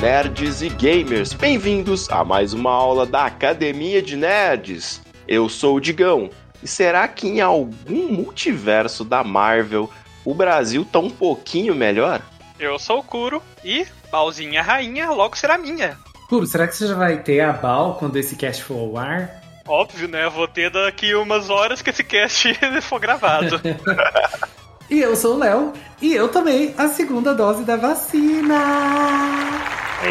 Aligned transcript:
nerds 0.00 0.62
e 0.62 0.68
gamers, 0.68 1.32
bem-vindos 1.32 2.08
a 2.08 2.24
mais 2.24 2.52
uma 2.52 2.70
aula 2.70 3.04
da 3.04 3.26
Academia 3.26 4.00
de 4.00 4.16
Nerds. 4.16 5.02
Eu 5.26 5.48
sou 5.48 5.76
o 5.76 5.80
Digão, 5.80 6.30
e 6.62 6.68
será 6.68 7.08
que 7.08 7.26
em 7.26 7.40
algum 7.40 8.12
multiverso 8.12 9.04
da 9.04 9.24
Marvel 9.24 9.90
o 10.24 10.32
Brasil 10.32 10.84
tá 10.84 11.00
um 11.00 11.10
pouquinho 11.10 11.74
melhor? 11.74 12.22
Eu 12.60 12.78
sou 12.78 13.00
o 13.00 13.02
Kuro 13.02 13.42
e 13.64 13.88
Balzinha 14.08 14.62
Rainha 14.62 15.10
logo 15.10 15.36
será 15.36 15.58
minha. 15.58 15.98
Kuro, 16.28 16.46
será 16.46 16.68
que 16.68 16.76
você 16.76 16.86
já 16.86 16.94
vai 16.94 17.20
ter 17.20 17.40
a 17.40 17.52
Bal 17.52 17.96
quando 17.96 18.16
esse 18.18 18.36
cast 18.36 18.62
for 18.62 18.78
ao 18.78 18.96
ar? 18.98 19.42
Óbvio, 19.66 20.06
né? 20.06 20.28
Vou 20.28 20.46
ter 20.46 20.70
daqui 20.70 21.12
umas 21.16 21.50
horas 21.50 21.82
que 21.82 21.90
esse 21.90 22.04
cast 22.04 22.54
for 22.82 23.00
gravado. 23.00 23.60
E 24.90 25.00
eu 25.00 25.14
sou 25.14 25.34
o 25.34 25.38
Léo, 25.38 25.74
e 26.00 26.14
eu 26.14 26.28
tomei 26.28 26.74
a 26.78 26.88
segunda 26.88 27.34
dose 27.34 27.62
da 27.62 27.76
vacina. 27.76 28.56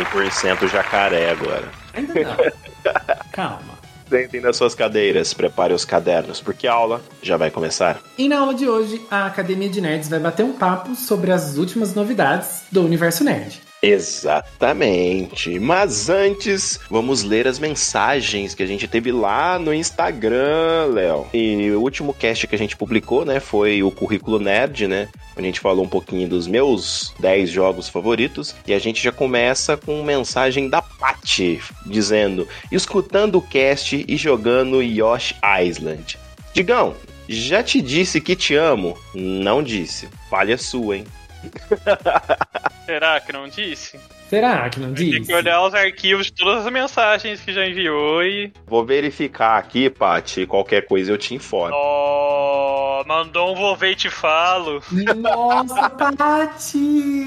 100% 0.04 0.68
jacaré 0.68 1.32
agora. 1.32 1.70
Ainda 1.94 2.14
não. 2.14 2.38
Calma. 3.32 3.78
Sentem 4.10 4.40
nas 4.40 4.56
suas 4.56 4.74
cadeiras, 4.74 5.34
preparem 5.34 5.76
os 5.76 5.84
cadernos, 5.84 6.40
porque 6.40 6.66
a 6.66 6.74
aula 6.74 7.02
já 7.22 7.36
vai 7.36 7.52
começar. 7.52 8.00
E 8.18 8.30
na 8.30 8.40
aula 8.40 8.54
de 8.54 8.68
hoje, 8.68 9.02
a 9.12 9.26
Academia 9.26 9.68
de 9.68 9.82
Nerds 9.82 10.08
vai 10.08 10.20
bater 10.20 10.44
um 10.44 10.54
papo 10.54 10.96
sobre 10.96 11.32
as 11.32 11.58
últimas 11.58 11.94
novidades 11.94 12.64
do 12.72 12.84
universo 12.84 13.24
nerd. 13.24 13.67
Exatamente. 13.82 15.60
Mas 15.60 16.10
antes, 16.10 16.80
vamos 16.90 17.24
ler 17.24 17.48
as 17.48 17.60
mensagens 17.60 18.56
que 18.56 18.64
a 18.64 18.66
gente 18.66 18.88
teve 18.88 19.12
lá 19.12 19.60
no 19.60 19.74
Instagram, 19.74 20.88
Léo. 20.94 21.28
E 21.34 21.72
o 21.72 21.82
último 21.82 22.14
cast 22.14 22.48
que 22.48 22.56
a 22.56 22.58
gente 22.58 22.76
publicou, 22.76 23.24
né, 23.24 23.40
foi 23.40 23.84
o 23.84 23.92
Currículo 23.92 24.40
Nerd, 24.40 24.88
né? 24.88 25.08
A 25.36 25.42
gente 25.42 25.60
falou 25.60 25.86
um 25.86 25.90
pouquinho 25.90 26.28
dos 26.28 26.48
meus 26.48 27.14
10 27.20 27.50
jogos 27.50 27.88
favoritos. 27.88 28.56
E 28.66 28.74
a 28.74 28.80
gente 28.80 29.04
já 29.04 29.12
começa 29.12 29.78
com 29.78 30.02
mensagem 30.04 30.68
da 30.70 30.82
Paty, 30.82 31.62
dizendo: 31.86 32.48
escutando 32.72 33.38
o 33.38 33.42
cast 33.42 34.04
e 34.08 34.18
jogando 34.18 34.82
Yoshi 34.82 35.36
Island. 35.62 36.18
Digão, 36.54 36.96
já 37.30 37.62
te 37.62 37.82
disse 37.82 38.20
que 38.20 38.36
te 38.36 38.56
amo? 38.56 38.98
Não 39.14 39.62
disse. 39.62 40.10
Falha 40.30 40.58
sua, 40.58 40.98
hein? 40.98 41.06
Será 42.86 43.20
que 43.20 43.34
não 43.34 43.48
disse? 43.48 44.00
Será 44.30 44.70
que 44.70 44.80
não 44.80 44.94
disse? 44.94 45.12
Tem 45.12 45.24
que 45.24 45.34
olhar 45.34 45.62
os 45.66 45.74
arquivos 45.74 46.28
de 46.28 46.34
todas 46.34 46.66
as 46.66 46.72
mensagens 46.72 47.42
que 47.42 47.54
já 47.54 47.66
enviou 47.66 48.24
e. 48.24 48.52
Vou 48.66 48.86
verificar 48.86 49.58
aqui, 49.58 49.90
Paty. 49.90 50.46
Qualquer 50.46 50.86
coisa 50.86 51.12
eu 51.12 51.18
te 51.18 51.34
informo. 51.34 51.76
Oh, 51.76 53.04
mandou 53.06 53.54
um 53.54 53.56
vou 53.56 53.76
ver 53.76 53.92
e 53.92 53.96
te 53.96 54.10
falo. 54.10 54.82
Nossa, 55.16 55.90
Paty! 55.90 56.78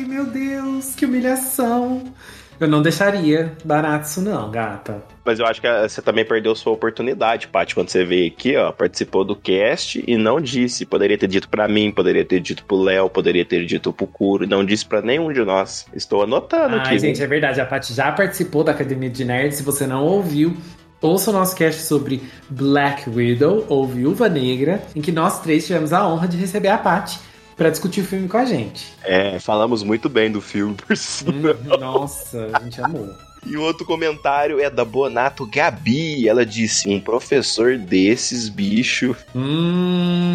Meu 0.06 0.26
Deus, 0.26 0.94
que 0.94 1.06
humilhação. 1.06 2.12
Eu 2.60 2.68
não 2.68 2.82
deixaria 2.82 3.54
barato 3.64 4.06
isso 4.06 4.20
não, 4.20 4.50
gata. 4.50 5.02
Mas 5.24 5.38
eu 5.38 5.46
acho 5.46 5.62
que 5.62 5.66
eh, 5.66 5.88
você 5.88 6.02
também 6.02 6.26
perdeu 6.26 6.54
sua 6.54 6.74
oportunidade, 6.74 7.48
Paty, 7.48 7.74
quando 7.74 7.88
você 7.88 8.04
veio 8.04 8.30
aqui, 8.30 8.54
ó, 8.54 8.70
participou 8.70 9.24
do 9.24 9.34
cast 9.34 10.04
e 10.06 10.16
não 10.18 10.38
disse. 10.38 10.84
Poderia 10.84 11.16
ter 11.16 11.26
dito 11.26 11.48
para 11.48 11.66
mim, 11.66 11.90
poderia 11.90 12.24
ter 12.24 12.38
dito 12.38 12.62
pro 12.66 12.82
Léo, 12.82 13.08
poderia 13.08 13.46
ter 13.46 13.64
dito 13.64 13.92
pro 13.94 14.06
Curo, 14.06 14.46
não 14.46 14.62
disse 14.62 14.84
para 14.84 15.00
nenhum 15.00 15.32
de 15.32 15.42
nós. 15.42 15.86
Estou 15.94 16.22
anotando 16.22 16.76
Ai, 16.76 16.80
aqui. 16.80 16.98
gente, 16.98 17.22
é 17.22 17.26
verdade. 17.26 17.62
A 17.62 17.64
Paty 17.64 17.94
já 17.94 18.12
participou 18.12 18.62
da 18.62 18.72
Academia 18.72 19.08
de 19.08 19.24
Nerds. 19.24 19.56
Se 19.56 19.62
você 19.62 19.86
não 19.86 20.04
ouviu, 20.04 20.54
ouça 21.00 21.30
o 21.30 21.32
nosso 21.32 21.56
cast 21.56 21.80
sobre 21.80 22.22
Black 22.50 23.08
Widow 23.08 23.64
ou 23.70 23.86
Viúva 23.86 24.28
Negra, 24.28 24.82
em 24.94 25.00
que 25.00 25.10
nós 25.10 25.40
três 25.40 25.66
tivemos 25.66 25.94
a 25.94 26.06
honra 26.06 26.28
de 26.28 26.36
receber 26.36 26.68
a 26.68 26.76
Paty 26.76 27.29
para 27.60 27.68
discutir 27.68 28.00
o 28.00 28.04
filme 28.04 28.26
com 28.26 28.38
a 28.38 28.44
gente. 28.46 28.90
É, 29.04 29.38
falamos 29.38 29.82
muito 29.82 30.08
bem 30.08 30.32
do 30.32 30.40
filme, 30.40 30.74
por 30.74 30.96
sinal. 30.96 31.52
Hum, 31.52 31.76
nossa, 31.78 32.48
a 32.54 32.60
gente 32.60 32.80
amou. 32.80 33.14
E 33.44 33.54
o 33.54 33.60
outro 33.60 33.84
comentário 33.84 34.58
é 34.58 34.70
da 34.70 34.82
Bonato 34.82 35.44
Gabi. 35.44 36.26
Ela 36.26 36.46
disse: 36.46 36.88
um 36.88 36.98
professor 36.98 37.76
desses, 37.76 38.48
bicho. 38.48 39.14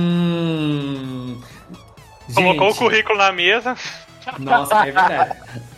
Hum. 0.06 0.36
Colocou 2.31 2.68
o 2.68 2.69
Gente, 2.69 2.78
currículo 2.78 3.18
na 3.18 3.31
mesa. 3.31 3.75
Nossa, 4.38 4.81
é 4.81 4.92
verdade. 4.92 5.36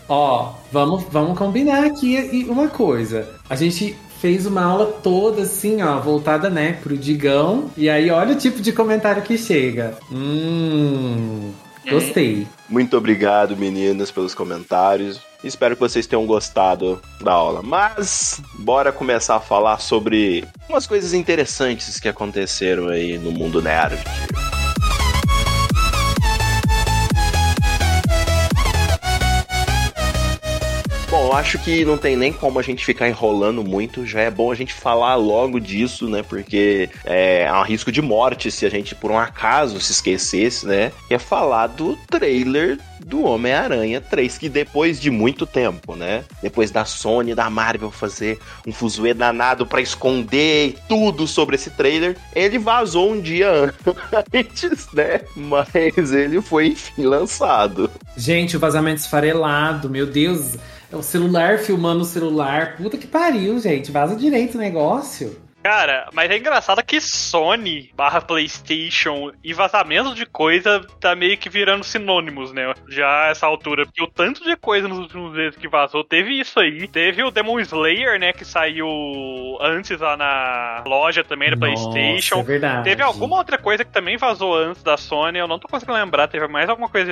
Ó, 0.10 0.52
vamos, 0.70 1.06
vamos 1.10 1.38
combinar 1.38 1.86
aqui 1.86 2.14
e- 2.18 2.44
uma 2.50 2.68
coisa. 2.68 3.40
A 3.50 3.56
gente 3.56 3.96
fez 4.22 4.46
uma 4.46 4.64
aula 4.64 4.86
toda 5.04 5.44
assim, 5.44 5.82
ó, 5.82 6.00
voltada, 6.00 6.50
né, 6.50 6.74
pro 6.82 6.98
Digão. 6.98 7.70
E 7.78 7.90
aí, 7.90 8.10
olha 8.10 8.34
o 8.34 8.38
tipo 8.38 8.62
de 8.62 8.72
comentário 8.72 9.22
que 9.22 9.38
chega. 9.38 9.98
Hum. 10.12 11.52
Gostei. 11.90 12.46
Muito 12.68 12.98
obrigado, 12.98 13.56
meninas, 13.56 14.12
pelos 14.12 14.36
comentários. 14.36 15.22
Espero 15.44 15.76
que 15.76 15.80
vocês 15.80 16.06
tenham 16.06 16.26
gostado 16.26 17.02
da 17.22 17.32
aula. 17.32 17.62
Mas, 17.64 18.42
bora 18.60 18.92
começar 18.92 19.38
a 19.38 19.40
falar 19.40 19.80
sobre 19.80 20.46
umas 20.68 20.86
coisas 20.86 21.14
interessantes 21.14 22.00
que 22.00 22.10
aconteceram 22.10 22.90
aí 22.90 23.18
no 23.18 23.32
mundo 23.32 23.62
nerd. 23.62 24.04
Eu 31.28 31.34
acho 31.34 31.60
que 31.60 31.84
não 31.84 31.98
tem 31.98 32.16
nem 32.16 32.32
como 32.32 32.58
a 32.58 32.62
gente 32.62 32.86
ficar 32.86 33.10
enrolando 33.10 33.62
muito. 33.62 34.06
Já 34.06 34.22
é 34.22 34.32
bom 34.32 34.50
a 34.50 34.56
gente 34.56 34.74
falar 34.74 35.16
logo 35.16 35.60
disso, 35.60 36.10
né? 36.10 36.24
Porque 36.24 36.90
é 37.04 37.46
há 37.46 37.60
um 37.60 37.64
risco 37.64 37.92
de 37.92 38.02
morte 38.02 38.50
se 38.50 38.66
a 38.66 38.70
gente, 38.70 38.96
por 38.96 39.12
um 39.12 39.18
acaso, 39.18 39.80
se 39.82 39.92
esquecesse, 39.92 40.66
né? 40.66 40.92
Que 41.10 41.16
é 41.16 41.20
falar 41.20 41.68
do 41.68 41.98
trailer 42.08 42.80
do 43.06 43.24
Homem-Aranha 43.24 44.00
3, 44.00 44.38
que 44.38 44.48
depois 44.48 45.00
de 45.00 45.12
muito 45.12 45.46
tempo, 45.46 45.96
né? 45.96 46.24
Depois 46.42 46.72
da 46.72 46.86
Sony 46.86 47.36
da 47.36 47.50
Marvel 47.50 47.92
fazer 47.92 48.40
um 48.66 48.72
fuzuê 48.72 49.14
danado 49.14 49.66
pra 49.66 49.82
esconder 49.82 50.78
tudo 50.88 51.28
sobre 51.28 51.56
esse 51.56 51.70
trailer, 51.72 52.18
ele 52.34 52.58
vazou 52.58 53.12
um 53.12 53.20
dia 53.20 53.74
antes, 54.34 54.88
né? 54.94 55.22
Mas 55.36 56.14
ele 56.14 56.42
foi, 56.42 56.68
enfim, 56.68 57.04
lançado. 57.04 57.92
Gente, 58.16 58.56
o 58.56 58.60
vazamento 58.60 59.02
esfarelado, 59.02 59.90
meu 59.90 60.06
Deus. 60.06 60.58
É 60.92 60.96
o 60.96 61.04
celular 61.04 61.60
filmando 61.60 62.02
o 62.02 62.06
celular. 62.06 62.78
Puta 62.78 62.98
que 62.98 63.08
pariu, 63.08 63.60
gente. 63.60 63.92
Vaza 63.92 64.16
direito 64.16 64.56
o 64.56 64.62
negócio. 64.62 65.47
Cara, 65.68 66.08
mas 66.14 66.32
é 66.32 66.38
engraçado 66.38 66.82
que 66.82 67.02
Sony 67.02 67.92
barra 67.94 68.22
Playstation 68.22 69.34
e 69.44 69.54
vazamento 69.54 70.16
de 70.16 70.26
coisa 70.26 70.80
tá 70.98 71.14
meio 71.14 71.38
que 71.38 71.50
virando 71.50 71.84
sinônimos, 71.84 72.54
né? 72.54 72.74
Já 72.88 73.28
essa 73.30 73.46
altura. 73.46 73.86
Porque 73.86 74.02
o 74.02 74.08
tanto 74.08 74.46
de 74.46 74.56
coisa 74.56 74.88
nos 74.88 75.00
últimos 75.00 75.34
meses 75.34 75.58
que 75.58 75.68
vazou, 75.68 76.06
teve 76.06 76.40
isso 76.40 76.58
aí. 76.58 76.88
Teve 76.88 77.22
o 77.22 77.32
Demon 77.32 77.60
Slayer, 77.60 78.18
né? 78.18 78.32
Que 78.32 78.46
saiu 78.46 78.88
antes 79.60 80.00
lá 80.00 80.16
na 80.16 80.84
loja 80.88 81.22
também 81.22 81.50
da 81.50 81.58
Nossa, 81.58 81.90
Playstation. 81.90 82.40
é 82.40 82.44
verdade. 82.44 82.84
Teve 82.86 83.04
alguma 83.04 83.36
outra 83.36 83.58
coisa 83.58 83.84
que 83.84 83.92
também 83.92 84.16
vazou 84.16 84.56
antes 84.56 84.82
da 84.82 84.96
Sony, 84.96 85.38
eu 85.38 85.50
não 85.50 85.60
tô 85.60 85.68
conseguindo 85.68 86.00
lembrar. 86.00 86.30
Teve 86.30 86.48
mais 86.48 86.70
alguma 86.70 86.88
coisa, 86.88 87.12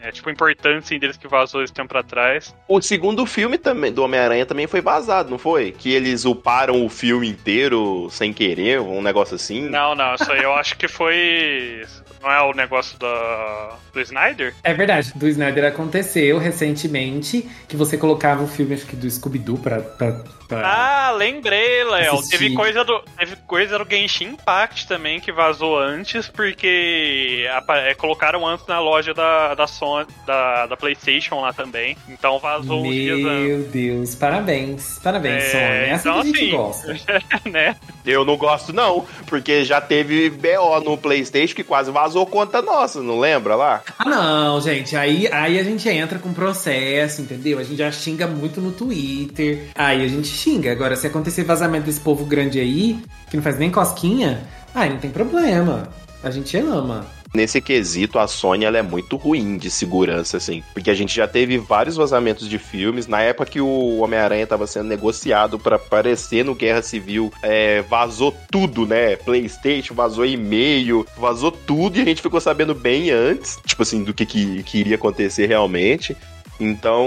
é, 0.00 0.10
tipo, 0.12 0.30
importante 0.30 0.78
assim, 0.78 0.98
deles 0.98 1.18
que 1.18 1.28
vazou 1.28 1.62
esse 1.62 1.74
tempo 1.74 1.94
atrás. 1.94 2.56
O 2.66 2.80
segundo 2.80 3.26
filme 3.26 3.58
também 3.58 3.92
do 3.92 4.02
Homem-Aranha 4.02 4.46
também 4.46 4.66
foi 4.66 4.80
vazado, 4.80 5.28
não 5.28 5.36
foi? 5.36 5.72
Que 5.72 5.92
eles 5.92 6.24
uparam 6.24 6.82
o 6.82 6.88
filme 6.88 7.28
inteiro 7.28 7.65
sem 8.10 8.32
querer, 8.32 8.80
um 8.80 9.02
negócio 9.02 9.34
assim. 9.34 9.68
Não, 9.68 9.94
não, 9.94 10.14
isso 10.14 10.30
aí 10.30 10.42
eu 10.42 10.54
acho 10.54 10.76
que 10.76 10.88
foi. 10.88 11.84
Não 12.26 12.32
é 12.32 12.42
o 12.42 12.52
negócio 12.52 12.98
da, 12.98 13.76
do 13.94 14.00
Snyder? 14.00 14.52
É 14.64 14.74
verdade, 14.74 15.12
do 15.14 15.28
Snyder 15.28 15.64
aconteceu 15.64 16.38
recentemente 16.38 17.48
que 17.68 17.76
você 17.76 17.96
colocava 17.96 18.42
o 18.42 18.48
filme, 18.48 18.74
acho 18.74 18.84
que 18.84 18.96
do 18.96 19.08
Scooby-Doo 19.08 19.58
pra, 19.58 19.78
pra, 19.80 20.24
pra- 20.48 20.62
Ah, 20.66 21.10
lembrei, 21.12 21.84
Léo. 21.84 22.20
Teve 22.28 22.52
coisa, 22.52 22.82
do, 22.84 23.00
teve 23.16 23.36
coisa 23.46 23.78
do 23.78 23.88
Genshin 23.88 24.30
Impact 24.30 24.88
também 24.88 25.20
que 25.20 25.30
vazou 25.30 25.78
antes, 25.78 26.28
porque 26.28 27.46
é, 27.68 27.94
colocaram 27.94 28.44
antes 28.44 28.66
na 28.66 28.80
loja 28.80 29.14
da, 29.14 29.54
da, 29.54 29.68
Sony, 29.68 30.08
da, 30.26 30.66
da 30.66 30.76
PlayStation 30.76 31.40
lá 31.40 31.52
também. 31.52 31.96
Então 32.08 32.40
vazou 32.40 32.82
uns 32.84 32.92
dias 32.92 33.24
antes. 33.24 33.48
Meu 33.48 33.62
Deus, 33.68 34.14
parabéns. 34.16 34.98
Parabéns, 34.98 35.44
É, 35.44 35.50
Sony. 35.50 35.62
É 35.62 35.92
assim 35.92 36.08
então, 36.08 36.14
que 36.14 36.20
a 36.20 36.24
gente 36.24 36.38
assim, 36.38 36.50
gosta. 36.50 36.96
né? 37.48 37.76
Eu 38.04 38.24
não 38.24 38.36
gosto, 38.36 38.72
não, 38.72 39.04
porque 39.28 39.64
já 39.64 39.80
teve 39.80 40.28
BO 40.30 40.80
no 40.84 40.96
PlayStation 40.96 41.54
que 41.54 41.64
quase 41.64 41.90
vazou 41.90 42.15
conta 42.24 42.62
nossa, 42.62 43.02
não 43.02 43.18
lembra 43.18 43.56
lá? 43.56 43.82
Ah, 43.98 44.08
não, 44.08 44.60
gente. 44.60 44.96
Aí, 44.96 45.28
aí 45.32 45.58
a 45.58 45.62
gente 45.64 45.88
entra 45.88 46.18
com 46.18 46.32
processo, 46.32 47.20
entendeu? 47.20 47.58
A 47.58 47.64
gente 47.64 47.78
já 47.78 47.90
xinga 47.90 48.26
muito 48.26 48.60
no 48.60 48.70
Twitter. 48.70 49.68
Aí 49.74 50.04
a 50.04 50.08
gente 50.08 50.28
xinga. 50.28 50.70
Agora, 50.70 50.94
se 50.94 51.06
acontecer 51.06 51.42
vazamento 51.42 51.86
desse 51.86 52.00
povo 52.00 52.24
grande 52.24 52.60
aí, 52.60 52.98
que 53.28 53.36
não 53.36 53.42
faz 53.42 53.58
nem 53.58 53.70
cosquinha, 53.70 54.46
aí 54.74 54.88
não 54.88 54.98
tem 54.98 55.10
problema. 55.10 55.88
A 56.22 56.30
gente 56.30 56.56
ama. 56.56 57.15
Nesse 57.36 57.60
quesito, 57.60 58.18
a 58.18 58.26
Sony 58.26 58.64
ela 58.64 58.78
é 58.78 58.82
muito 58.82 59.14
ruim 59.16 59.58
de 59.58 59.70
segurança, 59.70 60.38
assim. 60.38 60.62
Porque 60.72 60.88
a 60.88 60.94
gente 60.94 61.14
já 61.14 61.28
teve 61.28 61.58
vários 61.58 61.94
vazamentos 61.94 62.48
de 62.48 62.58
filmes. 62.58 63.06
Na 63.06 63.20
época 63.20 63.50
que 63.50 63.60
o 63.60 63.98
Homem-Aranha 63.98 64.44
estava 64.44 64.66
sendo 64.66 64.88
negociado 64.88 65.58
para 65.58 65.76
aparecer 65.76 66.46
no 66.46 66.54
Guerra 66.54 66.80
Civil, 66.80 67.30
é, 67.42 67.82
vazou 67.82 68.34
tudo, 68.50 68.86
né? 68.86 69.16
PlayStation, 69.16 69.92
vazou 69.92 70.24
e-mail, 70.24 71.06
vazou 71.18 71.52
tudo 71.52 71.98
e 71.98 72.00
a 72.00 72.04
gente 72.06 72.22
ficou 72.22 72.40
sabendo 72.40 72.74
bem 72.74 73.10
antes, 73.10 73.60
tipo 73.66 73.82
assim, 73.82 74.02
do 74.02 74.14
que, 74.14 74.24
que, 74.24 74.62
que 74.62 74.78
iria 74.78 74.94
acontecer 74.94 75.44
realmente. 75.44 76.16
Então, 76.58 77.06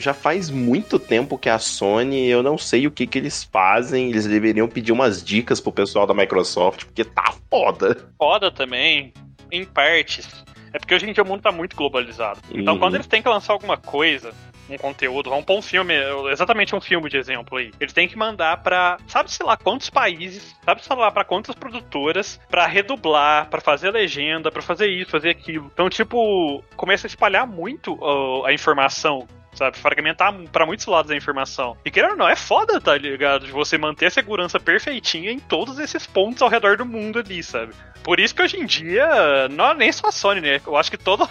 já 0.00 0.14
faz 0.14 0.48
muito 0.48 0.98
tempo 0.98 1.36
que 1.36 1.50
a 1.50 1.58
Sony, 1.58 2.28
eu 2.28 2.42
não 2.42 2.56
sei 2.56 2.86
o 2.86 2.90
que 2.90 3.06
que 3.06 3.18
eles 3.18 3.44
fazem, 3.44 4.08
eles 4.08 4.24
deveriam 4.24 4.66
pedir 4.68 4.92
umas 4.92 5.22
dicas 5.22 5.60
pro 5.60 5.70
pessoal 5.70 6.06
da 6.06 6.14
Microsoft, 6.14 6.86
porque 6.86 7.04
tá 7.04 7.34
foda. 7.50 8.08
Foda 8.16 8.50
também, 8.50 9.12
em 9.56 9.64
partes. 9.64 10.44
É 10.72 10.78
porque 10.78 10.94
hoje 10.94 11.08
em 11.08 11.12
dia 11.12 11.22
o 11.22 11.26
mundo 11.26 11.40
tá 11.42 11.50
muito 11.52 11.74
globalizado. 11.76 12.38
Então, 12.50 12.74
Uhum. 12.74 12.80
quando 12.80 12.94
eles 12.96 13.06
têm 13.06 13.22
que 13.22 13.28
lançar 13.28 13.52
alguma 13.54 13.76
coisa, 13.76 14.32
um 14.68 14.76
conteúdo, 14.76 15.30
vamos 15.30 15.44
pôr 15.44 15.56
um 15.56 15.62
filme, 15.62 15.94
exatamente 16.30 16.74
um 16.74 16.80
filme 16.80 17.08
de 17.08 17.16
exemplo 17.16 17.56
aí. 17.56 17.70
Eles 17.80 17.92
têm 17.92 18.08
que 18.08 18.18
mandar 18.18 18.58
pra, 18.62 18.98
sabe 19.06 19.30
sei 19.32 19.46
lá 19.46 19.56
quantos 19.56 19.88
países, 19.88 20.54
sabe 20.64 20.84
sei 20.84 20.96
lá 20.96 21.10
pra 21.10 21.24
quantas 21.24 21.54
produtoras, 21.54 22.38
pra 22.50 22.66
redublar, 22.66 23.48
pra 23.48 23.60
fazer 23.60 23.90
legenda, 23.90 24.50
pra 24.50 24.60
fazer 24.60 24.88
isso, 24.88 25.10
fazer 25.10 25.30
aquilo. 25.30 25.70
Então, 25.72 25.88
tipo, 25.88 26.62
começa 26.76 27.06
a 27.06 27.08
espalhar 27.08 27.46
muito 27.46 27.96
ó, 28.00 28.44
a 28.44 28.52
informação. 28.52 29.26
Sabe, 29.54 29.78
fragmentar 29.78 30.34
pra 30.52 30.66
muitos 30.66 30.84
lados 30.84 31.10
a 31.10 31.16
informação. 31.16 31.78
E 31.82 31.90
querendo 31.90 32.10
ou 32.10 32.16
não, 32.18 32.28
é 32.28 32.36
foda, 32.36 32.78
tá 32.78 32.94
ligado? 32.98 33.46
De 33.46 33.52
você 33.52 33.78
manter 33.78 34.04
a 34.04 34.10
segurança 34.10 34.60
perfeitinha 34.60 35.30
em 35.32 35.38
todos 35.38 35.78
esses 35.78 36.06
pontos 36.06 36.42
ao 36.42 36.50
redor 36.50 36.76
do 36.76 36.84
mundo 36.84 37.18
ali, 37.20 37.42
sabe? 37.42 37.72
Por 38.06 38.20
isso 38.20 38.32
que 38.32 38.40
hoje 38.40 38.56
em 38.56 38.64
dia, 38.64 39.48
não 39.50 39.74
nem 39.74 39.90
só 39.90 40.06
a 40.06 40.12
Sony, 40.12 40.40
né? 40.40 40.60
Eu 40.64 40.76
acho 40.76 40.88
que 40.88 40.96
toda. 40.96 41.28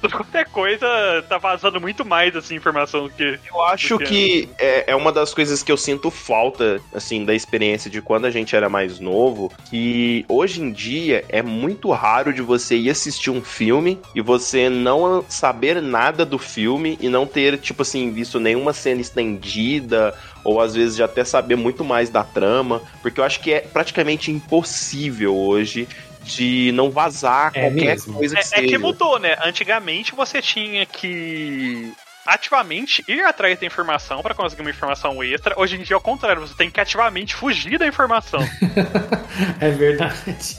Toda 0.00 0.14
qualquer 0.16 0.46
coisa 0.46 0.86
tá 1.28 1.38
vazando 1.38 1.80
muito 1.80 2.04
mais 2.04 2.34
assim 2.36 2.54
informação 2.54 3.04
do 3.04 3.10
que. 3.10 3.38
Eu 3.52 3.62
acho 3.64 3.88
Porque- 3.98 4.04
que 4.06 4.48
é, 4.58 4.92
é 4.92 4.96
uma 4.96 5.12
das 5.12 5.32
coisas 5.34 5.62
que 5.62 5.70
eu 5.70 5.76
sinto 5.76 6.10
falta, 6.10 6.80
assim, 6.94 7.24
da 7.24 7.34
experiência 7.34 7.90
de 7.90 8.00
quando 8.00 8.24
a 8.26 8.30
gente 8.30 8.54
era 8.56 8.68
mais 8.68 8.98
novo, 9.00 9.52
que 9.68 10.24
hoje 10.28 10.60
em 10.62 10.70
dia 10.72 11.24
é 11.28 11.42
muito 11.42 11.90
raro 11.90 12.32
de 12.32 12.42
você 12.42 12.76
ir 12.76 12.90
assistir 12.90 13.30
um 13.30 13.42
filme 13.42 13.98
e 14.14 14.20
você 14.20 14.68
não 14.68 15.24
saber 15.28 15.80
nada 15.82 16.24
do 16.24 16.38
filme 16.38 16.98
e 17.00 17.08
não 17.08 17.26
ter, 17.26 17.58
tipo 17.58 17.82
assim, 17.82 18.10
visto 18.12 18.38
nenhuma 18.40 18.72
cena 18.72 19.00
estendida 19.00 20.14
ou 20.44 20.60
às 20.60 20.74
vezes 20.74 20.96
já 20.96 21.04
até 21.04 21.24
saber 21.24 21.56
muito 21.56 21.84
mais 21.84 22.08
da 22.10 22.22
trama, 22.24 22.80
porque 23.02 23.20
eu 23.20 23.24
acho 23.24 23.40
que 23.40 23.52
é 23.52 23.60
praticamente 23.60 24.30
impossível 24.30 25.36
hoje 25.36 25.86
de 26.28 26.70
não 26.72 26.90
vazar 26.90 27.50
É 27.54 27.62
qualquer 27.62 27.84
mesmo. 27.86 28.14
coisa 28.14 28.34
que 28.34 28.40
É, 28.40 28.42
é 28.42 28.46
seja. 28.46 28.66
que 28.68 28.78
mudou, 28.78 29.18
né? 29.18 29.36
Antigamente 29.42 30.14
você 30.14 30.40
tinha 30.42 30.84
que 30.84 31.92
ativamente 32.26 33.02
ir 33.08 33.24
atrás 33.24 33.58
da 33.58 33.64
informação 33.66 34.20
pra 34.20 34.34
conseguir 34.34 34.60
uma 34.60 34.70
informação 34.70 35.22
extra. 35.24 35.58
Hoje 35.58 35.76
em 35.76 35.82
dia 35.82 35.94
é 35.94 35.96
o 35.96 36.00
contrário, 36.00 36.42
você 36.42 36.54
tem 36.54 36.70
que 36.70 36.78
ativamente 36.80 37.34
fugir 37.34 37.78
da 37.78 37.86
informação. 37.86 38.40
É 39.60 39.70
verdade. 39.70 40.58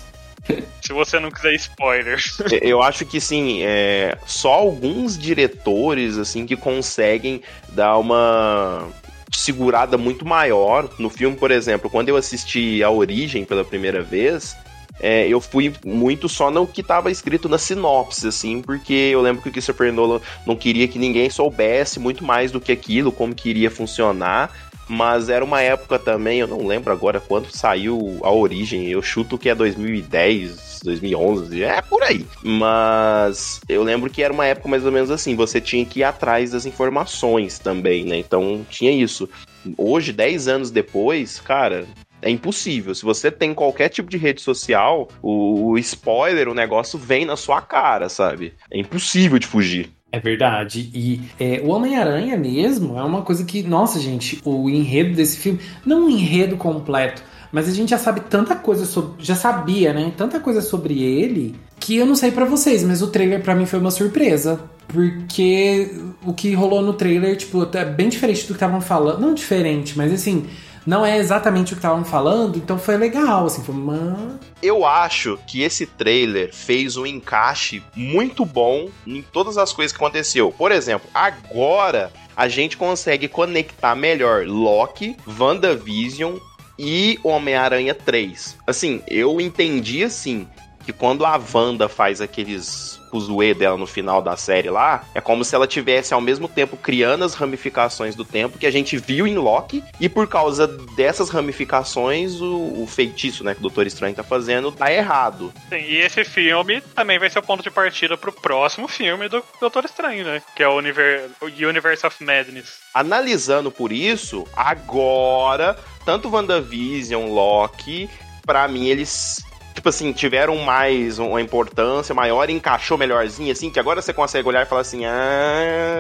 se 0.82 0.94
você 0.94 1.20
não 1.20 1.30
quiser 1.30 1.54
spoilers. 1.56 2.38
Eu 2.62 2.82
acho 2.82 3.06
que 3.06 3.20
sim, 3.22 3.62
é, 3.64 4.18
só 4.26 4.54
alguns 4.54 5.18
diretores 5.18 6.18
assim 6.18 6.46
que 6.46 6.56
conseguem 6.56 7.42
dar 7.70 7.98
uma 7.98 8.88
segurada 9.32 9.98
muito 9.98 10.26
maior 10.26 10.90
no 10.98 11.10
filme, 11.10 11.36
por 11.36 11.52
exemplo, 11.52 11.90
quando 11.90 12.10
eu 12.10 12.18
assisti 12.18 12.82
A 12.84 12.90
Origem 12.90 13.46
pela 13.46 13.64
primeira 13.64 14.02
vez, 14.02 14.56
é, 15.00 15.28
eu 15.28 15.40
fui 15.40 15.74
muito 15.86 16.28
só 16.28 16.52
no 16.52 16.68
que 16.68 16.82
estava 16.82 17.10
escrito 17.10 17.48
na 17.48 17.58
sinopse, 17.58 18.28
assim, 18.28 18.62
porque 18.62 18.94
eu 18.94 19.22
lembro 19.22 19.42
que 19.42 19.50
o 19.50 19.52
Christopher 19.52 19.94
Nolan 19.94 20.20
não 20.46 20.56
queria 20.56 20.88
que 20.88 21.00
ninguém 21.00 21.30
soubesse 21.30 22.00
muito 22.00 22.24
mais 22.24 22.52
do 22.52 22.60
que 22.60 22.72
aquilo, 22.72 23.12
como 23.12 23.34
que 23.34 23.50
iria 23.50 23.72
funcionar. 23.72 24.52
Mas 24.90 25.30
era 25.30 25.46
uma 25.46 25.62
época 25.62 26.00
também, 26.00 26.40
eu 26.40 26.48
não 26.48 26.66
lembro 26.66 26.92
agora 26.92 27.20
quando 27.20 27.56
saiu 27.56 28.20
a 28.24 28.32
origem, 28.32 28.88
eu 28.88 29.04
chuto 29.04 29.38
que 29.38 29.48
é 29.48 29.54
2010, 29.54 30.80
2011, 30.84 31.64
é 31.64 31.80
por 31.80 32.02
aí. 32.02 32.26
Mas 32.44 33.62
eu 33.70 33.84
lembro 33.84 34.10
que 34.10 34.24
era 34.24 34.34
uma 34.34 34.48
época 34.48 34.68
mais 34.68 34.84
ou 34.84 34.92
menos 34.92 35.12
assim, 35.12 35.36
você 35.36 35.62
tinha 35.62 35.86
que 35.86 36.00
ir 36.00 36.04
atrás 36.04 36.52
das 36.52 36.66
informações 36.66 37.60
também, 37.60 38.04
né? 38.04 38.18
Então 38.18 38.66
tinha 38.68 38.92
isso. 38.92 39.30
Hoje, 39.78 40.12
10 40.12 40.48
anos 40.48 40.72
depois, 40.72 41.40
cara, 41.40 41.86
é 42.22 42.30
impossível. 42.30 42.94
Se 42.94 43.04
você 43.04 43.32
tem 43.32 43.54
qualquer 43.54 43.90
tipo 43.90 44.10
de 44.10 44.18
rede 44.18 44.42
social, 44.42 45.08
o, 45.22 45.72
o 45.72 45.78
spoiler, 45.78 46.48
o 46.48 46.54
negócio 46.54 46.98
vem 46.98 47.26
na 47.26 47.36
sua 47.36 47.62
cara, 47.62 48.10
sabe? 48.10 48.54
É 48.72 48.80
impossível 48.80 49.40
de 49.40 49.48
fugir. 49.48 49.92
É 50.12 50.20
verdade. 50.20 50.90
E 50.94 51.22
é, 51.40 51.62
o 51.64 51.70
Homem-Aranha 51.70 52.36
mesmo 52.36 52.98
é 52.98 53.04
uma 53.04 53.22
coisa 53.22 53.46
que, 53.46 53.62
nossa, 53.62 54.00
gente, 54.00 54.42
o 54.44 54.70
enredo 54.70 55.16
desse 55.16 55.38
filme, 55.38 55.60
não 55.86 56.06
um 56.06 56.10
enredo 56.10 56.58
completo, 56.58 57.22
mas 57.52 57.68
a 57.68 57.72
gente 57.72 57.90
já 57.90 57.98
sabe 57.98 58.22
tanta 58.22 58.56
coisa 58.56 58.86
sobre. 58.86 59.24
Já 59.24 59.36
sabia, 59.36 59.94
né? 59.94 60.12
Tanta 60.16 60.40
coisa 60.40 60.62
sobre 60.62 61.02
ele 61.04 61.56
que 61.80 61.96
eu 61.96 62.06
não 62.06 62.16
sei 62.16 62.32
pra 62.32 62.46
vocês, 62.46 62.84
mas 62.84 63.02
o 63.02 63.08
trailer 63.08 63.42
pra 63.42 63.56
mim 63.56 63.66
foi 63.66 63.80
uma 63.80 63.92
surpresa. 63.92 64.60
Porque 64.88 65.92
o 66.26 66.34
que 66.34 66.54
rolou 66.54 66.82
no 66.82 66.94
trailer, 66.94 67.38
tipo, 67.38 67.68
é 67.74 67.86
bem 67.86 68.10
diferente 68.10 68.42
do 68.42 68.48
que 68.48 68.54
estavam 68.54 68.82
falando. 68.82 69.20
Não 69.20 69.36
diferente, 69.36 69.96
mas 69.96 70.12
assim, 70.12 70.48
não 70.86 71.06
é 71.06 71.18
exatamente 71.18 71.74
o 71.74 71.76
que 71.76 71.80
estavam 71.80 72.04
falando, 72.04 72.58
então 72.58 72.78
foi 72.78 72.98
legal, 72.98 73.46
assim, 73.46 73.64
foi 73.64 73.76
uma. 73.76 74.40
Eu 74.62 74.86
acho 74.86 75.38
que 75.48 75.62
esse 75.62 75.86
trailer 75.86 76.54
fez 76.54 76.98
um 76.98 77.06
encaixe 77.06 77.84
muito 77.96 78.46
bom 78.46 78.90
em 79.06 79.22
todas 79.22 79.58
as 79.58 79.72
coisas 79.72 79.96
que 79.96 80.04
aconteceu. 80.04 80.52
Por 80.52 80.72
exemplo, 80.72 81.10
agora 81.14 82.12
a 82.36 82.48
gente 82.48 82.78
consegue 82.78 83.28
conectar 83.28 83.96
melhor 83.96 84.46
Loki, 84.46 85.16
WandaVision 85.40 86.38
e 86.78 87.20
Homem-Aranha 87.24 87.94
3. 87.94 88.58
Assim, 88.66 89.02
eu 89.08 89.42
entendi 89.42 90.04
assim 90.04 90.48
que 90.86 90.94
quando 90.94 91.26
a 91.26 91.40
Wanda 91.54 91.88
faz 91.90 92.22
aqueles 92.22 92.99
fuzuê 93.10 93.54
dela 93.54 93.78
no 93.78 93.88
final 93.88 94.22
da 94.22 94.38
série 94.38 94.70
lá, 94.70 95.04
é 95.14 95.22
como 95.22 95.44
se 95.44 95.56
ela 95.56 95.68
tivesse 95.68 96.14
ao 96.14 96.22
mesmo 96.22 96.48
tempo 96.48 96.78
criando 96.78 97.24
as 97.24 97.34
ramificações 97.34 98.16
do 98.16 98.24
tempo 98.24 98.58
que 98.58 98.68
a 98.68 98.72
gente 98.72 98.98
viu 98.98 99.28
em 99.28 99.38
Loki, 99.38 99.84
e 100.00 100.08
por 100.08 100.28
causa 100.28 100.68
dessas 100.96 101.30
ramificações, 101.30 102.42
o, 102.42 102.84
o 102.84 102.88
feitiço, 102.88 103.44
né, 103.44 103.54
que 103.54 103.60
o 103.60 103.64
Doutor 103.64 103.88
Estranho 103.88 104.16
tá 104.16 104.24
fazendo, 104.24 104.72
tá 104.72 104.92
errado. 104.92 105.54
Sim, 105.70 105.78
e 105.78 105.98
esse 105.98 106.24
filme 106.24 106.82
também 106.96 107.20
vai 107.20 107.30
ser 107.30 107.40
o 107.40 107.44
ponto 107.44 107.64
de 107.64 107.72
partida 107.72 108.18
pro 108.18 108.32
próximo 108.32 108.88
filme 108.88 109.28
do 109.28 109.44
Doutor 109.60 109.86
Estranho, 109.86 110.26
né? 110.26 110.42
Que 110.56 110.64
é 110.64 110.68
o, 110.68 110.76
Univer 110.78 111.30
o 111.42 111.46
Universe 111.46 112.06
of 112.06 112.24
Madness. 112.24 112.80
Analisando 112.94 113.72
por 113.72 113.92
isso, 113.92 114.46
agora, 114.56 115.78
tanto 116.06 116.30
WandaVision, 116.30 117.30
Loki, 117.30 118.10
pra 118.46 118.68
mim 118.68 118.88
eles 118.88 119.44
tipo 119.74 119.90
assim, 119.90 120.12
tiveram 120.12 120.56
mais 120.58 121.20
uma 121.20 121.42
importância 121.42 122.14
maior, 122.14 122.50
encaixou 122.50 122.98
melhorzinho, 122.98 123.52
assim, 123.52 123.70
que 123.70 123.80
agora 123.80 124.02
você 124.02 124.12
consegue 124.14 124.48
olhar 124.48 124.64
e 124.64 124.66
falar 124.66 124.82
assim, 124.82 125.06
ah... 125.06 125.98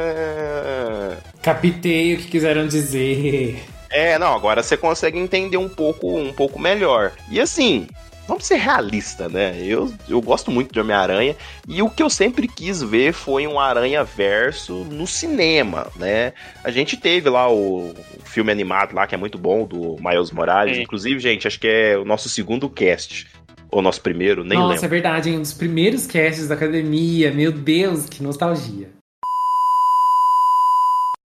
Captei 1.41 2.15
o 2.15 2.17
que 2.17 2.27
quiseram 2.27 2.67
dizer. 2.67 3.63
É, 3.89 4.19
não, 4.19 4.35
agora 4.35 4.61
você 4.61 4.77
consegue 4.77 5.17
entender 5.17 5.57
um 5.57 5.69
pouco, 5.69 6.17
um 6.17 6.31
pouco 6.31 6.59
melhor. 6.59 7.11
E 7.31 7.39
assim, 7.39 7.87
vamos 8.27 8.45
ser 8.45 8.57
realista, 8.57 9.27
né? 9.27 9.57
Eu, 9.59 9.91
eu 10.07 10.21
gosto 10.21 10.51
muito 10.51 10.71
de 10.71 10.79
Homem-Aranha 10.79 11.35
e 11.67 11.81
o 11.81 11.89
que 11.89 12.03
eu 12.03 12.09
sempre 12.09 12.47
quis 12.47 12.83
ver 12.83 13.11
foi 13.11 13.47
um 13.47 13.59
Aranha 13.59 14.03
Verso 14.03 14.85
no 14.85 15.07
cinema, 15.07 15.87
né? 15.95 16.33
A 16.63 16.69
gente 16.69 16.95
teve 16.95 17.29
lá 17.29 17.49
o, 17.49 17.89
o 17.89 18.23
filme 18.23 18.51
animado 18.51 18.93
lá 18.93 19.07
que 19.07 19.15
é 19.15 19.17
muito 19.17 19.39
bom 19.39 19.65
do 19.65 19.97
Miles 19.99 20.29
Morales, 20.31 20.77
Sim. 20.77 20.83
inclusive, 20.83 21.19
gente, 21.19 21.47
acho 21.47 21.59
que 21.59 21.67
é 21.67 21.97
o 21.97 22.05
nosso 22.05 22.29
segundo 22.29 22.69
cast 22.69 23.27
ou 23.71 23.81
nosso 23.81 24.01
primeiro, 24.01 24.43
nem 24.43 24.57
Nossa, 24.57 24.73
lembro. 24.73 24.85
é 24.85 24.89
verdade, 24.89 25.29
hein? 25.29 25.37
Um 25.37 25.41
dos 25.41 25.53
primeiros 25.53 26.07
casts 26.07 26.47
da 26.47 26.55
academia. 26.55 27.31
Meu 27.31 27.51
Deus, 27.51 28.07
que 28.07 28.23
nostalgia. 28.23 28.91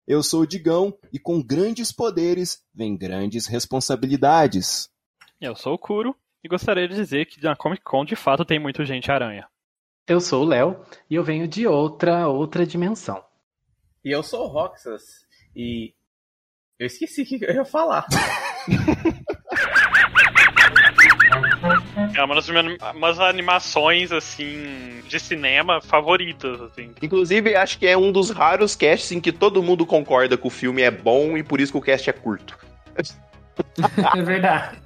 Eu 0.06 0.22
sou 0.22 0.42
o 0.42 0.46
Digão 0.46 0.96
e 1.12 1.18
com 1.18 1.42
grandes 1.42 1.90
poderes 1.90 2.62
vem 2.74 2.96
grandes 2.96 3.46
responsabilidades. 3.46 4.90
Eu 5.40 5.56
sou 5.56 5.74
o 5.74 5.78
Kuro 5.78 6.14
e 6.42 6.48
gostaria 6.48 6.86
de 6.86 6.94
dizer 6.94 7.24
que 7.26 7.42
na 7.42 7.56
Comic 7.56 7.82
Con 7.82 8.04
de 8.04 8.14
fato 8.14 8.44
tem 8.44 8.58
muito 8.58 8.84
gente 8.84 9.10
aranha. 9.10 9.48
Eu 10.06 10.20
sou 10.20 10.44
o 10.44 10.46
Léo 10.46 10.84
e 11.08 11.14
eu 11.14 11.24
venho 11.24 11.48
de 11.48 11.66
outra, 11.66 12.28
outra 12.28 12.66
dimensão. 12.66 13.24
E 14.04 14.14
eu 14.14 14.22
sou 14.22 14.44
o 14.44 14.48
Roxas. 14.48 15.24
E. 15.56 15.94
Eu 16.78 16.86
esqueci 16.86 17.22
o 17.22 17.26
que 17.26 17.42
eu 17.42 17.54
ia 17.54 17.64
falar. 17.64 18.06
É 22.16 22.23
uma 22.23 22.35
das 22.35 22.49
minhas 22.49 22.78
umas 22.94 23.18
animações, 23.18 24.12
assim, 24.12 25.02
de 25.06 25.18
cinema 25.18 25.80
favoritas, 25.80 26.61
assim. 26.61 26.92
Inclusive, 27.02 27.56
acho 27.56 27.78
que 27.78 27.87
é 27.87 27.97
um 27.97 28.12
dos 28.12 28.30
raros 28.30 28.76
casts 28.76 29.12
em 29.12 29.21
que 29.21 29.33
todo 29.33 29.62
mundo 29.62 29.85
concorda 29.85 30.37
que 30.37 30.47
o 30.47 30.50
filme 30.50 30.83
é 30.83 30.90
bom 30.90 31.37
e 31.37 31.42
por 31.42 31.61
isso 31.61 31.73
que 31.73 31.78
o 31.78 31.83
cast 31.83 32.09
é 32.09 32.12
curto. 32.12 32.56
É 34.16 34.23
verdade. 34.23 34.78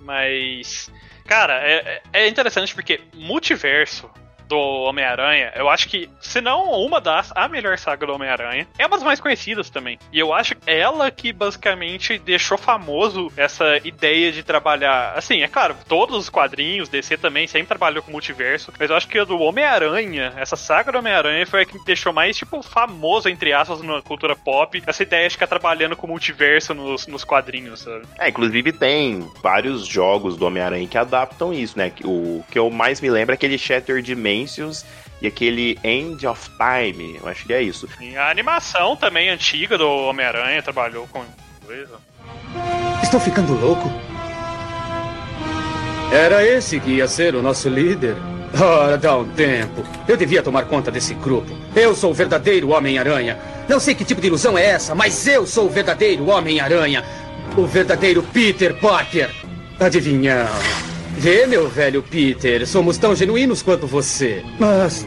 Mas, 0.00 0.92
cara, 1.24 1.54
é, 1.62 2.02
é 2.12 2.28
interessante 2.28 2.74
porque 2.74 3.00
multiverso 3.14 4.10
do 4.48 4.58
Homem-Aranha, 4.58 5.52
eu 5.54 5.68
acho 5.68 5.88
que, 5.88 6.08
se 6.20 6.40
não 6.40 6.70
uma 6.72 7.00
das, 7.00 7.32
a 7.34 7.48
melhor 7.48 7.78
saga 7.78 8.06
do 8.06 8.14
Homem-Aranha, 8.14 8.66
é 8.78 8.86
uma 8.86 8.96
das 8.96 9.04
mais 9.04 9.20
conhecidas 9.20 9.70
também. 9.70 9.98
E 10.12 10.18
eu 10.18 10.32
acho 10.32 10.54
ela 10.66 11.10
que 11.10 11.32
basicamente 11.32 12.18
deixou 12.18 12.58
famoso 12.58 13.32
essa 13.36 13.78
ideia 13.84 14.32
de 14.32 14.42
trabalhar. 14.42 15.14
Assim, 15.16 15.42
é 15.42 15.48
claro, 15.48 15.76
todos 15.88 16.16
os 16.16 16.28
quadrinhos, 16.28 16.88
DC 16.88 17.16
também 17.16 17.46
sempre 17.46 17.68
trabalhou 17.68 18.02
com 18.02 18.10
multiverso, 18.10 18.72
mas 18.78 18.90
eu 18.90 18.96
acho 18.96 19.08
que 19.08 19.18
a 19.18 19.24
do 19.24 19.38
Homem-Aranha, 19.38 20.32
essa 20.36 20.56
saga 20.56 20.92
do 20.92 20.98
Homem-Aranha 20.98 21.46
foi 21.46 21.62
a 21.62 21.66
que 21.66 21.82
deixou 21.84 22.12
mais, 22.12 22.36
tipo, 22.36 22.62
famoso, 22.62 23.28
entre 23.28 23.52
aspas, 23.52 23.80
na 23.82 24.02
cultura 24.02 24.36
pop, 24.36 24.82
essa 24.86 25.02
ideia 25.02 25.28
de 25.28 25.34
ficar 25.34 25.46
trabalhando 25.46 25.96
com 25.96 26.06
multiverso 26.06 26.74
nos, 26.74 27.06
nos 27.06 27.24
quadrinhos, 27.24 27.80
sabe? 27.80 28.06
É, 28.18 28.28
inclusive 28.28 28.72
tem 28.72 29.26
vários 29.42 29.86
jogos 29.86 30.36
do 30.36 30.46
Homem-Aranha 30.46 30.86
que 30.86 30.98
adaptam 30.98 31.52
isso, 31.52 31.78
né? 31.78 31.92
O 32.04 32.44
que 32.50 32.58
eu 32.58 32.70
mais 32.70 33.00
me 33.00 33.10
lembro 33.10 33.32
é 33.32 33.36
aquele 33.36 33.58
Shattered 33.58 34.14
Dimensions 34.34 34.84
e 35.22 35.26
aquele 35.26 35.78
End 35.84 36.26
of 36.26 36.50
Time, 36.50 37.18
eu 37.22 37.28
acho 37.28 37.46
que 37.46 37.52
é 37.52 37.62
isso. 37.62 37.88
E 38.00 38.16
a 38.16 38.30
animação 38.30 38.96
também 38.96 39.30
antiga 39.30 39.78
do 39.78 39.88
Homem-Aranha 39.88 40.62
trabalhou 40.62 41.06
com 41.08 41.24
coisa. 41.64 41.98
Estou 43.02 43.20
ficando 43.20 43.54
louco? 43.54 43.90
Era 46.12 46.44
esse 46.44 46.78
que 46.80 46.90
ia 46.90 47.08
ser 47.08 47.34
o 47.34 47.42
nosso 47.42 47.68
líder? 47.68 48.16
Ora, 48.60 48.96
dá 48.96 49.16
um 49.16 49.28
tempo. 49.30 49.84
Eu 50.06 50.16
devia 50.16 50.42
tomar 50.42 50.64
conta 50.66 50.90
desse 50.90 51.14
grupo. 51.14 51.56
Eu 51.74 51.94
sou 51.94 52.10
o 52.10 52.14
verdadeiro 52.14 52.70
Homem-Aranha. 52.70 53.38
Não 53.68 53.80
sei 53.80 53.94
que 53.94 54.04
tipo 54.04 54.20
de 54.20 54.28
ilusão 54.28 54.56
é 54.56 54.66
essa, 54.66 54.94
mas 54.94 55.26
eu 55.26 55.46
sou 55.46 55.66
o 55.66 55.70
verdadeiro 55.70 56.28
Homem-Aranha. 56.28 57.02
O 57.56 57.66
verdadeiro 57.66 58.22
Peter 58.22 58.74
Parker. 58.78 59.30
Adivinhão. 59.80 60.46
Vê, 61.16 61.46
meu 61.46 61.68
velho 61.68 62.02
Peter, 62.02 62.66
somos 62.66 62.98
tão 62.98 63.14
genuínos 63.14 63.62
quanto 63.62 63.86
você. 63.86 64.44
Mas 64.58 65.06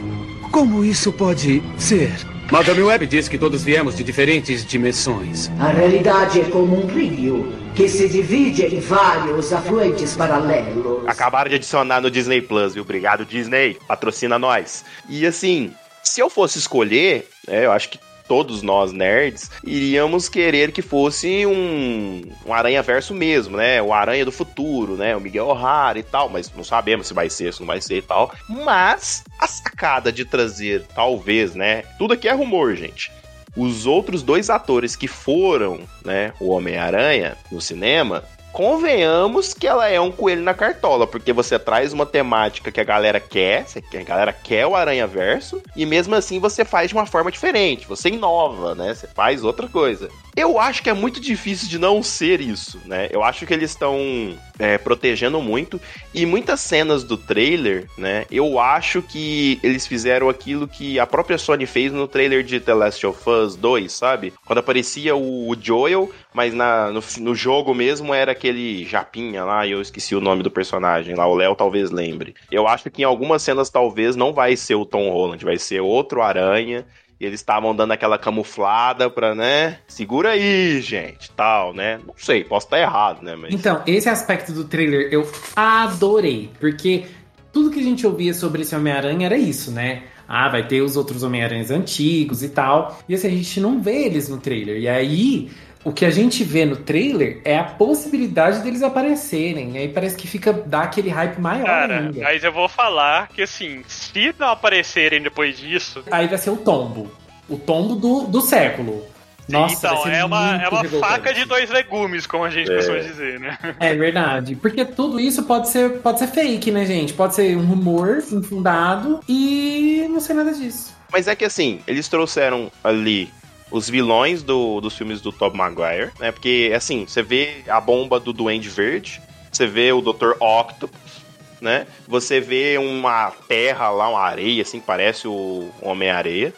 como 0.50 0.84
isso 0.84 1.12
pode 1.12 1.62
ser? 1.78 2.12
Madame 2.50 2.82
Web 2.82 3.06
diz 3.06 3.28
que 3.28 3.36
todos 3.36 3.62
viemos 3.62 3.94
de 3.94 4.02
diferentes 4.02 4.64
dimensões. 4.64 5.50
A 5.60 5.68
realidade 5.68 6.40
é 6.40 6.44
como 6.44 6.82
um 6.82 6.86
rio 6.86 7.52
que 7.74 7.86
se 7.88 8.08
divide 8.08 8.64
em 8.64 8.80
vários 8.80 9.52
afluentes 9.52 10.16
paralelos. 10.16 11.06
Acabaram 11.06 11.50
de 11.50 11.56
adicionar 11.56 12.00
no 12.00 12.10
Disney 12.10 12.40
Plus, 12.40 12.72
viu? 12.72 12.82
Obrigado, 12.82 13.26
Disney. 13.26 13.76
Patrocina 13.86 14.38
nós. 14.38 14.82
E 15.10 15.26
assim, 15.26 15.72
se 16.02 16.20
eu 16.20 16.30
fosse 16.30 16.58
escolher, 16.58 17.28
é, 17.46 17.66
eu 17.66 17.72
acho 17.72 17.90
que 17.90 17.98
todos 18.28 18.62
nós 18.62 18.92
nerds 18.92 19.50
iríamos 19.64 20.28
querer 20.28 20.70
que 20.70 20.82
fosse 20.82 21.46
um, 21.46 22.22
um 22.46 22.52
Aranha 22.52 22.82
Verso 22.82 23.14
mesmo, 23.14 23.56
né? 23.56 23.80
O 23.82 23.92
Aranha 23.92 24.24
do 24.24 24.30
futuro, 24.30 24.96
né? 24.96 25.16
O 25.16 25.20
Miguel 25.20 25.46
O'Hara 25.46 25.98
e 25.98 26.02
tal, 26.02 26.28
mas 26.28 26.52
não 26.54 26.62
sabemos 26.62 27.08
se 27.08 27.14
vai 27.14 27.30
ser, 27.30 27.52
se 27.52 27.60
não 27.60 27.66
vai 27.66 27.80
ser 27.80 27.98
e 27.98 28.02
tal. 28.02 28.32
Mas 28.48 29.24
a 29.40 29.46
sacada 29.46 30.12
de 30.12 30.24
trazer, 30.24 30.84
talvez, 30.94 31.54
né? 31.54 31.82
Tudo 31.98 32.14
aqui 32.14 32.28
é 32.28 32.32
rumor, 32.32 32.76
gente. 32.76 33.10
Os 33.56 33.86
outros 33.86 34.22
dois 34.22 34.50
atores 34.50 34.94
que 34.94 35.08
foram, 35.08 35.80
né, 36.04 36.32
o 36.38 36.50
Homem-Aranha 36.50 37.36
no 37.50 37.60
cinema, 37.60 38.22
convenhamos 38.52 39.54
que 39.54 39.66
ela 39.66 39.88
é 39.88 40.00
um 40.00 40.10
coelho 40.10 40.42
na 40.42 40.54
cartola, 40.54 41.06
porque 41.06 41.32
você 41.32 41.58
traz 41.58 41.92
uma 41.92 42.06
temática 42.06 42.72
que 42.72 42.80
a 42.80 42.84
galera 42.84 43.20
quer, 43.20 43.66
a 43.74 44.02
galera 44.02 44.32
quer 44.32 44.66
o 44.66 44.74
Aranha 44.74 45.06
Verso, 45.06 45.62
e 45.76 45.86
mesmo 45.86 46.14
assim 46.14 46.38
você 46.38 46.64
faz 46.64 46.88
de 46.88 46.94
uma 46.94 47.06
forma 47.06 47.30
diferente, 47.30 47.86
você 47.86 48.08
inova, 48.08 48.74
né? 48.74 48.94
Você 48.94 49.06
faz 49.06 49.44
outra 49.44 49.68
coisa. 49.68 50.08
Eu 50.36 50.60
acho 50.60 50.82
que 50.84 50.90
é 50.90 50.94
muito 50.94 51.20
difícil 51.20 51.68
de 51.68 51.78
não 51.78 52.00
ser 52.00 52.40
isso, 52.40 52.80
né? 52.84 53.08
Eu 53.10 53.24
acho 53.24 53.44
que 53.44 53.52
eles 53.52 53.70
estão 53.70 54.38
é, 54.58 54.78
protegendo 54.78 55.40
muito. 55.40 55.80
E 56.14 56.24
muitas 56.24 56.60
cenas 56.60 57.02
do 57.02 57.16
trailer, 57.16 57.88
né? 57.96 58.24
Eu 58.30 58.58
acho 58.60 59.02
que 59.02 59.58
eles 59.62 59.86
fizeram 59.86 60.28
aquilo 60.28 60.68
que 60.68 60.98
a 60.98 61.06
própria 61.06 61.38
Sony 61.38 61.66
fez 61.66 61.92
no 61.92 62.06
trailer 62.06 62.42
de 62.42 62.60
The 62.60 62.74
Last 62.74 63.06
of 63.06 63.28
Us 63.28 63.56
2, 63.56 63.92
sabe? 63.92 64.32
Quando 64.46 64.58
aparecia 64.58 65.16
o, 65.16 65.56
Joel, 65.60 66.10
mas 66.38 66.54
na, 66.54 66.92
no, 66.92 67.02
no 67.18 67.34
jogo 67.34 67.74
mesmo 67.74 68.14
era 68.14 68.30
aquele 68.30 68.84
Japinha 68.84 69.42
lá, 69.42 69.66
e 69.66 69.72
eu 69.72 69.82
esqueci 69.82 70.14
o 70.14 70.20
nome 70.20 70.40
do 70.40 70.52
personagem 70.52 71.16
lá. 71.16 71.26
O 71.26 71.34
Léo 71.34 71.56
talvez 71.56 71.90
lembre. 71.90 72.32
Eu 72.48 72.68
acho 72.68 72.88
que 72.88 73.02
em 73.02 73.04
algumas 73.04 73.42
cenas 73.42 73.70
talvez 73.70 74.14
não 74.14 74.32
vai 74.32 74.54
ser 74.54 74.76
o 74.76 74.84
Tom 74.84 75.10
Holland, 75.10 75.44
vai 75.44 75.58
ser 75.58 75.80
outro 75.80 76.22
Aranha. 76.22 76.86
E 77.20 77.26
eles 77.26 77.40
estavam 77.40 77.74
dando 77.74 77.90
aquela 77.90 78.16
camuflada 78.16 79.10
pra, 79.10 79.34
né? 79.34 79.78
Segura 79.88 80.30
aí, 80.30 80.80
gente, 80.80 81.28
tal, 81.32 81.74
né? 81.74 81.98
Não 82.06 82.14
sei, 82.16 82.44
posso 82.44 82.66
estar 82.66 82.78
errado, 82.78 83.20
né? 83.24 83.34
Mas... 83.34 83.52
Então, 83.52 83.82
esse 83.84 84.08
aspecto 84.08 84.52
do 84.52 84.62
trailer 84.62 85.12
eu 85.12 85.28
adorei, 85.56 86.52
porque 86.60 87.06
tudo 87.52 87.72
que 87.72 87.80
a 87.80 87.82
gente 87.82 88.06
ouvia 88.06 88.32
sobre 88.32 88.62
esse 88.62 88.76
Homem-Aranha 88.76 89.26
era 89.26 89.36
isso, 89.36 89.72
né? 89.72 90.04
Ah, 90.28 90.48
vai 90.48 90.68
ter 90.68 90.82
os 90.82 90.96
outros 90.96 91.24
Homem-Aranhas 91.24 91.72
antigos 91.72 92.44
e 92.44 92.50
tal. 92.50 93.00
E 93.08 93.14
assim, 93.16 93.26
a 93.26 93.30
gente 93.30 93.58
não 93.58 93.82
vê 93.82 94.04
eles 94.04 94.28
no 94.28 94.38
trailer. 94.38 94.78
E 94.78 94.86
aí, 94.86 95.50
o 95.84 95.92
que 95.92 96.04
a 96.04 96.10
gente 96.10 96.42
vê 96.44 96.64
no 96.64 96.76
trailer 96.76 97.40
é 97.44 97.56
a 97.58 97.64
possibilidade 97.64 98.60
deles 98.60 98.82
aparecerem. 98.82 99.72
E 99.72 99.78
aí 99.78 99.88
parece 99.88 100.16
que 100.16 100.26
fica 100.26 100.52
dá 100.52 100.82
aquele 100.82 101.08
hype 101.08 101.38
maior 101.40 101.64
Cara, 101.64 101.98
ainda. 102.00 102.20
mas 102.22 102.44
eu 102.44 102.52
vou 102.52 102.68
falar 102.68 103.28
que 103.28 103.42
assim, 103.42 103.82
se 103.86 104.34
não 104.38 104.48
aparecerem 104.48 105.22
depois 105.22 105.58
disso. 105.58 106.02
Aí 106.10 106.26
vai 106.26 106.38
ser 106.38 106.50
o 106.50 106.56
tombo. 106.56 107.10
O 107.48 107.56
tombo 107.56 107.94
do, 107.94 108.26
do 108.26 108.40
século. 108.40 109.04
Nossa, 109.48 109.86
então, 109.86 110.02
vai 110.02 110.12
ser 110.12 110.18
é 110.18 110.24
uma, 110.26 110.62
é 110.62 110.68
uma 110.68 110.84
faca 111.00 111.32
de 111.32 111.46
dois 111.46 111.70
legumes, 111.70 112.26
como 112.26 112.44
a 112.44 112.50
gente 112.50 112.70
É. 112.70 112.76
costuma 112.76 112.98
dizer, 112.98 113.40
né? 113.40 113.56
É 113.80 113.94
verdade. 113.94 114.54
Porque 114.56 114.84
tudo 114.84 115.18
isso 115.18 115.42
pode 115.44 115.70
ser, 115.70 116.00
pode 116.00 116.18
ser 116.18 116.26
fake, 116.26 116.70
né, 116.70 116.84
gente? 116.84 117.14
Pode 117.14 117.34
ser 117.34 117.56
um 117.56 117.64
rumor 117.64 118.22
infundado 118.30 119.20
e 119.26 120.06
não 120.10 120.20
sei 120.20 120.34
nada 120.36 120.52
disso. 120.52 120.94
Mas 121.10 121.26
é 121.26 121.34
que 121.34 121.46
assim, 121.46 121.80
eles 121.86 122.06
trouxeram 122.08 122.70
ali 122.84 123.30
os 123.70 123.88
vilões 123.88 124.42
do, 124.42 124.80
dos 124.80 124.96
filmes 124.96 125.20
do 125.20 125.32
Tobey 125.32 125.58
Maguire, 125.58 126.10
né? 126.18 126.32
Porque, 126.32 126.72
assim, 126.74 127.06
você 127.06 127.22
vê 127.22 127.62
a 127.68 127.80
bomba 127.80 128.18
do 128.18 128.32
Duende 128.32 128.68
Verde, 128.68 129.20
você 129.50 129.66
vê 129.66 129.92
o 129.92 130.00
Dr. 130.00 130.32
Octopus, 130.40 131.22
né? 131.60 131.86
Você 132.06 132.40
vê 132.40 132.78
uma 132.78 133.30
terra 133.46 133.90
lá, 133.90 134.08
uma 134.08 134.20
areia, 134.20 134.62
assim, 134.62 134.80
que 134.80 134.86
parece 134.86 135.26
o 135.28 135.70
Homem-Areia. 135.82 136.54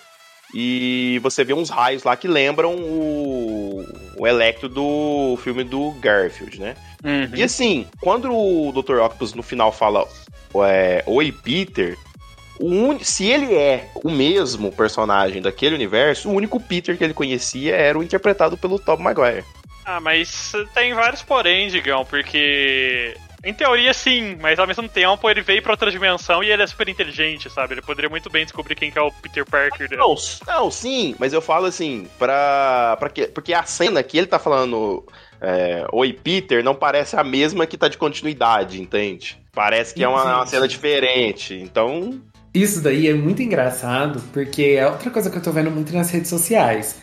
E 0.53 1.21
você 1.23 1.45
vê 1.45 1.53
uns 1.53 1.71
raios 1.71 2.03
lá 2.03 2.17
que 2.17 2.27
lembram 2.27 2.75
o, 2.75 3.85
o 4.19 4.27
Electro 4.27 4.69
do 4.69 5.39
filme 5.43 5.63
do 5.63 5.93
Garfield, 5.93 6.61
né? 6.61 6.75
E 7.37 7.43
assim, 7.43 7.87
quando 8.01 8.33
o 8.33 8.73
Dr. 8.73 8.99
Octopus 8.99 9.33
no 9.33 9.43
final 9.43 9.71
fala 9.71 10.07
é, 10.67 11.05
Oi, 11.07 11.31
Peter, 11.31 11.97
un... 12.61 12.99
se 13.01 13.27
ele 13.27 13.55
é 13.55 13.89
o 13.95 14.11
mesmo 14.11 14.71
personagem 14.71 15.41
daquele 15.41 15.75
universo, 15.75 16.29
o 16.29 16.33
único 16.33 16.61
Peter 16.61 16.97
que 16.97 17.05
ele 17.05 17.15
conhecia 17.15 17.75
era 17.75 17.99
o 17.99 18.03
interpretado 18.03 18.57
pelo 18.57 18.79
Tobey 18.79 19.05
Maguire. 19.05 19.45
Ah, 19.85 20.01
mas 20.01 20.53
tem 20.75 20.95
vários 20.95 21.23
porém, 21.23 21.69
digão, 21.69 22.05
porque. 22.05 23.17
Em 23.43 23.55
teoria, 23.55 23.95
sim, 23.95 24.37
mas 24.39 24.59
ao 24.59 24.67
mesmo 24.67 24.87
tempo 24.87 25.29
ele 25.31 25.41
veio 25.41 25.63
pra 25.63 25.73
outra 25.73 25.91
dimensão 25.91 26.45
e 26.45 26.51
ele 26.51 26.63
é 26.63 26.67
super 26.67 26.87
inteligente, 26.91 27.49
sabe? 27.49 27.73
Ele 27.73 27.81
poderia 27.81 28.11
muito 28.11 28.29
bem 28.29 28.45
descobrir 28.45 28.75
quem 28.75 28.91
que 28.91 28.99
é 28.99 29.03
o 29.03 29.11
Peter 29.11 29.47
Parker. 29.47 29.89
dele. 29.89 29.99
Não, 29.99 30.15
não, 30.47 30.71
sim, 30.71 31.17
mas 31.19 31.33
eu 31.33 31.41
falo 31.41 31.65
assim, 31.65 32.07
pra. 32.19 32.97
pra 32.99 33.09
quê? 33.09 33.27
Porque 33.27 33.55
a 33.55 33.63
cena 33.63 34.03
que 34.03 34.19
ele 34.19 34.27
tá 34.27 34.39
falando 34.39 35.07
é, 35.41 35.87
Oi, 35.91 36.13
Peter, 36.13 36.63
não 36.63 36.75
parece 36.75 37.17
a 37.17 37.25
mesma 37.25 37.67
que 37.67 37.79
tá 37.79 37.89
de 37.89 37.97
continuidade, 37.97 38.81
entende? 38.81 39.39
Parece 39.53 39.95
que 39.95 40.05
é 40.05 40.09
uma, 40.09 40.23
uma 40.23 40.47
cena 40.47 40.69
diferente. 40.69 41.55
Então, 41.55 42.21
Isso 42.53 42.81
daí 42.81 43.07
é 43.07 43.15
muito 43.15 43.43
engraçado, 43.43 44.21
porque 44.33 44.63
é 44.77 44.89
outra 44.89 45.11
coisa 45.11 45.31
que 45.31 45.39
eu 45.39 45.43
tô 45.43 45.53
vendo 45.53 45.71
muito 45.71 45.93
nas 45.95 46.11
redes 46.11 46.29
sociais. 46.29 46.97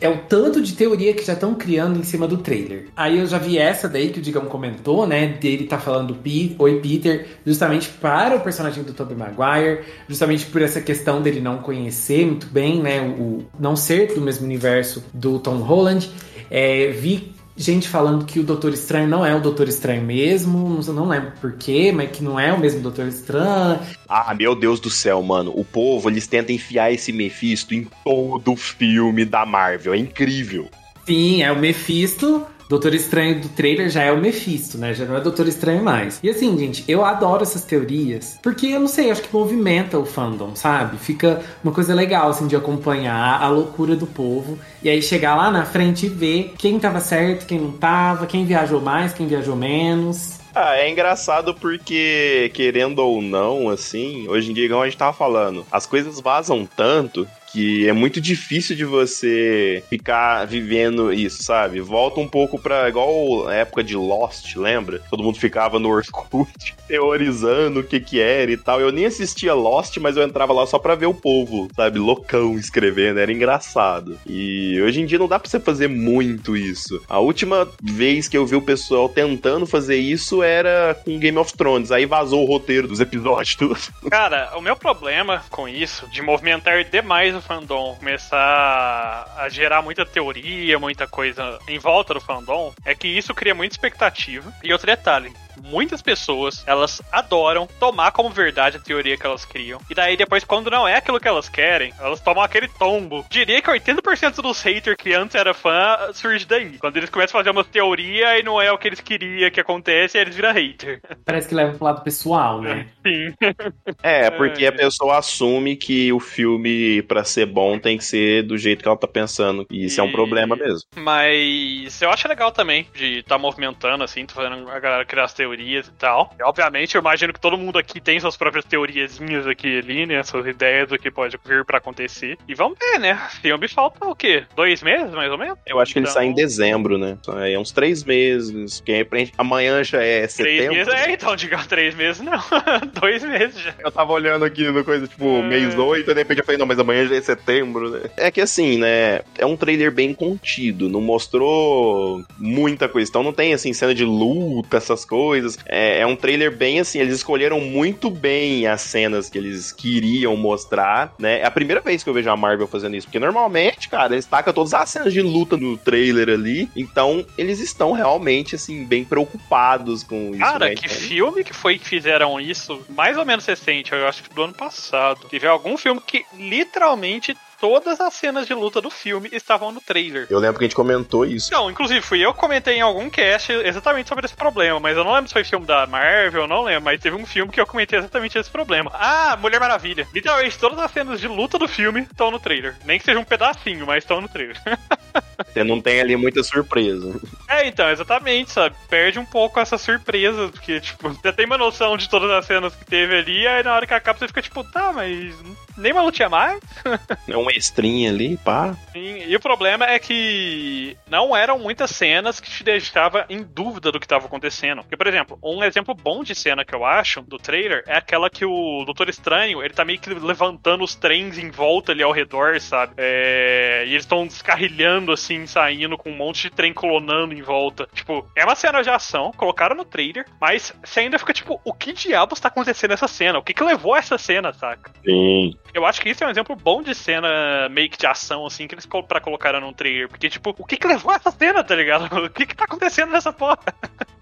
É 0.00 0.08
o 0.08 0.18
tanto 0.18 0.60
de 0.60 0.72
teoria 0.72 1.14
que 1.14 1.24
já 1.24 1.34
estão 1.34 1.54
criando 1.54 2.00
em 2.00 2.02
cima 2.02 2.26
do 2.26 2.38
trailer. 2.38 2.88
Aí 2.96 3.20
eu 3.20 3.26
já 3.26 3.38
vi 3.38 3.56
essa 3.56 3.88
daí 3.88 4.10
que 4.10 4.18
o 4.18 4.22
Digão 4.22 4.46
comentou, 4.46 5.06
né? 5.06 5.28
Dele 5.28 5.64
tá 5.66 5.78
falando 5.78 6.18
Oi 6.58 6.80
Peter, 6.80 7.28
justamente 7.46 7.88
para 7.88 8.34
o 8.34 8.40
personagem 8.40 8.82
do 8.82 8.92
Tobey 8.92 9.16
Maguire, 9.16 9.84
justamente 10.08 10.46
por 10.46 10.60
essa 10.60 10.80
questão 10.80 11.22
dele 11.22 11.40
não 11.40 11.58
conhecer 11.58 12.26
muito 12.26 12.48
bem, 12.48 12.82
né? 12.82 13.00
O, 13.00 13.22
o 13.22 13.46
não 13.60 13.76
ser 13.76 14.12
do 14.12 14.20
mesmo 14.20 14.44
universo 14.44 15.04
do 15.14 15.38
Tom 15.38 15.58
Holland. 15.58 16.10
É, 16.50 16.88
vi 16.88 17.32
gente 17.56 17.88
falando 17.88 18.24
que 18.24 18.40
o 18.40 18.42
Doutor 18.42 18.72
Estranho 18.72 19.08
não 19.08 19.24
é 19.24 19.34
o 19.34 19.40
Doutor 19.40 19.68
Estranho 19.68 20.02
mesmo, 20.02 20.80
não, 20.86 20.94
não 20.94 21.08
lembro 21.08 21.32
porquê, 21.40 21.92
mas 21.92 22.10
que 22.10 22.22
não 22.22 22.38
é 22.38 22.52
o 22.52 22.58
mesmo 22.58 22.80
Doutor 22.80 23.06
Estranho. 23.06 23.80
ah, 24.08 24.34
meu 24.34 24.54
Deus 24.54 24.80
do 24.80 24.90
céu, 24.90 25.22
mano. 25.22 25.52
O 25.54 25.64
povo, 25.64 26.08
eles 26.08 26.26
tentam 26.26 26.54
enfiar 26.54 26.92
esse 26.92 27.12
Mephisto 27.12 27.74
em 27.74 27.86
todo 28.04 28.56
filme 28.56 29.24
da 29.24 29.44
Marvel. 29.44 29.94
É 29.94 29.98
incrível. 29.98 30.68
Sim, 31.06 31.42
é 31.42 31.50
o 31.50 31.58
Mephisto. 31.58 32.46
Doutor 32.68 32.94
Estranho 32.94 33.40
do 33.40 33.48
trailer 33.48 33.90
já 33.90 34.02
é 34.02 34.12
o 34.12 34.18
Mephisto, 34.18 34.78
né? 34.78 34.94
Já 34.94 35.04
não 35.04 35.16
é 35.16 35.20
Doutor 35.20 35.46
Estranho 35.48 35.82
mais. 35.82 36.18
E 36.22 36.30
assim, 36.30 36.56
gente, 36.58 36.84
eu 36.88 37.04
adoro 37.04 37.42
essas 37.42 37.64
teorias. 37.64 38.38
Porque 38.42 38.66
eu 38.66 38.80
não 38.80 38.88
sei, 38.88 39.10
acho 39.10 39.22
que 39.22 39.32
movimenta 39.32 39.98
o 39.98 40.04
fandom, 40.04 40.54
sabe? 40.54 40.96
Fica 40.96 41.42
uma 41.62 41.72
coisa 41.72 41.94
legal, 41.94 42.30
assim, 42.30 42.46
de 42.46 42.56
acompanhar 42.56 43.42
a 43.42 43.48
loucura 43.48 43.94
do 43.96 44.06
povo. 44.06 44.58
E 44.82 44.88
aí 44.88 45.02
chegar 45.02 45.36
lá 45.36 45.50
na 45.50 45.64
frente 45.64 46.06
e 46.06 46.08
ver 46.08 46.54
quem 46.56 46.78
tava 46.78 47.00
certo, 47.00 47.46
quem 47.46 47.60
não 47.60 47.72
tava, 47.72 48.26
quem 48.26 48.44
viajou 48.44 48.80
mais, 48.80 49.12
quem 49.12 49.26
viajou 49.26 49.56
menos. 49.56 50.40
Ah, 50.54 50.76
é 50.76 50.90
engraçado 50.90 51.54
porque, 51.54 52.50
querendo 52.52 52.98
ou 52.98 53.22
não, 53.22 53.70
assim, 53.70 54.28
hoje 54.28 54.50
em 54.50 54.54
dia, 54.54 54.66
igual 54.66 54.82
a 54.82 54.84
gente 54.84 54.98
tava 54.98 55.12
falando, 55.12 55.66
as 55.72 55.86
coisas 55.86 56.20
vazam 56.20 56.68
tanto 56.76 57.26
que 57.52 57.86
é 57.86 57.92
muito 57.92 58.20
difícil 58.20 58.74
de 58.74 58.84
você 58.84 59.84
ficar 59.88 60.46
vivendo 60.46 61.12
isso, 61.12 61.42
sabe? 61.42 61.80
Volta 61.80 62.18
um 62.20 62.28
pouco 62.28 62.58
pra 62.58 62.88
igual 62.88 63.46
a 63.48 63.54
época 63.54 63.84
de 63.84 63.94
Lost, 63.94 64.56
lembra? 64.56 65.00
Todo 65.10 65.22
mundo 65.22 65.38
ficava 65.38 65.78
no 65.78 65.90
Orkut 65.90 66.74
teorizando 66.88 67.80
o 67.80 67.84
que 67.84 68.00
que 68.00 68.20
era 68.20 68.50
e 68.50 68.56
tal. 68.56 68.80
Eu 68.80 68.90
nem 68.90 69.06
assistia 69.06 69.54
Lost, 69.54 69.98
mas 69.98 70.16
eu 70.16 70.22
entrava 70.22 70.52
lá 70.52 70.66
só 70.66 70.78
pra 70.78 70.94
ver 70.94 71.06
o 71.06 71.14
povo, 71.14 71.68
sabe? 71.76 71.98
Loucão 71.98 72.58
escrevendo, 72.58 73.20
era 73.20 73.32
engraçado. 73.32 74.18
E 74.26 74.80
hoje 74.80 75.00
em 75.00 75.06
dia 75.06 75.18
não 75.18 75.28
dá 75.28 75.38
pra 75.38 75.48
você 75.48 75.60
fazer 75.60 75.88
muito 75.88 76.56
isso. 76.56 77.02
A 77.08 77.18
última 77.18 77.68
vez 77.82 78.28
que 78.28 78.36
eu 78.36 78.46
vi 78.46 78.56
o 78.56 78.62
pessoal 78.62 79.08
tentando 79.08 79.66
fazer 79.66 79.96
isso 79.96 80.42
era 80.42 80.98
com 81.04 81.18
Game 81.18 81.36
of 81.36 81.52
Thrones. 81.54 81.92
Aí 81.92 82.06
vazou 82.06 82.42
o 82.42 82.46
roteiro 82.46 82.88
dos 82.88 83.00
episódios, 83.00 83.56
tudo. 83.56 83.78
Cara, 84.10 84.52
o 84.56 84.60
meu 84.60 84.76
problema 84.76 85.42
com 85.50 85.68
isso, 85.68 86.06
de 86.08 86.22
movimentar 86.22 86.84
demais 86.84 87.34
o 87.34 87.41
fandom, 87.42 87.96
começar 87.96 89.34
a 89.36 89.48
gerar 89.48 89.82
muita 89.82 90.06
teoria, 90.06 90.78
muita 90.78 91.06
coisa 91.06 91.58
em 91.68 91.78
volta 91.78 92.14
do 92.14 92.20
fandom, 92.20 92.72
é 92.84 92.94
que 92.94 93.08
isso 93.08 93.34
cria 93.34 93.54
muita 93.54 93.74
expectativa. 93.74 94.52
E 94.62 94.72
outro 94.72 94.86
detalhe, 94.86 95.32
muitas 95.62 96.00
pessoas, 96.02 96.62
elas 96.66 97.00
adoram 97.10 97.66
tomar 97.78 98.12
como 98.12 98.30
verdade 98.30 98.76
a 98.76 98.80
teoria 98.80 99.16
que 99.16 99.26
elas 99.26 99.44
criam. 99.44 99.80
E 99.90 99.94
daí 99.94 100.16
depois, 100.16 100.44
quando 100.44 100.70
não 100.70 100.86
é 100.86 100.96
aquilo 100.96 101.20
que 101.20 101.28
elas 101.28 101.48
querem, 101.48 101.92
elas 102.00 102.20
tomam 102.20 102.42
aquele 102.42 102.68
tombo. 102.68 103.24
Diria 103.30 103.60
que 103.60 103.70
80% 103.70 104.36
dos 104.42 104.60
haters 104.62 104.96
que 104.96 105.12
antes 105.14 105.34
era 105.34 105.54
fã 105.54 105.96
surge 106.12 106.44
daí. 106.46 106.78
Quando 106.78 106.96
eles 106.96 107.10
começam 107.10 107.38
a 107.38 107.42
fazer 107.42 107.50
uma 107.50 107.64
teoria 107.64 108.38
e 108.38 108.42
não 108.42 108.60
é 108.60 108.70
o 108.72 108.78
que 108.78 108.88
eles 108.88 109.00
queriam 109.00 109.50
que 109.50 109.60
acontece, 109.60 110.16
aí 110.18 110.24
eles 110.24 110.36
viram 110.36 110.52
hater. 110.52 111.00
Parece 111.24 111.48
que 111.48 111.54
leva 111.54 111.74
pro 111.76 111.84
lado 111.84 112.02
pessoal, 112.02 112.60
né? 112.60 112.88
Sim. 113.06 113.32
É, 114.02 114.30
porque 114.30 114.66
a 114.66 114.72
pessoa 114.72 115.18
assume 115.18 115.76
que 115.76 116.12
o 116.12 116.18
filme, 116.20 117.02
pra 117.02 117.24
ser 117.24 117.46
bom, 117.46 117.78
tem 117.78 117.96
que 117.98 118.04
ser 118.04 118.42
do 118.42 118.56
jeito 118.56 118.82
que 118.82 118.88
ela 118.88 118.96
tá 118.96 119.06
pensando. 119.06 119.66
E 119.70 119.84
isso 119.84 120.00
é 120.00 120.04
um 120.04 120.08
E- 120.08 120.12
problema 120.12 120.56
mesmo. 120.56 120.82
Mas 120.96 122.00
eu 122.00 122.10
acho 122.10 122.26
legal 122.28 122.50
também 122.50 122.86
de 122.94 123.18
estar 123.18 123.38
movimentando, 123.38 124.02
assim, 124.04 124.26
tô 124.26 124.34
fazendo 124.34 124.68
a 124.70 124.78
galera 124.80 125.04
criar 125.04 125.24
as 125.24 125.34
teorias 125.42 125.88
e 125.88 125.92
tal. 125.92 126.32
E, 126.38 126.42
obviamente, 126.42 126.94
eu 126.94 127.00
imagino 127.00 127.32
que 127.32 127.40
todo 127.40 127.58
mundo 127.58 127.78
aqui 127.78 128.00
tem 128.00 128.18
suas 128.20 128.36
próprias 128.36 128.64
teoriazinhas 128.64 129.46
aqui 129.46 129.68
e 129.68 129.78
ali, 129.78 130.06
né? 130.06 130.22
Suas 130.22 130.46
ideias 130.46 130.88
do 130.88 130.98
que 130.98 131.10
pode 131.10 131.36
vir 131.44 131.64
pra 131.64 131.78
acontecer. 131.78 132.38
E 132.48 132.54
vamos 132.54 132.78
ver, 132.78 132.98
né? 132.98 133.20
Filme 133.40 133.66
falta 133.68 134.06
o 134.06 134.14
quê? 134.14 134.44
Dois 134.54 134.82
meses, 134.82 135.10
mais 135.12 135.30
ou 135.30 135.38
menos? 135.38 135.58
Eu 135.66 135.80
acho 135.80 135.92
que 135.92 135.98
ele 135.98 136.04
Então, 136.04 136.14
sai 136.14 136.26
em 136.26 136.34
dezembro, 136.34 136.96
né? 136.98 137.16
Então, 137.20 137.38
É 137.42 137.58
uns 137.58 137.72
três 137.72 138.04
meses. 138.04 138.80
Que 138.80 139.04
gente- 139.12 139.32
amanhã 139.36 139.82
já 139.82 140.02
é 140.02 140.20
Três 140.26 140.32
setembro. 140.32 140.74
meses, 140.74 140.94
é, 140.94 141.10
então, 141.12 141.34
diga 141.36 141.58
três 141.68 141.94
meses, 141.94 142.20
não. 142.22 142.38
Dois 143.00 143.22
meses 143.24 143.60
já. 143.60 143.74
Eu 143.80 143.90
tava 143.90 144.12
olhando 144.12 144.44
aqui 144.44 144.62
no 144.64 144.82
coisa, 144.84 145.06
tipo, 145.06 145.24
É. 145.24 145.42
mês 145.42 145.76
8, 145.78 146.10
e 146.10 146.14
de 146.14 146.20
repente 146.20 146.38
eu 146.38 146.44
falei, 146.44 146.58
não, 146.58 146.66
mas 146.66 146.78
amanhã 146.78 147.06
já 147.06 147.16
é 147.16 147.20
setembro, 147.20 147.90
né? 147.90 148.10
É 148.16 148.30
que 148.30 148.40
assim, 148.40 148.78
né? 148.78 149.20
É 149.38 149.44
um 149.46 149.56
trailer 149.56 149.90
bem 149.92 150.12
contido, 150.14 150.88
não 150.88 151.00
mostrou 151.00 152.22
muita 152.38 152.88
coisa. 152.88 153.08
Então 153.08 153.22
não 153.22 153.32
tem, 153.32 153.54
assim, 153.54 153.72
cena 153.72 153.94
de 153.94 154.04
luta, 154.04 154.76
essas 154.76 155.04
coisas. 155.04 155.31
É, 155.66 156.00
é 156.00 156.06
um 156.06 156.16
trailer 156.16 156.54
bem 156.56 156.80
assim, 156.80 156.98
eles 157.00 157.16
escolheram 157.16 157.60
muito 157.60 158.10
bem 158.10 158.66
as 158.66 158.80
cenas 158.82 159.28
que 159.30 159.38
eles 159.38 159.72
queriam 159.72 160.36
mostrar, 160.36 161.14
né? 161.18 161.40
É 161.40 161.46
a 161.46 161.50
primeira 161.50 161.80
vez 161.80 162.02
que 162.02 162.08
eu 162.10 162.14
vejo 162.14 162.30
a 162.30 162.36
Marvel 162.36 162.66
fazendo 162.66 162.96
isso, 162.96 163.06
porque 163.06 163.18
normalmente, 163.18 163.88
cara, 163.88 164.12
eles 164.14 164.26
tacam 164.26 164.52
todas 164.52 164.74
as 164.74 164.88
cenas 164.90 165.12
de 165.12 165.22
luta 165.22 165.56
no 165.56 165.76
trailer 165.76 166.28
ali. 166.28 166.68
Então 166.76 167.24
eles 167.36 167.60
estão 167.60 167.92
realmente, 167.92 168.54
assim, 168.54 168.84
bem 168.84 169.04
preocupados 169.04 170.02
com 170.02 170.30
isso. 170.30 170.38
Cara, 170.38 170.66
né? 170.68 170.74
que 170.74 170.86
Então- 170.86 170.96
filme 170.98 171.44
que 171.44 171.52
foi 171.54 171.78
que 171.78 171.86
fizeram 171.88 172.40
isso? 172.40 172.80
Mais 172.88 173.16
ou 173.16 173.24
menos 173.24 173.44
recente, 173.46 173.92
eu 173.92 174.06
acho 174.06 174.22
que 174.22 174.34
do 174.34 174.42
ano 174.42 174.54
passado. 174.54 175.26
Teve 175.28 175.46
algum 175.46 175.76
filme 175.76 176.00
que 176.06 176.24
literalmente 176.36 177.36
todas 177.62 178.00
as 178.00 178.12
cenas 178.14 178.44
de 178.44 178.52
luta 178.54 178.80
do 178.80 178.90
filme 178.90 179.28
estavam 179.30 179.70
no 179.70 179.80
trailer. 179.80 180.26
Eu 180.28 180.40
lembro 180.40 180.58
que 180.58 180.64
a 180.64 180.66
gente 180.66 180.74
comentou 180.74 181.24
isso. 181.24 181.52
Não, 181.52 181.70
inclusive 181.70 182.00
fui 182.00 182.18
eu 182.18 182.34
que 182.34 182.40
comentei 182.40 182.78
em 182.78 182.80
algum 182.80 183.08
cast 183.08 183.52
exatamente 183.52 184.08
sobre 184.08 184.26
esse 184.26 184.34
problema, 184.34 184.80
mas 184.80 184.96
eu 184.96 185.04
não 185.04 185.12
lembro 185.12 185.28
se 185.28 185.32
foi 185.32 185.44
filme 185.44 185.64
da 185.64 185.86
Marvel, 185.86 186.48
não 186.48 186.62
lembro, 186.62 186.86
mas 186.86 187.00
teve 187.00 187.14
um 187.14 187.24
filme 187.24 187.52
que 187.52 187.60
eu 187.60 187.66
comentei 187.66 188.00
exatamente 188.00 188.36
esse 188.36 188.50
problema. 188.50 188.90
Ah, 188.92 189.38
Mulher 189.40 189.60
Maravilha. 189.60 190.08
Literalmente 190.12 190.58
todas 190.58 190.76
as 190.76 190.90
cenas 190.90 191.20
de 191.20 191.28
luta 191.28 191.56
do 191.56 191.68
filme 191.68 192.00
estão 192.00 192.32
no 192.32 192.40
trailer. 192.40 192.74
Nem 192.84 192.98
que 192.98 193.04
seja 193.04 193.20
um 193.20 193.24
pedacinho, 193.24 193.86
mas 193.86 194.02
estão 194.02 194.20
no 194.20 194.28
trailer. 194.28 194.56
Você 195.52 195.64
não 195.64 195.80
tem 195.80 196.00
ali 196.00 196.16
muita 196.16 196.42
surpresa. 196.42 197.20
É, 197.48 197.66
então, 197.66 197.88
exatamente, 197.90 198.50
sabe? 198.50 198.74
Perde 198.88 199.18
um 199.18 199.24
pouco 199.24 199.60
essa 199.60 199.76
surpresa, 199.78 200.48
porque, 200.48 200.80
tipo, 200.80 201.08
você 201.10 201.32
tem 201.32 201.46
uma 201.46 201.58
noção 201.58 201.96
de 201.96 202.08
todas 202.08 202.30
as 202.30 202.46
cenas 202.46 202.74
que 202.74 202.84
teve 202.84 203.16
ali, 203.18 203.46
aí 203.46 203.62
na 203.62 203.74
hora 203.74 203.86
que 203.86 203.94
acaba 203.94 204.18
você 204.18 204.28
fica 204.28 204.42
tipo, 204.42 204.62
tá, 204.64 204.92
mas 204.92 205.34
nem 205.76 205.92
uma 205.92 206.02
lutinha 206.02 206.28
mais. 206.28 206.60
É 207.28 207.36
uma 207.36 207.52
estrinha 207.52 208.10
ali, 208.10 208.36
pá. 208.36 208.76
Sim, 208.92 209.24
e 209.26 209.34
o 209.34 209.40
problema 209.40 209.86
é 209.86 209.98
que 209.98 210.96
não 211.08 211.34
eram 211.36 211.58
muitas 211.58 211.90
cenas 211.90 212.40
que 212.40 212.50
te 212.50 212.64
deixava 212.64 213.24
em 213.28 213.42
dúvida 213.42 213.90
do 213.92 213.98
que 213.98 214.04
estava 214.04 214.26
acontecendo. 214.26 214.82
Porque, 214.82 214.96
por 214.96 215.06
exemplo, 215.06 215.38
um 215.42 215.62
exemplo 215.62 215.94
bom 215.94 216.22
de 216.22 216.34
cena 216.34 216.64
que 216.64 216.74
eu 216.74 216.84
acho 216.84 217.22
do 217.22 217.38
trailer 217.38 217.84
é 217.86 217.96
aquela 217.96 218.28
que 218.28 218.44
o 218.44 218.84
Doutor 218.84 219.08
Estranho, 219.08 219.62
ele 219.62 219.72
tá 219.72 219.84
meio 219.84 219.98
que 219.98 220.12
levantando 220.12 220.84
os 220.84 220.94
trens 220.94 221.38
em 221.38 221.50
volta 221.50 221.92
ali 221.92 222.02
ao 222.02 222.12
redor, 222.12 222.60
sabe? 222.60 222.94
É, 222.96 223.84
E 223.86 223.90
eles 223.90 224.02
estão 224.04 224.26
descarrilhando 224.26 225.12
assim, 225.12 225.21
saindo 225.46 225.96
com 225.96 226.10
um 226.10 226.16
monte 226.16 226.42
de 226.42 226.50
trem 226.50 226.72
clonando 226.72 227.34
em 227.34 227.42
volta. 227.42 227.88
Tipo, 227.92 228.26
é 228.34 228.44
uma 228.44 228.54
cena 228.54 228.82
de 228.82 228.90
ação, 228.90 229.32
colocaram 229.36 229.76
no 229.76 229.84
trailer, 229.84 230.26
mas 230.40 230.74
você 230.84 231.00
ainda 231.00 231.18
fica 231.18 231.32
tipo, 231.32 231.60
o 231.64 231.72
que 231.72 231.92
diabos 231.92 232.40
tá 232.40 232.48
acontecendo 232.48 232.90
nessa 232.90 233.08
cena? 233.08 233.38
O 233.38 233.42
que 233.42 233.54
que 233.54 233.64
levou 233.64 233.94
a 233.94 233.98
essa 233.98 234.18
cena, 234.18 234.52
saca? 234.52 234.92
Sim. 235.04 235.56
Eu 235.72 235.86
acho 235.86 236.00
que 236.00 236.10
isso 236.10 236.22
é 236.22 236.26
um 236.26 236.30
exemplo 236.30 236.56
bom 236.56 236.82
de 236.82 236.94
cena 236.94 237.68
meio 237.70 237.88
que 237.88 237.98
de 237.98 238.06
ação, 238.06 238.46
assim, 238.46 238.66
que 238.66 238.74
eles 238.74 238.86
pra 239.08 239.20
colocaram 239.20 239.60
num 239.60 239.72
trailer. 239.72 240.08
Porque, 240.08 240.28
tipo, 240.28 240.54
o 240.58 240.66
que 240.66 240.76
que 240.76 240.86
levou 240.86 241.12
a 241.12 241.16
essa 241.16 241.30
cena, 241.30 241.62
tá 241.64 241.74
ligado? 241.74 242.02
O 242.22 242.30
que 242.30 242.46
que 242.46 242.56
tá 242.56 242.64
acontecendo 242.64 243.10
nessa 243.10 243.32
porra? 243.32 243.58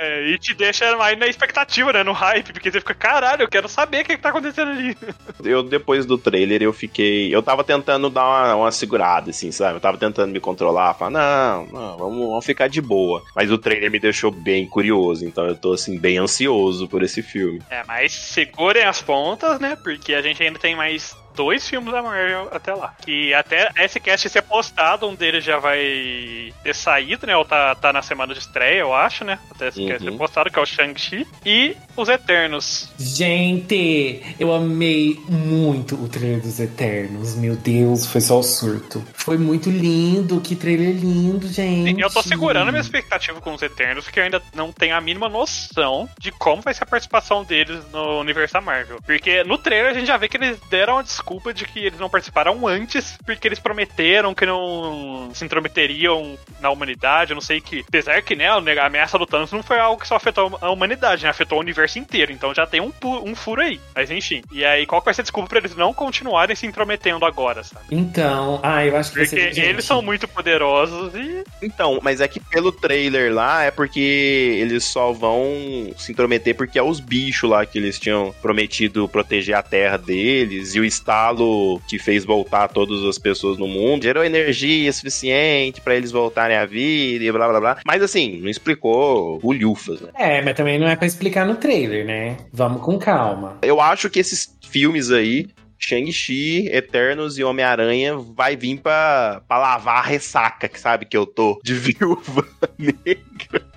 É, 0.00 0.28
e 0.28 0.38
te 0.38 0.54
deixa 0.54 0.96
mais 0.96 1.18
na 1.18 1.26
expectativa, 1.26 1.92
né? 1.92 2.04
No 2.04 2.12
hype, 2.12 2.52
porque 2.52 2.70
você 2.70 2.78
fica, 2.78 2.94
caralho, 2.94 3.42
eu 3.42 3.48
quero 3.48 3.68
saber 3.68 4.02
o 4.02 4.04
que, 4.04 4.16
que 4.16 4.22
tá 4.22 4.28
acontecendo 4.28 4.70
ali. 4.70 4.96
Eu, 5.42 5.62
depois 5.62 6.04
do 6.04 6.18
trailer, 6.18 6.62
eu 6.62 6.72
fiquei. 6.72 7.34
Eu 7.34 7.42
tava 7.42 7.62
tentando 7.62 8.10
dar 8.10 8.26
uma, 8.26 8.54
uma 8.56 8.72
segurada, 8.72 9.30
assim, 9.30 9.52
sabe? 9.52 9.76
Eu 9.76 9.80
tava 9.80 9.96
tentando 9.96 10.32
me 10.32 10.40
controlar, 10.40 10.94
falar, 10.94 11.10
não, 11.10 11.66
não, 11.66 11.96
vamos, 11.96 12.28
vamos 12.28 12.44
ficar 12.44 12.68
de 12.68 12.80
boa. 12.80 13.22
Mas 13.34 13.50
o 13.50 13.56
trailer 13.56 13.90
me 13.90 14.00
deixou 14.00 14.32
bem 14.32 14.66
curioso, 14.66 15.24
então 15.24 15.46
eu 15.46 15.56
tô, 15.56 15.72
assim, 15.72 15.96
bem 15.98 16.18
ansioso 16.18 16.88
por 16.88 17.02
esse 17.02 17.22
filme. 17.22 17.62
É, 17.70 17.84
mas 17.86 18.12
segurem 18.12 18.84
as 18.84 19.00
pontas, 19.00 19.60
né? 19.60 19.76
Porque 19.82 20.12
a 20.12 20.20
gente 20.20 20.42
ainda 20.42 20.58
tem 20.58 20.74
mais 20.74 21.16
dois 21.38 21.68
filmes 21.68 21.92
da 21.92 22.02
Marvel 22.02 22.48
até 22.50 22.74
lá. 22.74 22.92
Que 23.00 23.32
até 23.32 23.70
esse 23.78 24.00
cast 24.00 24.28
ser 24.28 24.42
postado, 24.42 25.06
um 25.08 25.14
deles 25.14 25.44
já 25.44 25.56
vai 25.58 26.52
ter 26.64 26.74
saído, 26.74 27.28
né? 27.28 27.36
Ou 27.36 27.44
tá, 27.44 27.76
tá 27.76 27.92
na 27.92 28.02
semana 28.02 28.34
de 28.34 28.40
estreia, 28.40 28.80
eu 28.80 28.92
acho, 28.92 29.24
né? 29.24 29.38
Até 29.54 29.68
esse 29.68 29.86
cast 29.86 30.04
Uhum. 30.04 30.12
ser 30.12 30.18
postado, 30.18 30.50
que 30.50 30.58
é 30.58 30.62
o 30.62 30.66
Shang-Chi. 30.66 31.26
E 31.46 31.76
os 31.96 32.08
Eternos. 32.08 32.88
Gente, 32.98 34.20
eu 34.40 34.52
amei 34.52 35.18
muito 35.28 35.94
o 35.94 36.08
trailer 36.08 36.40
dos 36.40 36.58
Eternos. 36.58 37.36
Meu 37.36 37.54
Deus, 37.54 38.04
foi 38.06 38.20
só 38.20 38.40
o 38.40 38.42
surto. 38.42 39.04
Foi 39.14 39.38
muito 39.38 39.70
lindo, 39.70 40.40
que 40.40 40.56
trailer 40.56 40.94
lindo, 40.96 41.46
gente. 41.46 42.00
Eu 42.00 42.10
tô 42.10 42.20
segurando 42.22 42.68
a 42.68 42.72
minha 42.72 42.80
expectativa 42.80 43.40
com 43.40 43.54
os 43.54 43.62
Eternos, 43.62 44.04
porque 44.04 44.18
eu 44.18 44.24
ainda 44.24 44.42
não 44.54 44.72
tenho 44.72 44.96
a 44.96 45.00
mínima 45.00 45.28
noção 45.28 46.08
de 46.18 46.32
como 46.32 46.62
vai 46.62 46.74
ser 46.74 46.82
a 46.82 46.86
participação 46.86 47.44
deles 47.44 47.78
no 47.92 48.18
universo 48.18 48.54
da 48.54 48.60
Marvel. 48.60 48.98
Porque 49.06 49.44
no 49.44 49.56
trailer 49.56 49.92
a 49.92 49.94
gente 49.94 50.06
já 50.06 50.16
vê 50.16 50.28
que 50.28 50.36
eles 50.36 50.58
deram 50.68 50.98
a 50.98 51.02
desculpa 51.02 51.27
de 51.54 51.64
que 51.64 51.80
eles 51.80 51.98
não 51.98 52.08
participaram 52.08 52.66
antes, 52.66 53.18
porque 53.24 53.46
eles 53.46 53.58
prometeram 53.58 54.34
que 54.34 54.46
não 54.46 55.30
se 55.34 55.44
intrometeriam 55.44 56.38
na 56.60 56.70
humanidade, 56.70 57.32
eu 57.32 57.34
não 57.34 57.40
sei 57.40 57.60
que. 57.60 57.84
Apesar 57.86 58.22
que, 58.22 58.34
né, 58.34 58.48
a 58.48 58.86
ameaça 58.86 59.18
do 59.18 59.26
Thanos 59.26 59.52
não 59.52 59.62
foi 59.62 59.78
algo 59.78 60.00
que 60.00 60.08
só 60.08 60.16
afetou 60.16 60.58
a 60.60 60.70
humanidade, 60.70 61.24
né? 61.24 61.30
Afetou 61.30 61.58
o 61.58 61.60
universo 61.60 61.98
inteiro. 61.98 62.32
Então 62.32 62.54
já 62.54 62.66
tem 62.66 62.80
um, 62.80 62.92
um 63.24 63.34
furo 63.34 63.62
aí. 63.62 63.80
Mas 63.94 64.10
enfim. 64.10 64.42
E 64.50 64.64
aí, 64.64 64.86
qual 64.86 65.00
que 65.00 65.06
vai 65.06 65.14
ser 65.14 65.22
a 65.22 65.24
desculpa 65.24 65.48
pra 65.48 65.58
eles 65.58 65.76
não 65.76 65.92
continuarem 65.92 66.56
se 66.56 66.66
intrometendo 66.66 67.24
agora, 67.24 67.62
sabe? 67.62 67.84
Então, 67.90 68.60
ah, 68.62 68.84
eu 68.84 68.96
acho 68.96 69.10
que 69.10 69.18
vai 69.18 69.26
Porque 69.26 69.52
gente, 69.52 69.60
eles 69.60 69.84
são 69.84 70.00
muito 70.02 70.26
poderosos 70.26 71.14
e 71.14 71.44
Então, 71.62 71.98
mas 72.02 72.20
é 72.20 72.28
que 72.28 72.40
pelo 72.40 72.72
trailer 72.72 73.32
lá 73.32 73.64
é 73.64 73.70
porque 73.70 74.58
eles 74.60 74.84
só 74.84 75.12
vão 75.12 75.44
se 75.96 76.12
intrometer 76.12 76.54
porque 76.54 76.78
é 76.78 76.82
os 76.82 77.00
bichos 77.00 77.50
lá 77.50 77.64
que 77.66 77.78
eles 77.78 77.98
tinham 77.98 78.34
prometido 78.40 79.08
proteger 79.08 79.56
a 79.56 79.62
terra 79.62 79.96
deles 79.96 80.74
e 80.74 80.80
o 80.80 80.84
estalo 81.08 81.80
que 81.88 81.98
fez 81.98 82.24
voltar 82.24 82.68
todas 82.68 83.02
as 83.04 83.18
pessoas 83.18 83.56
no 83.56 83.66
mundo 83.66 84.02
gerou 84.02 84.22
energia 84.22 84.92
suficiente 84.92 85.80
pra 85.80 85.96
eles 85.96 86.12
voltarem 86.12 86.56
à 86.56 86.66
vida 86.66 87.24
e 87.24 87.32
blá 87.32 87.48
blá 87.48 87.60
blá. 87.60 87.78
Mas 87.86 88.02
assim, 88.02 88.38
não 88.40 88.48
explicou 88.48 89.40
o 89.42 89.52
Lufas, 89.52 90.02
né? 90.02 90.10
É, 90.14 90.42
mas 90.42 90.54
também 90.54 90.78
não 90.78 90.86
é 90.86 90.94
pra 90.94 91.06
explicar 91.06 91.46
no 91.46 91.56
trailer, 91.56 92.04
né? 92.04 92.36
Vamos 92.52 92.82
com 92.82 92.98
calma. 92.98 93.56
Eu 93.62 93.80
acho 93.80 94.10
que 94.10 94.18
esses 94.18 94.54
filmes 94.70 95.10
aí 95.10 95.48
Shang-Chi, 95.78 96.68
Eternos 96.70 97.38
e 97.38 97.44
Homem-Aranha 97.44 98.16
vai 98.16 98.56
vir 98.56 98.80
pra, 98.80 99.40
pra 99.46 99.58
lavar 99.58 99.98
a 99.98 100.06
ressaca, 100.06 100.68
que 100.68 100.78
sabe 100.78 101.06
que 101.06 101.16
eu 101.16 101.24
tô 101.24 101.60
de 101.62 101.72
viúva 101.74 102.46
negra. 102.76 103.67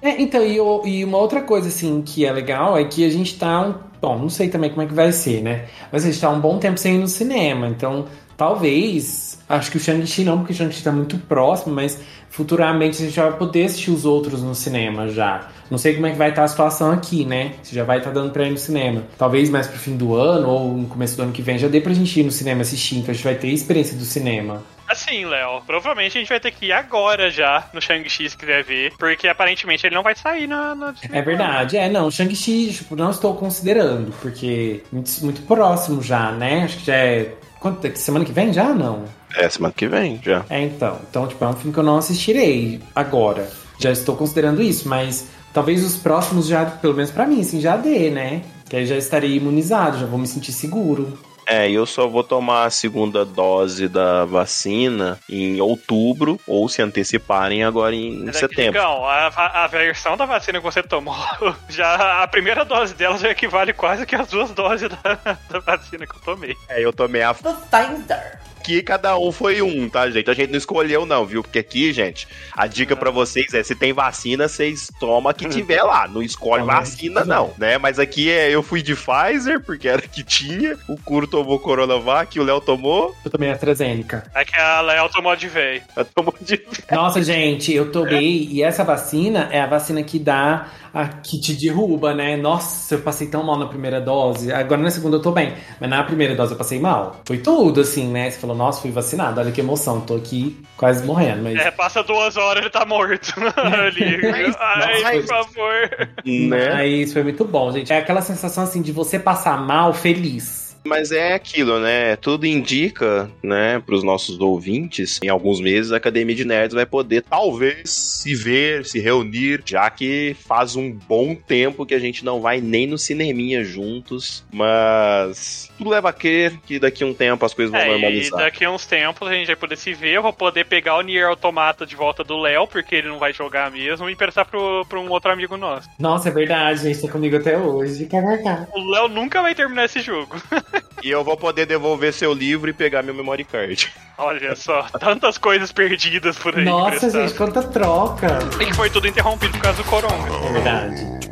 É, 0.00 0.20
então, 0.20 0.42
e, 0.44 0.56
e 0.88 1.04
uma 1.04 1.18
outra 1.18 1.42
coisa, 1.42 1.68
assim, 1.68 2.02
que 2.02 2.24
é 2.24 2.32
legal 2.32 2.78
é 2.78 2.84
que 2.84 3.04
a 3.04 3.10
gente 3.10 3.36
tá. 3.38 3.62
Um, 3.62 3.74
bom, 4.00 4.18
não 4.18 4.28
sei 4.28 4.48
também 4.48 4.70
como 4.70 4.82
é 4.82 4.86
que 4.86 4.94
vai 4.94 5.10
ser, 5.12 5.42
né? 5.42 5.66
Mas 5.90 6.04
a 6.04 6.06
gente 6.10 6.20
tá 6.20 6.30
um 6.30 6.40
bom 6.40 6.58
tempo 6.58 6.78
sem 6.78 6.96
ir 6.96 6.98
no 6.98 7.08
cinema. 7.08 7.66
Então, 7.68 8.06
talvez. 8.36 9.38
Acho 9.48 9.70
que 9.70 9.78
o 9.78 9.80
Shang-Chi 9.80 10.24
não, 10.24 10.38
porque 10.38 10.52
o 10.52 10.56
Shang-Chi 10.56 10.82
tá 10.82 10.92
muito 10.92 11.16
próximo, 11.18 11.74
mas 11.74 11.98
futuramente 12.28 13.02
a 13.02 13.06
gente 13.06 13.18
vai 13.18 13.34
poder 13.36 13.64
assistir 13.64 13.90
os 13.90 14.04
outros 14.04 14.42
no 14.42 14.54
cinema 14.54 15.08
já. 15.08 15.48
Não 15.70 15.78
sei 15.78 15.94
como 15.94 16.06
é 16.06 16.10
que 16.10 16.18
vai 16.18 16.30
estar 16.30 16.44
a 16.44 16.48
situação 16.48 16.92
aqui, 16.92 17.24
né? 17.24 17.54
Se 17.62 17.74
já 17.74 17.82
vai 17.82 17.98
estar 17.98 18.10
dando 18.10 18.30
pra 18.30 18.46
ir 18.46 18.50
no 18.50 18.58
cinema. 18.58 19.02
Talvez 19.16 19.48
mais 19.48 19.66
pro 19.66 19.78
fim 19.78 19.96
do 19.96 20.14
ano 20.14 20.48
ou 20.48 20.76
no 20.76 20.86
começo 20.86 21.16
do 21.16 21.22
ano 21.22 21.32
que 21.32 21.42
vem 21.42 21.58
já 21.58 21.66
dê 21.66 21.80
pra 21.80 21.94
gente 21.94 22.20
ir 22.20 22.22
no 22.22 22.30
cinema 22.30 22.60
assistir. 22.60 22.98
Então 22.98 23.10
a 23.10 23.14
gente 23.14 23.24
vai 23.24 23.34
ter 23.34 23.48
experiência 23.48 23.96
do 23.96 24.04
cinema. 24.04 24.62
Assim, 24.88 25.26
Léo, 25.26 25.60
provavelmente 25.66 26.16
a 26.16 26.20
gente 26.20 26.28
vai 26.28 26.40
ter 26.40 26.50
que 26.50 26.66
ir 26.66 26.72
agora 26.72 27.30
já 27.30 27.68
no 27.74 27.80
Shang-Chi 27.80 28.30
se 28.30 28.36
quiser 28.36 28.64
ver, 28.64 28.94
porque 28.98 29.28
aparentemente 29.28 29.86
ele 29.86 29.94
não 29.94 30.02
vai 30.02 30.16
sair 30.16 30.46
na. 30.46 30.74
na 30.74 30.94
É 31.12 31.20
verdade, 31.20 31.76
é, 31.76 31.90
não, 31.90 32.10
Shang-Chi, 32.10 32.72
tipo, 32.72 32.96
não 32.96 33.10
estou 33.10 33.34
considerando, 33.34 34.12
porque 34.22 34.82
muito, 34.90 35.10
muito 35.22 35.42
próximo 35.42 36.02
já, 36.02 36.32
né? 36.32 36.64
Acho 36.64 36.78
que 36.78 36.86
já 36.86 36.96
é. 36.96 37.34
Quanto, 37.60 37.96
semana 37.98 38.24
que 38.24 38.32
vem 38.32 38.52
já? 38.52 38.72
Não. 38.72 39.04
É, 39.36 39.48
semana 39.48 39.74
que 39.76 39.86
vem, 39.86 40.20
já. 40.24 40.44
É, 40.48 40.62
então. 40.62 40.98
Então, 41.10 41.26
tipo, 41.26 41.44
é 41.44 41.48
um 41.48 41.52
filme 41.52 41.72
que 41.72 41.78
eu 41.78 41.84
não 41.84 41.98
assistirei 41.98 42.80
agora. 42.94 43.50
Já 43.78 43.90
estou 43.90 44.16
considerando 44.16 44.62
isso, 44.62 44.88
mas 44.88 45.28
talvez 45.52 45.84
os 45.84 45.96
próximos 45.96 46.46
já, 46.46 46.64
pelo 46.64 46.94
menos 46.94 47.10
pra 47.10 47.26
mim, 47.26 47.40
assim, 47.40 47.60
já 47.60 47.76
dê, 47.76 48.10
né? 48.10 48.42
Que 48.68 48.76
aí 48.76 48.86
já 48.86 48.96
estarei 48.96 49.36
imunizado, 49.36 49.98
já 49.98 50.06
vou 50.06 50.18
me 50.18 50.26
sentir 50.26 50.52
seguro. 50.52 51.18
É, 51.48 51.68
e 51.68 51.74
eu 51.74 51.86
só 51.86 52.06
vou 52.06 52.22
tomar 52.22 52.64
a 52.64 52.70
segunda 52.70 53.24
dose 53.24 53.88
da 53.88 54.24
vacina 54.26 55.18
em 55.30 55.58
outubro, 55.60 56.38
ou 56.46 56.68
se 56.68 56.82
anteciparem 56.82 57.64
agora 57.64 57.94
em 57.94 58.28
é 58.28 58.32
setembro. 58.32 58.72
Digão, 58.72 59.04
a, 59.06 59.28
a- 59.28 59.64
a 59.64 59.66
versão 59.66 60.14
da 60.16 60.26
vacina 60.26 60.58
que 60.58 60.64
você 60.64 60.82
tomou, 60.82 61.16
já 61.70 62.22
a 62.22 62.28
primeira 62.28 62.64
dose 62.66 62.94
dela 62.94 63.16
já 63.16 63.30
equivale 63.30 63.72
quase 63.72 64.04
que 64.04 64.14
as 64.14 64.28
duas 64.28 64.50
doses 64.50 64.90
da, 64.90 65.14
da 65.48 65.58
vacina 65.60 66.06
que 66.06 66.14
eu 66.16 66.20
tomei. 66.20 66.54
É, 66.68 66.84
eu 66.84 66.92
tomei 66.92 67.22
a 67.22 67.32
Pfizer. 67.32 68.38
Aqui 68.68 68.82
cada 68.82 69.18
um 69.18 69.32
foi 69.32 69.62
um, 69.62 69.88
tá, 69.88 70.08
gente? 70.10 70.30
A 70.30 70.34
gente 70.34 70.50
não 70.50 70.58
escolheu, 70.58 71.06
não, 71.06 71.24
viu? 71.24 71.42
Porque 71.42 71.58
aqui, 71.58 71.92
gente, 71.92 72.28
a 72.54 72.66
dica 72.66 72.94
pra 72.94 73.10
vocês 73.10 73.52
é: 73.54 73.62
se 73.62 73.74
tem 73.74 73.92
vacina, 73.92 74.46
vocês 74.46 74.90
tomam 75.00 75.30
a 75.30 75.34
que 75.34 75.48
tiver 75.48 75.82
lá. 75.82 76.06
Não 76.06 76.22
escolhe 76.22 76.62
Toma, 76.62 76.74
vacina, 76.74 77.24
não, 77.24 77.52
né? 77.56 77.78
Mas 77.78 77.98
aqui 77.98 78.30
é, 78.30 78.50
eu 78.50 78.62
fui 78.62 78.82
de 78.82 78.94
Pfizer, 78.94 79.60
porque 79.60 79.88
era 79.88 80.02
que 80.02 80.22
tinha. 80.22 80.76
O 80.86 80.96
Curo 80.98 81.26
tomou 81.26 81.58
Coronavac, 81.58 82.38
o 82.38 82.44
Léo 82.44 82.60
tomou. 82.60 83.16
Eu 83.24 83.30
tomei 83.30 83.50
AstraZeneca. 83.50 84.30
É 84.34 84.44
que 84.44 84.56
a 84.56 84.80
Léo 84.82 85.08
tomou 85.08 85.34
de 85.34 85.48
véi. 85.48 85.82
Tomou 86.14 86.34
de. 86.40 86.60
Nossa, 86.90 87.22
gente, 87.22 87.72
eu 87.72 87.90
tomei. 87.90 88.48
E 88.50 88.62
essa 88.62 88.84
vacina 88.84 89.48
é 89.50 89.60
a 89.60 89.66
vacina 89.66 90.02
que 90.02 90.18
dá 90.18 90.68
a 90.92 91.06
que 91.06 91.38
te 91.38 91.52
derruba, 91.54 92.14
né? 92.14 92.36
Nossa, 92.36 92.94
eu 92.94 93.00
passei 93.00 93.28
tão 93.28 93.42
mal 93.42 93.58
na 93.58 93.66
primeira 93.66 94.00
dose. 94.00 94.52
Agora 94.52 94.80
na 94.80 94.90
segunda 94.90 95.16
eu 95.16 95.22
tô 95.22 95.30
bem. 95.30 95.54
Mas 95.80 95.88
na 95.88 96.02
primeira 96.02 96.34
dose 96.34 96.52
eu 96.52 96.58
passei 96.58 96.80
mal. 96.80 97.20
Foi 97.24 97.38
tudo, 97.38 97.80
assim, 97.80 98.08
né? 98.08 98.30
Você 98.30 98.38
falou, 98.38 98.56
nossa, 98.58 98.82
fui 98.82 98.90
vacinado. 98.90 99.40
Olha 99.40 99.50
que 99.52 99.60
emoção. 99.60 100.00
Tô 100.02 100.16
aqui 100.16 100.60
quase 100.76 101.06
morrendo. 101.06 101.42
Mas. 101.44 101.58
É, 101.58 101.70
passa 101.70 102.02
duas 102.02 102.36
horas 102.36 102.60
ele 102.62 102.70
tá 102.70 102.84
morto 102.84 103.32
ali. 103.56 104.20
Mas- 104.30 104.56
Ai, 104.58 105.02
mas- 105.02 105.24
por 105.24 105.28
favor. 105.28 106.08
Né? 106.26 106.74
Mas 106.74 107.12
foi 107.12 107.22
muito 107.22 107.44
bom, 107.44 107.72
gente. 107.72 107.92
É 107.92 107.98
aquela 107.98 108.20
sensação 108.20 108.64
assim 108.64 108.82
de 108.82 108.92
você 108.92 109.18
passar 109.18 109.58
mal 109.64 109.94
feliz. 109.94 110.67
Mas 110.88 111.12
é 111.12 111.34
aquilo, 111.34 111.78
né? 111.78 112.16
Tudo 112.16 112.46
indica, 112.46 113.30
né, 113.42 113.80
pros 113.84 114.02
nossos 114.02 114.40
ouvintes, 114.40 115.20
em 115.22 115.28
alguns 115.28 115.60
meses 115.60 115.92
a 115.92 115.96
Academia 115.98 116.34
de 116.34 116.44
Nerds 116.44 116.74
vai 116.74 116.86
poder, 116.86 117.22
talvez, 117.22 117.90
se 117.90 118.34
ver, 118.34 118.84
se 118.86 118.98
reunir, 118.98 119.62
já 119.64 119.88
que 119.90 120.34
faz 120.46 120.74
um 120.76 120.90
bom 120.90 121.34
tempo 121.34 121.84
que 121.86 121.94
a 121.94 121.98
gente 121.98 122.24
não 122.24 122.40
vai 122.40 122.60
nem 122.60 122.86
no 122.86 122.96
cineminha 122.98 123.62
juntos, 123.62 124.44
mas 124.52 125.70
tudo 125.76 125.90
leva 125.90 126.08
a 126.08 126.12
crer 126.12 126.58
que 126.66 126.78
daqui 126.78 127.04
a 127.04 127.06
um 127.06 127.14
tempo 127.14 127.44
as 127.44 127.54
coisas 127.54 127.70
vão 127.70 127.80
É, 127.80 127.86
e 127.88 127.90
normalizar. 127.92 128.40
daqui 128.40 128.64
a 128.64 128.70
uns 128.70 128.86
tempos 128.86 129.28
a 129.28 129.34
gente 129.34 129.46
vai 129.46 129.56
poder 129.56 129.76
se 129.76 129.92
ver, 129.94 130.14
eu 130.14 130.22
vou 130.22 130.32
poder 130.32 130.64
pegar 130.64 130.96
o 130.96 131.02
Nier 131.02 131.28
Automata 131.28 131.84
de 131.86 131.94
volta 131.94 132.24
do 132.24 132.38
Léo, 132.38 132.66
porque 132.66 132.94
ele 132.96 133.08
não 133.08 133.18
vai 133.18 133.32
jogar 133.32 133.70
mesmo, 133.70 134.08
e 134.08 134.12
emprestar 134.12 134.46
pro, 134.46 134.84
pro 134.88 135.00
um 135.00 135.10
outro 135.10 135.30
amigo 135.30 135.56
nosso. 135.56 135.88
Nossa, 135.98 136.28
é 136.28 136.32
verdade, 136.32 136.82
gente. 136.82 137.02
Tá 137.02 137.08
comigo 137.12 137.36
até 137.36 137.56
hoje. 137.58 138.06
KKK. 138.06 138.68
O 138.74 138.90
Léo 138.90 139.08
nunca 139.08 139.42
vai 139.42 139.54
terminar 139.54 139.84
esse 139.84 140.00
jogo. 140.00 140.36
E 141.00 141.10
eu 141.10 141.22
vou 141.22 141.36
poder 141.36 141.64
devolver 141.64 142.12
seu 142.12 142.32
livro 142.32 142.68
e 142.68 142.72
pegar 142.72 143.04
meu 143.04 143.14
memory 143.14 143.44
card. 143.44 143.88
Olha 144.18 144.56
só, 144.56 144.82
tantas 144.98 145.38
coisas 145.38 145.70
perdidas 145.70 146.36
por 146.36 146.58
aí. 146.58 146.64
Nossa, 146.64 146.96
emprestadas. 146.96 147.30
gente, 147.30 147.38
quanta 147.38 147.62
troca. 147.62 148.38
E 148.60 148.66
que 148.66 148.74
foi 148.74 148.90
tudo 148.90 149.06
interrompido 149.06 149.52
por 149.52 149.62
causa 149.62 149.80
do 149.80 149.88
Coronga. 149.88 150.46
É 150.48 150.52
verdade. 150.52 151.28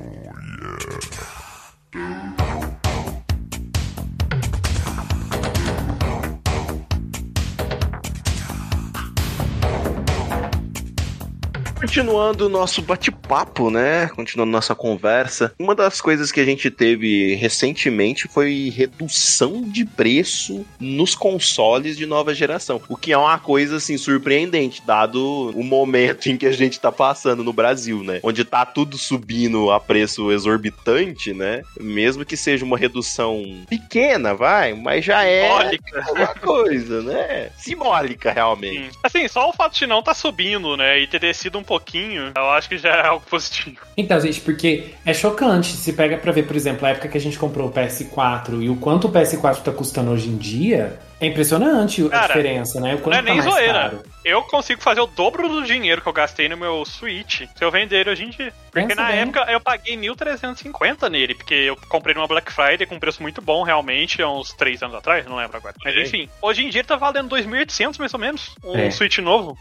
Continuando 11.76 12.46
o 12.46 12.48
nosso 12.48 12.80
bate-papo, 12.80 13.70
né? 13.70 14.08
Continuando 14.08 14.50
nossa 14.50 14.74
conversa. 14.74 15.52
Uma 15.58 15.74
das 15.74 16.00
coisas 16.00 16.32
que 16.32 16.40
a 16.40 16.44
gente 16.44 16.70
teve 16.70 17.34
recentemente 17.34 18.26
foi 18.28 18.72
redução 18.74 19.62
de 19.62 19.84
preço 19.84 20.64
nos 20.80 21.14
consoles 21.14 21.96
de 21.96 22.06
nova 22.06 22.34
geração. 22.34 22.80
O 22.88 22.96
que 22.96 23.12
é 23.12 23.18
uma 23.18 23.38
coisa, 23.38 23.76
assim, 23.76 23.98
surpreendente, 23.98 24.82
dado 24.86 25.50
o 25.50 25.62
momento 25.62 26.26
em 26.30 26.38
que 26.38 26.46
a 26.46 26.52
gente 26.52 26.80
tá 26.80 26.90
passando 26.90 27.44
no 27.44 27.52
Brasil, 27.52 28.02
né? 28.02 28.20
Onde 28.22 28.42
tá 28.42 28.64
tudo 28.64 28.96
subindo 28.96 29.70
a 29.70 29.78
preço 29.78 30.32
exorbitante, 30.32 31.34
né? 31.34 31.62
Mesmo 31.78 32.24
que 32.24 32.38
seja 32.38 32.64
uma 32.64 32.78
redução 32.78 33.64
pequena, 33.68 34.34
vai, 34.34 34.72
mas 34.72 35.04
já 35.04 35.24
é 35.24 35.46
Simbólica. 35.46 36.04
alguma 36.08 36.34
coisa, 36.34 37.02
né? 37.02 37.50
Simbólica, 37.58 38.32
realmente. 38.32 38.92
Sim. 38.92 38.98
Assim, 39.02 39.28
só 39.28 39.50
o 39.50 39.52
fato 39.52 39.76
de 39.76 39.86
não 39.86 40.02
tá 40.02 40.14
subindo, 40.14 40.74
né? 40.74 40.98
E 41.00 41.06
ter 41.06 41.20
descido 41.20 41.58
um 41.58 41.66
pouquinho, 41.76 42.32
eu 42.34 42.50
acho 42.50 42.68
que 42.68 42.78
já 42.78 42.90
é 42.90 43.06
algo 43.06 43.24
positivo. 43.28 43.76
Então, 43.96 44.18
gente, 44.20 44.40
porque 44.40 44.94
é 45.04 45.12
chocante. 45.14 45.68
Se 45.68 45.92
pega 45.92 46.16
pra 46.18 46.32
ver, 46.32 46.46
por 46.46 46.56
exemplo, 46.56 46.86
a 46.86 46.90
época 46.90 47.08
que 47.08 47.18
a 47.18 47.20
gente 47.20 47.38
comprou 47.38 47.68
o 47.68 47.72
PS4 47.72 48.62
e 48.62 48.68
o 48.68 48.76
quanto 48.76 49.08
o 49.08 49.12
PS4 49.12 49.62
tá 49.62 49.72
custando 49.72 50.10
hoje 50.10 50.28
em 50.28 50.36
dia, 50.36 50.98
é 51.20 51.26
impressionante 51.26 52.04
a 52.06 52.08
Cara, 52.10 52.26
diferença, 52.28 52.80
né? 52.80 52.94
O 52.94 52.98
quanto 52.98 53.14
não 53.14 53.18
é 53.18 53.22
nem 53.22 53.36
tá 53.38 53.42
mais 53.42 53.54
zoeira. 53.54 53.72
caro. 53.72 54.02
Eu 54.24 54.42
consigo 54.42 54.82
fazer 54.82 55.00
o 55.00 55.06
dobro 55.06 55.48
do 55.48 55.62
dinheiro 55.64 56.02
que 56.02 56.08
eu 56.08 56.12
gastei 56.12 56.48
no 56.48 56.56
meu 56.56 56.84
Switch 56.84 57.42
se 57.54 57.64
eu 57.64 57.70
vender 57.70 58.00
ele 58.00 58.10
hoje 58.10 58.24
em 58.24 58.30
dia. 58.30 58.52
Porque 58.70 58.88
Pensa 58.88 59.00
na 59.00 59.08
bem. 59.08 59.20
época 59.20 59.46
eu 59.50 59.60
paguei 59.60 59.96
1.350 59.96 61.08
nele, 61.08 61.34
porque 61.34 61.54
eu 61.54 61.76
comprei 61.88 62.14
numa 62.14 62.26
Black 62.26 62.52
Friday 62.52 62.86
com 62.86 62.96
um 62.96 63.00
preço 63.00 63.22
muito 63.22 63.40
bom, 63.40 63.62
realmente, 63.62 64.20
há 64.20 64.28
uns 64.28 64.52
3 64.52 64.82
anos 64.82 64.96
atrás, 64.96 65.24
não 65.26 65.36
lembro 65.36 65.56
agora. 65.56 65.74
Mas 65.84 65.96
enfim, 65.96 66.28
hoje 66.42 66.64
em 66.64 66.70
dia 66.70 66.80
ele 66.80 66.88
tá 66.88 66.96
valendo 66.96 67.34
2.800 67.34 67.98
mais 67.98 68.12
ou 68.12 68.20
menos, 68.20 68.54
um 68.64 68.76
É. 68.76 68.90
Switch 68.90 69.18
novo. 69.18 69.56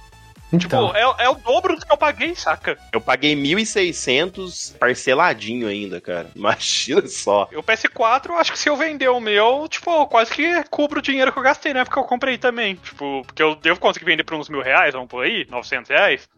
Então, 0.63 0.89
Pô, 0.89 0.95
é, 0.95 1.25
é 1.25 1.29
o 1.29 1.35
dobro 1.35 1.75
do 1.75 1.85
que 1.85 1.91
eu 1.91 1.97
paguei, 1.97 2.35
saca? 2.35 2.77
Eu 2.91 3.01
paguei 3.01 3.35
1.600 3.35 4.77
parceladinho 4.77 5.67
ainda, 5.67 5.99
cara. 5.99 6.29
Imagina 6.35 7.05
só. 7.07 7.49
O 7.53 7.63
PS4, 7.63 8.29
eu 8.29 8.37
acho 8.37 8.51
que 8.51 8.59
se 8.59 8.69
eu 8.69 8.75
vender 8.75 9.09
o 9.09 9.19
meu, 9.19 9.67
tipo, 9.67 10.07
quase 10.07 10.31
que 10.31 10.63
cubro 10.69 10.99
o 10.99 11.01
dinheiro 11.01 11.31
que 11.31 11.39
eu 11.39 11.43
gastei 11.43 11.73
na 11.73 11.81
época 11.81 11.95
que 11.95 11.99
eu 11.99 12.07
comprei 12.07 12.37
também. 12.37 12.75
Tipo, 12.75 13.23
porque 13.25 13.41
eu 13.41 13.55
devo 13.55 13.79
conseguir 13.79 14.05
vender 14.05 14.23
por 14.23 14.35
uns 14.35 14.49
mil 14.49 14.61
reais, 14.61 14.93
vamos 14.93 15.09
por 15.09 15.23
aí, 15.23 15.45
900 15.49 15.89
reais. 15.89 16.29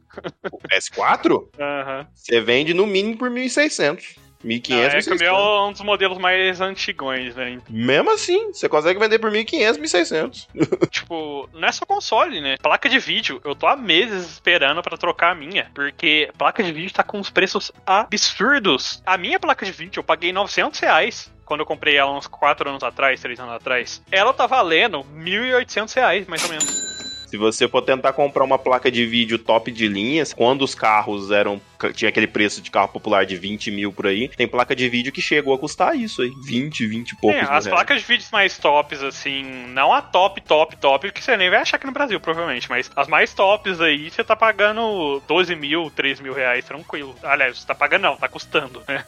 O 0.51 0.57
PS4? 0.57 1.47
Aham. 1.59 2.07
Você 2.15 2.41
vende 2.41 2.73
no 2.73 2.87
mínimo 2.87 3.17
por 3.17 3.29
1.600. 3.29 4.17
1.500, 4.43 4.69
Não, 4.69 4.83
é 4.83 5.01
que 5.01 5.09
o 5.09 5.17
meu 5.17 5.33
1.600. 5.33 5.37
é 5.37 5.61
um 5.67 5.71
dos 5.71 5.81
modelos 5.81 6.17
mais 6.17 6.61
antigões, 6.61 7.35
né? 7.35 7.59
Mesmo 7.69 8.11
assim, 8.13 8.53
você 8.53 8.69
consegue 8.69 8.99
vender 8.99 9.19
por 9.19 9.31
1.500, 9.31 9.77
1.600. 9.79 10.47
tipo, 10.89 11.49
não 11.53 11.67
é 11.67 11.71
só 11.71 11.85
console, 11.85 12.39
né? 12.41 12.55
Placa 12.61 12.87
de 12.87 12.99
vídeo, 12.99 13.41
eu 13.43 13.55
tô 13.55 13.67
há 13.67 13.75
meses 13.75 14.31
esperando 14.33 14.81
pra 14.81 14.97
trocar 14.97 15.31
a 15.31 15.35
minha, 15.35 15.71
porque 15.73 16.29
placa 16.37 16.63
de 16.63 16.71
vídeo 16.71 16.93
tá 16.93 17.03
com 17.03 17.19
uns 17.19 17.29
preços 17.29 17.71
absurdos. 17.85 19.01
A 19.05 19.17
minha 19.17 19.39
placa 19.39 19.65
de 19.65 19.71
vídeo 19.71 19.99
eu 19.99 20.03
paguei 20.03 20.31
900 20.31 20.79
reais. 20.79 21.31
Quando 21.45 21.61
eu 21.61 21.65
comprei 21.65 21.95
ela 21.95 22.11
uns 22.11 22.27
4 22.27 22.69
anos 22.69 22.83
atrás, 22.83 23.21
3 23.21 23.39
anos 23.39 23.53
atrás. 23.53 24.01
Ela 24.11 24.33
tá 24.33 24.45
valendo 24.45 24.99
1.800 25.15 25.95
reais, 25.95 26.27
mais 26.27 26.43
ou 26.43 26.49
menos. 26.49 26.86
Se 27.27 27.37
você 27.37 27.67
for 27.67 27.81
tentar 27.81 28.13
comprar 28.13 28.43
uma 28.43 28.57
placa 28.57 28.89
de 28.89 29.05
vídeo 29.05 29.37
top 29.37 29.71
de 29.71 29.87
linha, 29.87 30.23
quando 30.35 30.63
os 30.63 30.73
carros 30.73 31.29
eram. 31.29 31.61
Tinha 31.93 32.09
aquele 32.09 32.25
preço 32.25 32.59
de 32.59 32.71
carro 32.71 32.87
popular 32.87 33.23
de 33.23 33.35
20 33.35 33.69
mil 33.69 33.93
por 33.93 34.07
aí, 34.07 34.29
tem 34.29 34.47
placa 34.47 34.75
de 34.75 34.89
vídeo 34.89 35.11
que 35.13 35.21
chegou 35.21 35.53
a 35.53 35.59
custar 35.59 35.95
isso 35.95 36.23
aí. 36.23 36.31
20, 36.43 36.87
20 36.87 37.11
e 37.11 37.15
poucos 37.17 37.37
É, 37.37 37.41
as 37.43 37.49
reais. 37.49 37.67
placas 37.67 38.01
de 38.01 38.07
vídeos 38.07 38.31
mais 38.31 38.57
tops, 38.57 39.03
assim, 39.03 39.43
não 39.67 39.93
a 39.93 40.01
top, 40.01 40.41
top, 40.41 40.75
top, 40.77 41.11
que 41.11 41.23
você 41.23 41.37
nem 41.37 41.51
vai 41.51 41.59
achar 41.59 41.77
aqui 41.77 41.85
no 41.85 41.91
Brasil, 41.91 42.19
provavelmente, 42.19 42.67
mas 42.67 42.89
as 42.95 43.07
mais 43.07 43.31
tops 43.31 43.79
aí, 43.79 44.09
você 44.09 44.23
tá 44.23 44.35
pagando 44.35 45.21
12 45.27 45.55
mil, 45.55 45.91
13 45.95 46.23
mil 46.23 46.33
reais, 46.33 46.65
tranquilo. 46.65 47.15
Aliás, 47.21 47.59
você 47.59 47.67
tá 47.67 47.75
pagando 47.75 48.01
não, 48.03 48.17
tá 48.17 48.27
custando, 48.27 48.81
né? 48.87 49.05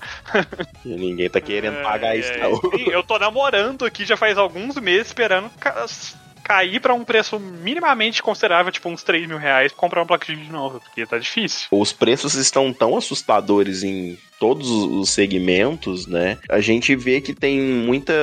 E 0.85 0.89
Ninguém 0.93 1.27
tá 1.29 1.41
querendo 1.41 1.81
pagar 1.81 2.15
É, 2.15 2.19
isso, 2.19 2.31
é. 2.33 2.37
não. 2.37 2.59
Eu 2.91 3.01
tô 3.01 3.17
namorando 3.17 3.83
aqui 3.83 4.05
já 4.05 4.15
faz 4.15 4.37
alguns 4.37 4.75
meses 4.75 5.07
esperando 5.07 5.49
cair 6.49 6.79
pra 6.79 6.95
um 6.95 7.05
preço 7.05 7.39
minimamente 7.39 8.23
considerável, 8.23 8.71
tipo 8.71 8.89
uns 8.89 9.03
3 9.03 9.27
mil 9.27 9.37
reais, 9.37 9.71
comprar 9.71 10.01
uma 10.01 10.07
placa 10.07 10.25
de 10.25 10.33
vídeo 10.33 10.51
nova, 10.51 10.79
porque 10.79 11.05
tá 11.05 11.19
difícil. 11.19 11.67
Os 11.69 11.93
preços 11.93 12.33
estão 12.33 12.73
tão 12.73 12.97
assustadores 12.97 13.83
em 13.83 14.17
todos 14.39 14.67
os 14.67 15.09
segmentos, 15.09 16.07
né? 16.07 16.39
A 16.49 16.59
gente 16.59 16.95
vê 16.95 17.21
que 17.21 17.35
tem 17.35 17.59
muita 17.59 18.15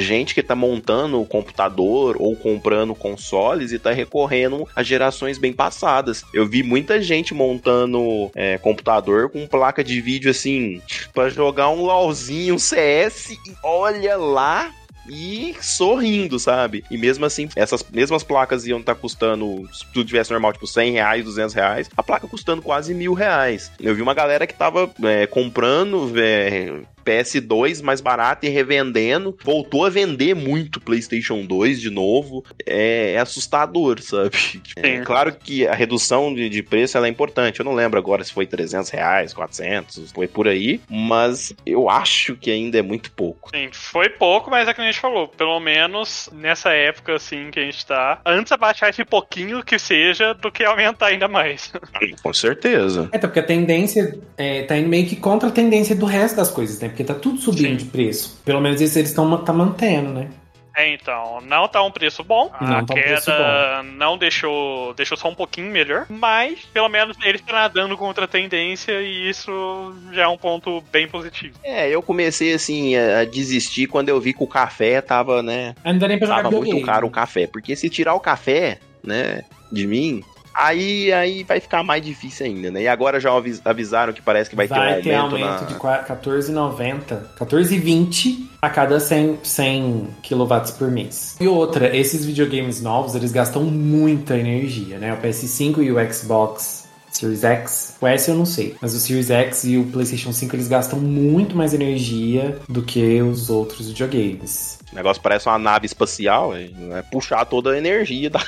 gente 0.00 0.34
que 0.34 0.42
tá 0.42 0.56
montando 0.56 1.20
o 1.20 1.26
computador 1.26 2.16
ou 2.18 2.34
comprando 2.34 2.96
consoles 2.96 3.70
e 3.70 3.78
tá 3.78 3.92
recorrendo 3.92 4.66
a 4.74 4.82
gerações 4.82 5.38
bem 5.38 5.52
passadas. 5.52 6.24
Eu 6.34 6.48
vi 6.48 6.64
muita 6.64 7.00
gente 7.00 7.32
montando 7.32 8.30
é, 8.34 8.58
computador 8.58 9.30
com 9.30 9.46
placa 9.46 9.84
de 9.84 10.00
vídeo 10.00 10.30
assim, 10.30 10.80
para 11.14 11.28
jogar 11.28 11.68
um 11.68 11.82
LOLzinho, 11.82 12.54
um 12.56 12.58
CS, 12.58 13.30
e 13.30 13.38
olha 13.62 14.16
lá, 14.16 14.72
e 15.08 15.54
sorrindo, 15.60 16.38
sabe? 16.38 16.84
E 16.90 16.96
mesmo 16.96 17.24
assim, 17.24 17.48
essas 17.56 17.84
mesmas 17.90 18.22
placas 18.22 18.66
iam 18.66 18.80
estar 18.80 18.94
tá 18.94 19.00
custando, 19.00 19.68
se 19.72 19.84
tudo 19.92 20.06
tivesse 20.06 20.30
normal, 20.30 20.52
tipo 20.52 20.66
100 20.66 20.92
reais, 20.92 21.24
200 21.24 21.54
reais, 21.54 21.90
a 21.96 22.02
placa 22.02 22.26
custando 22.26 22.62
quase 22.62 22.94
mil 22.94 23.14
reais. 23.14 23.70
Eu 23.80 23.94
vi 23.94 24.02
uma 24.02 24.14
galera 24.14 24.46
que 24.46 24.54
tava 24.54 24.90
é, 25.04 25.26
comprando 25.26 26.12
é, 26.18 26.80
PS2 27.04 27.82
mais 27.82 28.00
barato 28.00 28.46
e 28.46 28.48
revendendo. 28.48 29.36
Voltou 29.42 29.84
a 29.84 29.90
vender 29.90 30.34
muito 30.34 30.80
PlayStation 30.80 31.44
2 31.44 31.80
de 31.80 31.90
novo. 31.90 32.44
É, 32.66 33.12
é 33.14 33.18
assustador, 33.18 34.00
sabe? 34.00 34.32
É, 34.76 35.00
claro 35.00 35.32
que 35.34 35.66
a 35.66 35.74
redução 35.74 36.34
de, 36.34 36.48
de 36.48 36.62
preço 36.62 36.98
é 36.98 37.08
importante. 37.08 37.60
Eu 37.60 37.64
não 37.64 37.74
lembro 37.74 37.98
agora 37.98 38.24
se 38.24 38.32
foi 38.32 38.46
300 38.46 38.90
reais, 38.90 39.32
400, 39.32 40.10
foi 40.12 40.26
por 40.26 40.48
aí. 40.48 40.80
Mas 40.88 41.54
eu 41.64 41.88
acho 41.88 42.36
que 42.36 42.50
ainda 42.50 42.78
é 42.78 42.82
muito 42.82 43.10
pouco. 43.12 43.50
Sim, 43.54 43.68
foi 43.72 44.08
pouco, 44.08 44.50
mas 44.50 44.66
é 44.66 44.74
que 44.74 44.80
a 44.80 44.84
gente 44.84 44.98
falou. 44.98 45.28
Pelo 45.28 45.60
menos 45.60 46.28
nessa 46.32 46.70
época, 46.72 47.14
assim, 47.14 47.50
que 47.50 47.60
a 47.60 47.64
gente 47.64 47.84
tá. 47.84 48.20
Antes 48.24 48.52
abaixar 48.52 48.90
esse 48.90 49.04
pouquinho 49.04 49.62
que 49.62 49.78
seja 49.78 50.32
do 50.34 50.50
que 50.50 50.64
aumentar 50.64 51.06
ainda 51.06 51.28
mais. 51.28 51.72
Com 52.22 52.32
certeza. 52.32 53.08
É, 53.12 53.18
porque 53.18 53.40
a 53.40 53.42
tendência 53.42 54.18
é, 54.36 54.62
tá 54.62 54.76
indo 54.76 54.88
meio 54.88 55.06
que 55.06 55.16
contra 55.16 55.48
a 55.48 55.52
tendência 55.52 55.94
do 55.94 56.06
resto 56.06 56.36
das 56.36 56.50
coisas, 56.50 56.80
né? 56.80 56.88
Porque 56.92 57.04
tá 57.04 57.14
tudo 57.14 57.38
subindo 57.40 57.80
Sim. 57.80 57.84
de 57.84 57.84
preço. 57.86 58.40
Pelo 58.44 58.60
menos 58.60 58.80
isso 58.80 58.98
eles 58.98 59.10
estão 59.10 59.36
tá 59.38 59.52
mantendo, 59.52 60.10
né? 60.10 60.28
É, 60.74 60.92
então, 60.94 61.40
não 61.42 61.68
tá 61.68 61.82
um 61.82 61.90
preço 61.90 62.24
bom. 62.24 62.50
Não 62.60 62.78
a 62.78 62.84
tá 62.84 62.94
um 62.94 62.96
queda 62.96 63.08
preço 63.08 63.30
bom. 63.30 63.82
não 63.96 64.16
deixou, 64.16 64.94
deixou 64.94 65.18
só 65.18 65.28
um 65.28 65.34
pouquinho 65.34 65.70
melhor, 65.70 66.06
mas 66.08 66.60
pelo 66.72 66.88
menos 66.88 67.16
eles 67.22 67.40
estão 67.40 67.54
nadando 67.54 67.96
contra 67.96 68.24
a 68.24 68.28
tendência 68.28 69.02
e 69.02 69.28
isso 69.28 69.94
já 70.12 70.22
é 70.22 70.28
um 70.28 70.38
ponto 70.38 70.82
bem 70.90 71.06
positivo. 71.06 71.58
É, 71.62 71.88
eu 71.88 72.02
comecei 72.02 72.54
assim 72.54 72.96
a 72.96 73.24
desistir 73.24 73.86
quando 73.86 74.08
eu 74.08 74.20
vi 74.20 74.32
que 74.32 74.42
o 74.42 74.46
café 74.46 75.00
tava, 75.00 75.42
né? 75.42 75.74
Dá 75.84 76.08
nem 76.08 76.18
pra 76.18 76.28
tava 76.28 76.50
muito 76.50 76.80
caro 76.82 77.06
o 77.06 77.10
café, 77.10 77.46
porque 77.46 77.76
se 77.76 77.90
tirar 77.90 78.14
o 78.14 78.20
café, 78.20 78.78
né, 79.04 79.42
de 79.70 79.86
mim, 79.86 80.22
Aí, 80.54 81.12
aí 81.12 81.42
vai 81.44 81.60
ficar 81.60 81.82
mais 81.82 82.04
difícil 82.04 82.46
ainda, 82.46 82.70
né? 82.70 82.82
E 82.82 82.88
agora 82.88 83.18
já 83.18 83.32
avis- 83.32 83.60
avisaram 83.64 84.12
que 84.12 84.20
parece 84.22 84.50
que 84.50 84.56
vai, 84.56 84.66
Vai 84.66 85.00
ter 85.00 85.14
um 85.14 85.20
aumento, 85.20 85.36
ter 85.36 85.42
aumento 85.44 85.60
na... 85.62 85.66
de 85.68 85.74
qua- 85.76 86.04
14,90, 86.04 87.20
14,20 87.38 88.46
a 88.60 88.70
cada 88.70 89.00
100, 89.00 89.38
100 89.42 90.08
kW 90.28 90.54
por 90.78 90.90
mês. 90.90 91.36
E 91.40 91.46
outra, 91.48 91.94
esses 91.96 92.24
videogames 92.24 92.80
novos, 92.80 93.14
eles 93.14 93.32
gastam 93.32 93.62
muita 93.64 94.36
energia, 94.36 94.98
né? 94.98 95.12
O 95.14 95.16
PS5 95.18 95.82
e 95.82 95.90
o 95.92 96.12
Xbox 96.12 96.82
Series 97.10 97.44
X, 97.44 97.96
o 98.00 98.06
S 98.06 98.30
eu 98.30 98.34
não 98.36 98.46
sei, 98.46 98.74
mas 98.80 98.94
o 98.94 98.98
Series 99.00 99.30
X 99.30 99.64
e 99.64 99.76
o 99.76 99.84
PlayStation 99.84 100.32
5 100.32 100.56
eles 100.56 100.66
gastam 100.66 100.98
muito 100.98 101.54
mais 101.54 101.74
energia 101.74 102.58
do 102.68 102.82
que 102.82 103.20
os 103.20 103.50
outros 103.50 103.88
videogames. 103.88 104.78
O 104.90 104.94
negócio 104.96 105.22
parece 105.22 105.46
uma 105.46 105.58
nave 105.58 105.84
espacial, 105.86 106.54
é 106.56 107.02
puxar 107.10 107.44
toda 107.44 107.72
a 107.72 107.76
energia 107.78 108.30
da... 108.30 108.40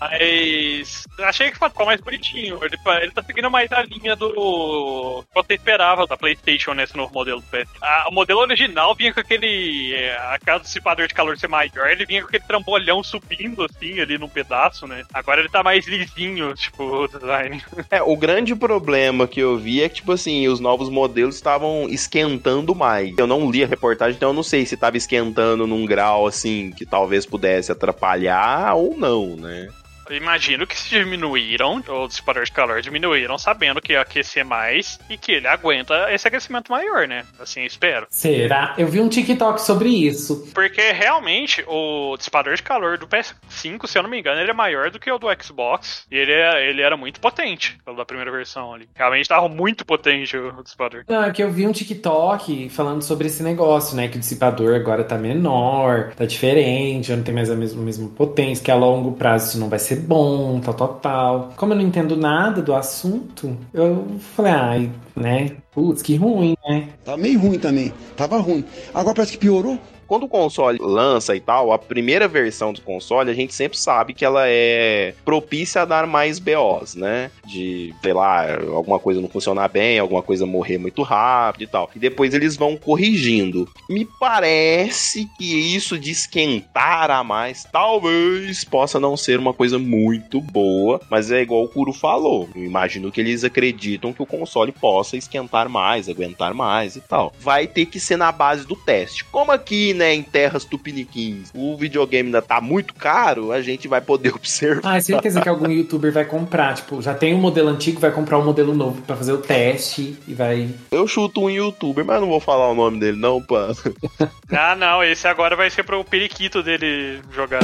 Mas 0.00 1.04
achei 1.20 1.50
que 1.50 1.58
ficou 1.58 1.86
mais 1.86 2.00
bonitinho. 2.00 2.58
Ele, 2.62 2.76
ele 3.02 3.10
tá 3.12 3.22
seguindo 3.22 3.50
mais 3.50 3.70
a 3.72 3.82
linha 3.82 4.14
do 4.14 5.24
que 5.28 5.34
você 5.34 5.54
esperava 5.54 6.06
da 6.06 6.16
PlayStation 6.16 6.72
nesse 6.74 6.96
novo 6.96 7.12
modelo 7.12 7.40
do 7.40 7.46
PS. 7.46 7.68
A- 7.82 8.06
o 8.08 8.12
modelo 8.14 8.40
original 8.40 8.94
vinha 8.94 9.12
com 9.12 9.20
aquele. 9.20 9.92
É, 9.94 10.16
a 10.16 10.38
cada 10.44 10.60
dissipador 10.60 11.06
de 11.08 11.14
calor 11.14 11.36
ser 11.36 11.48
maior, 11.48 11.88
ele 11.90 12.06
vinha 12.06 12.20
com 12.22 12.28
aquele 12.28 12.44
trambolhão 12.44 13.02
subindo 13.02 13.64
assim 13.64 14.00
ali 14.00 14.18
num 14.18 14.28
pedaço, 14.28 14.86
né? 14.86 15.04
Agora 15.12 15.40
ele 15.40 15.48
tá 15.48 15.62
mais 15.62 15.86
lisinho, 15.86 16.54
tipo, 16.54 16.82
o 16.84 17.08
design. 17.08 17.62
É, 17.90 18.02
o 18.02 18.16
grande 18.16 18.54
problema 18.54 19.26
que 19.26 19.40
eu 19.40 19.56
vi 19.56 19.82
é 19.82 19.88
que, 19.88 19.96
tipo 19.96 20.12
assim, 20.12 20.46
os 20.46 20.60
novos 20.60 20.90
modelos 20.90 21.36
estavam 21.36 21.86
esquentando 21.88 22.74
mais. 22.74 23.16
Eu 23.16 23.26
não 23.26 23.50
li 23.50 23.64
a 23.64 23.66
reportagem, 23.66 24.14
então 24.16 24.30
eu 24.30 24.34
não 24.34 24.42
sei 24.42 24.66
se 24.66 24.76
tava 24.76 24.96
esquentando 24.96 25.66
num 25.66 25.86
grau, 25.86 26.26
assim, 26.26 26.70
que 26.76 26.84
talvez 26.84 27.24
pudesse 27.24 27.72
atrapalhar 27.72 28.74
ou 28.74 28.96
não, 28.98 29.36
né? 29.36 29.68
Imagino 30.10 30.66
que 30.66 30.78
se 30.78 30.88
diminuíram, 30.88 31.82
o 31.86 32.06
dissipador 32.06 32.44
de 32.44 32.52
calor 32.52 32.80
diminuíram, 32.80 33.38
sabendo 33.38 33.80
que 33.80 33.92
ia 33.92 34.00
aquecer 34.00 34.44
mais 34.44 34.98
e 35.08 35.16
que 35.16 35.32
ele 35.32 35.46
aguenta 35.46 36.12
esse 36.12 36.26
aquecimento 36.26 36.70
maior, 36.70 37.06
né? 37.06 37.24
Assim, 37.38 37.64
espero. 37.64 38.06
Será? 38.10 38.74
Eu 38.78 38.88
vi 38.88 39.00
um 39.00 39.08
TikTok 39.08 39.60
sobre 39.60 39.88
isso. 39.88 40.48
Porque 40.54 40.92
realmente 40.92 41.64
o 41.66 42.16
dissipador 42.16 42.54
de 42.54 42.62
calor 42.62 42.98
do 42.98 43.06
PS5, 43.06 43.86
se 43.86 43.98
eu 43.98 44.02
não 44.02 44.10
me 44.10 44.18
engano, 44.18 44.40
ele 44.40 44.50
é 44.50 44.54
maior 44.54 44.90
do 44.90 44.98
que 44.98 45.10
o 45.10 45.18
do 45.18 45.28
Xbox. 45.42 46.06
E 46.10 46.16
ele, 46.16 46.32
é, 46.32 46.68
ele 46.68 46.82
era 46.82 46.96
muito 46.96 47.20
potente, 47.20 47.78
pelo 47.84 47.96
da 47.96 48.04
primeira 48.04 48.30
versão 48.30 48.72
ali. 48.72 48.88
Realmente 48.94 49.28
tava 49.28 49.48
muito 49.48 49.84
potente 49.84 50.36
o 50.36 50.62
dissipador. 50.62 51.04
Não, 51.08 51.24
é 51.24 51.32
que 51.32 51.42
eu 51.42 51.50
vi 51.50 51.66
um 51.66 51.72
TikTok 51.72 52.68
falando 52.70 53.02
sobre 53.02 53.26
esse 53.26 53.42
negócio, 53.42 53.96
né? 53.96 54.08
Que 54.08 54.16
o 54.16 54.20
dissipador 54.20 54.74
agora 54.74 55.04
tá 55.04 55.16
menor, 55.16 56.12
tá 56.14 56.24
diferente, 56.24 57.08
já 57.08 57.16
não 57.16 57.22
tem 57.22 57.34
mais 57.34 57.50
a 57.50 57.54
mesma, 57.54 57.82
mesma 57.82 58.08
potência, 58.08 58.64
que 58.64 58.70
a 58.70 58.74
longo 58.74 59.12
prazo 59.12 59.48
isso 59.48 59.58
não 59.58 59.68
vai 59.68 59.78
ser 59.78 59.97
bom, 59.98 60.60
tal, 60.60 60.74
tal, 60.74 60.88
tal. 60.94 61.52
Como 61.56 61.72
eu 61.72 61.76
não 61.76 61.84
entendo 61.84 62.16
nada 62.16 62.62
do 62.62 62.74
assunto, 62.74 63.56
eu 63.72 64.06
falei, 64.34 64.52
ai, 64.52 64.92
né? 65.16 65.56
Putz, 65.70 66.02
que 66.02 66.16
ruim, 66.16 66.56
né? 66.68 66.88
Tá 67.04 67.16
meio 67.16 67.38
ruim 67.38 67.58
também. 67.58 67.92
Tava 68.16 68.38
ruim. 68.38 68.64
Agora 68.94 69.14
parece 69.14 69.32
que 69.32 69.38
piorou. 69.38 69.78
Quando 70.08 70.22
o 70.22 70.28
console 70.28 70.78
lança 70.80 71.36
e 71.36 71.40
tal, 71.40 71.70
a 71.70 71.78
primeira 71.78 72.26
versão 72.26 72.72
do 72.72 72.80
console, 72.80 73.30
a 73.30 73.34
gente 73.34 73.54
sempre 73.54 73.78
sabe 73.78 74.14
que 74.14 74.24
ela 74.24 74.44
é 74.46 75.14
propícia 75.22 75.82
a 75.82 75.84
dar 75.84 76.06
mais 76.06 76.38
BOs, 76.38 76.94
né? 76.94 77.30
De, 77.44 77.94
sei 78.02 78.14
lá, 78.14 78.56
alguma 78.72 78.98
coisa 78.98 79.20
não 79.20 79.28
funcionar 79.28 79.68
bem, 79.68 79.98
alguma 79.98 80.22
coisa 80.22 80.46
morrer 80.46 80.78
muito 80.78 81.02
rápido 81.02 81.62
e 81.62 81.66
tal. 81.66 81.90
E 81.94 81.98
depois 81.98 82.32
eles 82.32 82.56
vão 82.56 82.74
corrigindo. 82.74 83.68
Me 83.88 84.08
parece 84.18 85.28
que 85.36 85.76
isso 85.76 85.98
de 85.98 86.10
esquentar 86.10 87.10
a 87.10 87.22
mais, 87.22 87.64
talvez 87.70 88.64
possa 88.64 88.98
não 88.98 89.14
ser 89.14 89.38
uma 89.38 89.52
coisa 89.52 89.78
muito 89.78 90.40
boa, 90.40 91.02
mas 91.10 91.30
é 91.30 91.42
igual 91.42 91.64
o 91.64 91.68
Kuro 91.68 91.92
falou. 91.92 92.48
Eu 92.56 92.64
imagino 92.64 93.12
que 93.12 93.20
eles 93.20 93.44
acreditam 93.44 94.14
que 94.14 94.22
o 94.22 94.26
console 94.26 94.72
possa 94.72 95.18
esquentar 95.18 95.68
mais, 95.68 96.08
aguentar 96.08 96.54
mais 96.54 96.96
e 96.96 97.00
tal. 97.02 97.30
Vai 97.38 97.66
ter 97.66 97.84
que 97.84 98.00
ser 98.00 98.16
na 98.16 98.32
base 98.32 98.66
do 98.66 98.74
teste. 98.74 99.22
Como 99.26 99.52
aqui, 99.52 99.92
né, 99.98 100.14
em 100.14 100.22
terras 100.22 100.64
tupiniquins, 100.64 101.50
o 101.54 101.76
videogame 101.76 102.28
ainda 102.28 102.40
tá 102.40 102.60
muito 102.60 102.94
caro, 102.94 103.52
a 103.52 103.60
gente 103.60 103.88
vai 103.88 104.00
poder 104.00 104.32
observar. 104.34 104.80
Ah, 104.84 104.96
é 104.96 105.00
certeza 105.00 105.40
que 105.40 105.48
algum 105.48 105.70
youtuber 105.70 106.12
vai 106.12 106.24
comprar. 106.24 106.74
Tipo, 106.74 107.02
já 107.02 107.14
tem 107.14 107.34
um 107.34 107.38
modelo 107.38 107.68
antigo, 107.68 108.00
vai 108.00 108.10
comprar 108.10 108.38
um 108.38 108.44
modelo 108.44 108.74
novo 108.74 109.02
pra 109.02 109.16
fazer 109.16 109.32
o 109.32 109.38
teste 109.38 110.16
e 110.26 110.34
vai. 110.34 110.68
Eu 110.90 111.06
chuto 111.06 111.42
um 111.42 111.50
youtuber, 111.50 112.04
mas 112.04 112.20
não 112.20 112.28
vou 112.28 112.40
falar 112.40 112.68
o 112.70 112.74
nome 112.74 112.98
dele, 113.00 113.18
não, 113.18 113.42
pá. 113.42 113.68
Ah, 114.50 114.74
não, 114.74 115.04
esse 115.04 115.28
agora 115.28 115.54
vai 115.54 115.68
ser 115.68 115.82
pro 115.82 116.02
periquito 116.02 116.62
dele 116.62 117.20
jogar. 117.34 117.60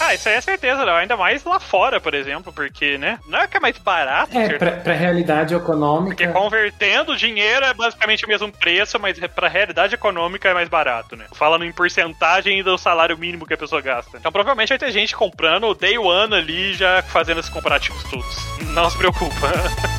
Ah, 0.00 0.14
isso 0.14 0.28
aí 0.28 0.36
é 0.36 0.40
certeza, 0.40 0.82
Léo. 0.82 0.96
Ainda 0.96 1.16
mais 1.16 1.44
lá 1.44 1.60
fora, 1.60 2.00
por 2.00 2.14
exemplo, 2.14 2.52
porque, 2.52 2.96
né? 2.96 3.18
Não 3.28 3.38
é 3.38 3.46
que 3.46 3.56
é 3.56 3.60
mais 3.60 3.76
barato, 3.78 4.36
É, 4.36 4.56
pra, 4.56 4.72
pra 4.72 4.94
realidade 4.94 5.54
econômica. 5.54 6.16
Porque 6.16 6.28
convertendo 6.28 7.12
o 7.12 7.16
dinheiro 7.16 7.64
é 7.64 7.74
basicamente 7.74 8.24
o 8.24 8.28
mesmo 8.28 8.50
preço, 8.50 8.98
mas 8.98 9.18
pra 9.18 9.48
realidade 9.48 9.94
econômica 9.94 10.48
é 10.48 10.54
mais 10.54 10.68
barato, 10.68 11.16
né? 11.16 11.26
Falando 11.58 11.70
em 11.70 11.72
porcentagem 11.72 12.62
do 12.62 12.78
salário 12.78 13.18
mínimo 13.18 13.44
que 13.44 13.54
a 13.54 13.56
pessoa 13.56 13.82
gasta. 13.82 14.16
Então 14.16 14.30
provavelmente 14.30 14.68
vai 14.68 14.78
ter 14.78 14.92
gente 14.92 15.16
comprando 15.16 15.64
o 15.64 15.74
day 15.74 15.98
one 15.98 16.32
ali, 16.32 16.72
já 16.74 17.02
fazendo 17.02 17.40
esses 17.40 17.50
comparativos 17.50 18.00
todos. 18.04 18.36
Não 18.74 18.88
se 18.88 18.96
preocupa. 18.96 19.52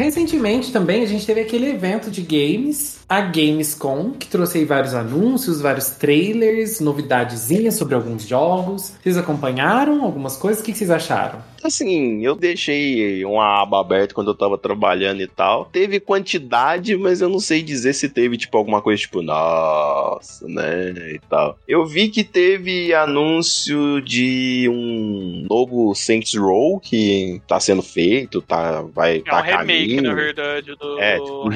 Recentemente 0.00 0.72
também 0.72 1.02
a 1.02 1.06
gente 1.06 1.26
teve 1.26 1.40
aquele 1.40 1.68
evento 1.68 2.10
de 2.10 2.22
games, 2.22 3.00
a 3.06 3.20
Gamescom, 3.20 4.12
que 4.12 4.28
trouxe 4.28 4.56
aí 4.56 4.64
vários 4.64 4.94
anúncios, 4.94 5.60
vários 5.60 5.90
trailers, 5.90 6.80
novidadezinhas 6.80 7.74
sobre 7.74 7.94
alguns 7.96 8.26
jogos. 8.26 8.94
Vocês 9.02 9.18
acompanharam 9.18 10.02
algumas 10.02 10.36
coisas? 10.38 10.62
O 10.62 10.64
que 10.64 10.74
vocês 10.74 10.90
acharam? 10.90 11.42
Assim, 11.62 12.24
eu 12.24 12.34
deixei 12.34 13.24
uma 13.24 13.62
aba 13.62 13.80
aberta 13.80 14.14
quando 14.14 14.28
eu 14.30 14.34
tava 14.34 14.56
trabalhando 14.58 15.20
e 15.22 15.26
tal. 15.26 15.66
Teve 15.66 16.00
quantidade, 16.00 16.96
mas 16.96 17.20
eu 17.20 17.28
não 17.28 17.40
sei 17.40 17.62
dizer 17.62 17.92
se 17.94 18.08
teve, 18.08 18.36
tipo, 18.36 18.56
alguma 18.56 18.80
coisa 18.82 19.00
tipo, 19.00 19.22
nossa, 19.22 20.46
né? 20.48 20.90
E 21.14 21.18
tal. 21.28 21.58
Eu 21.66 21.86
vi 21.86 22.08
que 22.08 22.24
teve 22.24 22.92
anúncio 22.94 24.00
de 24.00 24.68
um 24.68 25.46
novo 25.48 25.94
Saints 25.94 26.34
Row 26.34 26.80
que 26.80 27.40
tá 27.46 27.58
sendo 27.60 27.82
feito, 27.82 28.40
tá, 28.42 28.82
vai 28.82 29.18
É 29.18 29.20
tá 29.22 29.38
um 29.40 29.42
remake, 29.42 29.96
caminho. 29.96 30.02
na 30.02 30.14
verdade, 30.14 30.74
do 30.76 30.98
É, 31.00 31.14
tipo 31.18 31.46
um 31.46 31.48
reboot, 31.48 31.54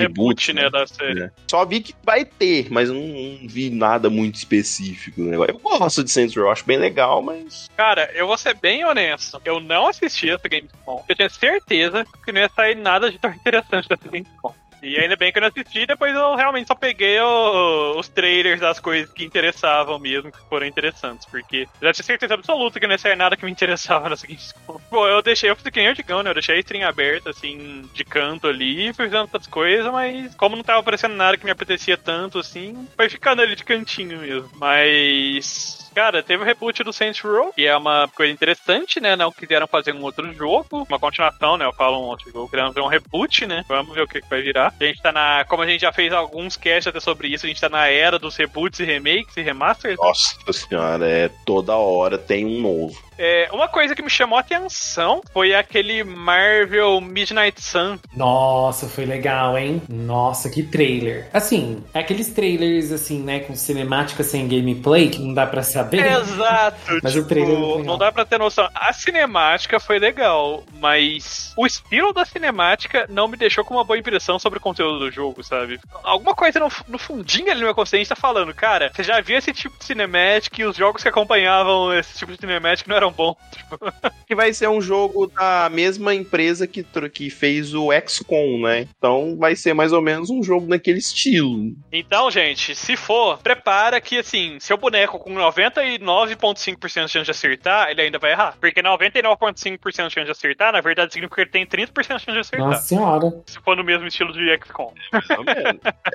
reboot, 0.49 0.53
né, 0.53 0.63
né? 0.63 0.71
da 0.71 0.87
série. 0.87 1.23
É. 1.23 1.31
Só 1.51 1.65
vi 1.65 1.81
que 1.81 1.95
vai 2.05 2.25
ter, 2.25 2.67
mas 2.71 2.91
não, 2.91 3.01
não 3.01 3.39
vi 3.49 3.71
nada 3.71 4.11
muito 4.11 4.37
específico 4.37 5.23
do 5.23 5.29
negócio. 5.31 5.55
Eu 5.55 5.59
gosto 5.59 6.05
de 6.05 6.11
Saints 6.11 6.37
Row, 6.37 6.51
acho 6.51 6.65
bem 6.67 6.77
legal, 6.79 7.23
mas. 7.23 7.69
Cara, 7.77 8.11
eu 8.15 8.27
vou 8.27 8.37
ser 8.37 8.55
bem 8.55 8.85
honesto. 8.85 9.41
Eu 9.45 9.61
não 9.61 9.93
assisti 9.95 10.31
essa 10.31 10.49
Gamescom. 10.49 11.05
Eu 11.09 11.15
tinha 11.17 11.29
certeza 11.29 12.07
que 12.25 12.33
não 12.33 12.41
ia 12.41 12.51
sair 12.55 12.75
nada 12.77 13.11
de 13.11 13.19
tão 13.19 13.31
interessante 13.31 13.89
dessa 13.89 14.09
Gamescom. 14.09 14.55
E 14.83 14.99
ainda 15.01 15.17
bem 15.17 15.33
que 15.33 15.39
eu 15.39 15.41
não 15.41 15.49
assisti, 15.49 15.87
depois 15.87 16.15
eu 16.15 16.35
realmente 16.35 16.67
só 16.69 16.75
peguei 16.75 17.19
o- 17.19 17.99
os 17.99 18.07
trailers 18.07 18.61
das 18.61 18.79
coisas 18.79 19.11
que 19.11 19.25
interessavam 19.25 19.99
mesmo, 19.99 20.31
que 20.31 20.39
foram 20.47 20.67
interessantes, 20.67 21.25
porque 21.25 21.67
eu 21.81 21.87
já 21.89 21.93
tinha 21.95 22.05
certeza 22.05 22.35
absoluta 22.35 22.79
que 22.79 22.87
não 22.87 22.93
ia 22.93 22.99
sair 22.99 23.17
nada 23.17 23.35
que 23.35 23.47
me 23.47 23.51
interessava 23.51 24.11
nessa 24.11 24.27
Gamescom. 24.27 24.79
Pô, 24.91 25.09
eu 25.09 25.23
deixei, 25.23 25.49
eu 25.49 25.55
o 25.55 25.95
Digão, 25.95 26.23
né? 26.23 26.29
Eu 26.29 26.35
deixei 26.35 26.57
a 26.57 26.59
stream 26.59 26.87
aberta, 26.87 27.31
assim, 27.31 27.89
de 27.95 28.05
canto 28.05 28.47
ali, 28.47 28.93
fui 28.93 29.07
fazendo 29.07 29.23
outras 29.23 29.47
coisas, 29.47 29.91
mas 29.91 30.35
como 30.35 30.55
não 30.55 30.63
tava 30.63 30.81
aparecendo 30.81 31.15
nada 31.15 31.39
que 31.39 31.47
me 31.47 31.51
apetecia 31.51 31.97
tanto, 31.97 32.39
assim, 32.39 32.87
foi 32.95 33.09
ficando 33.09 33.41
ali 33.41 33.57
de 33.57 33.65
cantinho 33.65 34.19
mesmo. 34.21 34.51
Mas. 34.57 35.84
Cara, 35.95 36.23
teve 36.23 36.43
o 36.43 36.47
reboot 36.47 36.83
do 36.83 36.93
Saints 36.93 37.21
Row, 37.21 37.53
que 37.53 37.67
é 37.67 37.77
uma 37.77 38.09
coisa 38.09 38.33
interessante, 38.33 39.01
né? 39.01 39.15
Não 39.15 39.31
quiseram 39.31 39.67
fazer 39.67 39.95
um 39.95 40.03
outro 40.03 40.33
jogo, 40.33 40.85
uma 40.89 40.99
continuação, 40.99 41.57
né? 41.57 41.65
Eu 41.65 41.73
falo 41.73 42.13
um 42.13 42.19
jogo, 42.19 42.49
querendo 42.49 42.73
ver 42.73 42.81
um 42.81 42.89
reboot, 42.89 43.47
né? 43.47 43.65
Vamos 43.69 43.95
ver 43.95 44.03
o 44.03 44.09
que, 44.09 44.21
que 44.21 44.29
vai 44.29 44.43
virar. 44.43 44.75
A 44.79 44.85
gente 44.85 45.01
tá 45.01 45.13
na. 45.13 45.45
Como 45.45 45.63
a 45.63 45.67
gente 45.67 45.83
já 45.83 45.93
fez 45.93 46.13
alguns 46.13 46.57
casts 46.57 46.89
até 46.89 46.99
sobre 46.99 47.29
isso, 47.29 47.47
a 47.47 47.49
gente 47.49 47.61
tá 47.61 47.69
na 47.69 47.87
era 47.87 48.19
dos 48.19 48.37
reboots 48.37 48.81
e 48.81 48.85
remakes 48.85 49.37
e 49.37 49.43
remasters. 49.43 49.97
Nossa 49.97 50.53
senhora, 50.53 51.09
é 51.09 51.31
toda 51.47 51.77
hora 51.77 52.19
tem 52.19 52.45
um 52.45 52.61
novo. 52.61 53.14
É, 53.19 53.49
uma 53.53 53.69
coisa 53.69 53.95
que 53.95 54.03
me 54.03 54.11
chamou 54.11 54.37
a 54.37 54.41
atenção 54.41 55.21
foi 55.33 55.55
aquele 55.55 56.03
Marvel 56.05 57.01
Midnight 57.01 57.61
Sun. 57.63 57.99
Nossa, 58.17 58.89
foi 58.89 59.05
legal, 59.05 59.57
hein? 59.57 59.83
Nossa, 59.89 60.51
que 60.51 60.63
trailer. 60.63 61.29
Assim, 61.33 61.83
aqueles 61.93 62.29
trailers, 62.29 62.91
assim, 62.93 63.21
né, 63.23 63.41
com 63.41 63.55
cinemática 63.55 64.23
sem 64.23 64.49
gameplay, 64.49 65.09
que 65.09 65.21
não 65.21 65.33
dá 65.33 65.47
pra 65.47 65.63
saber. 65.63 66.05
Exato. 66.07 66.77
Mas 67.03 67.13
tipo, 67.13 67.25
o 67.25 67.29
trailer 67.29 67.85
não 67.85 67.99
dá 67.99 68.11
pra 68.11 68.25
ter 68.25 68.39
noção. 68.39 68.69
A 68.75 68.93
cinemática 68.93 69.79
foi 69.79 69.99
legal, 69.99 70.63
mas 70.81 71.53
o 71.57 71.67
estilo 71.67 72.13
da 72.13 72.25
cinemática 72.25 73.07
não 73.09 73.29
me 73.29 73.37
deixou 73.37 73.65
com 73.65 73.75
uma 73.75 73.85
boa 73.85 73.99
impressão 73.99 74.39
sobre 74.39 74.59
o 74.59 74.63
conteúdo 74.63 74.99
do 74.99 75.11
jogo, 75.11 75.43
sabe? 75.43 75.79
Alguma 76.03 76.35
coisa 76.35 76.59
no, 76.59 76.69
no 76.89 76.99
fundinho 76.99 77.51
ali 77.51 77.61
no 77.61 77.67
meu 77.67 77.75
consciente 77.75 78.09
tá 78.09 78.17
falando, 78.17 78.55
cara, 78.55 78.91
você 78.95 79.03
já 79.03 79.21
viu 79.21 79.39
esse 79.39 79.53
tipo 79.53 79.79
de 79.79 79.85
cinemática 79.85 80.61
e 80.61 80.65
os 80.65 80.77
jogos 80.77 81.03
que 81.03 81.09
acompanhavam 81.09 81.93
esse 81.95 82.19
tipo 82.19 82.33
de 82.33 82.39
cinemática 82.39 82.89
não 82.89 82.97
eram 82.97 83.04
bons. 83.13 83.37
Tipo, 83.55 83.79
Que 84.27 84.35
vai 84.35 84.53
ser 84.53 84.69
um 84.69 84.81
jogo 84.81 85.27
da 85.27 85.69
mesma 85.73 86.15
empresa 86.15 86.67
que, 86.67 86.85
que 87.13 87.31
fez 87.31 87.75
o 87.75 87.89
XCOM, 88.07 88.61
né? 88.63 88.87
Então 88.99 89.37
vai 89.39 89.55
ser 89.57 89.73
mais 89.75 89.93
ou 89.93 90.01
menos 90.03 90.29
um 90.31 90.43
jogo 90.43 90.67
naquele 90.67 90.99
estilo. 90.99 91.73
Então, 91.93 92.31
gente, 92.31 92.75
se 92.75 92.97
for, 92.97 93.39
prepara 93.39 94.01
que, 94.01 94.19
assim, 94.19 94.59
seu 94.61 94.77
boneco 94.77 95.19
com 95.19 95.33
99,5% 95.35 97.05
de 97.07 97.11
chance 97.11 97.25
de 97.25 97.31
acertar, 97.31 97.89
ele 97.91 98.03
ainda 98.03 98.19
vai 98.19 98.33
errar. 98.33 98.57
Porque 98.61 98.83
99,5% 98.83 99.79
de 100.09 100.13
chance 100.13 100.25
de 100.25 100.31
acertar, 100.31 100.73
na 100.73 100.81
verdade, 100.81 101.13
significa 101.13 101.37
que 101.47 101.59
ele 101.59 101.67
tem 101.67 101.87
30% 101.87 101.93
de 102.03 102.07
chance 102.07 102.27
de 102.33 102.39
acertar. 102.39 102.67
Nossa 102.69 102.83
senhora. 102.83 103.33
Se 103.47 103.59
for 103.61 103.77
no 103.77 103.85
mesmo 103.85 104.07
estilo 104.07 104.33
de 104.33 104.57
XCOM. 104.65 104.93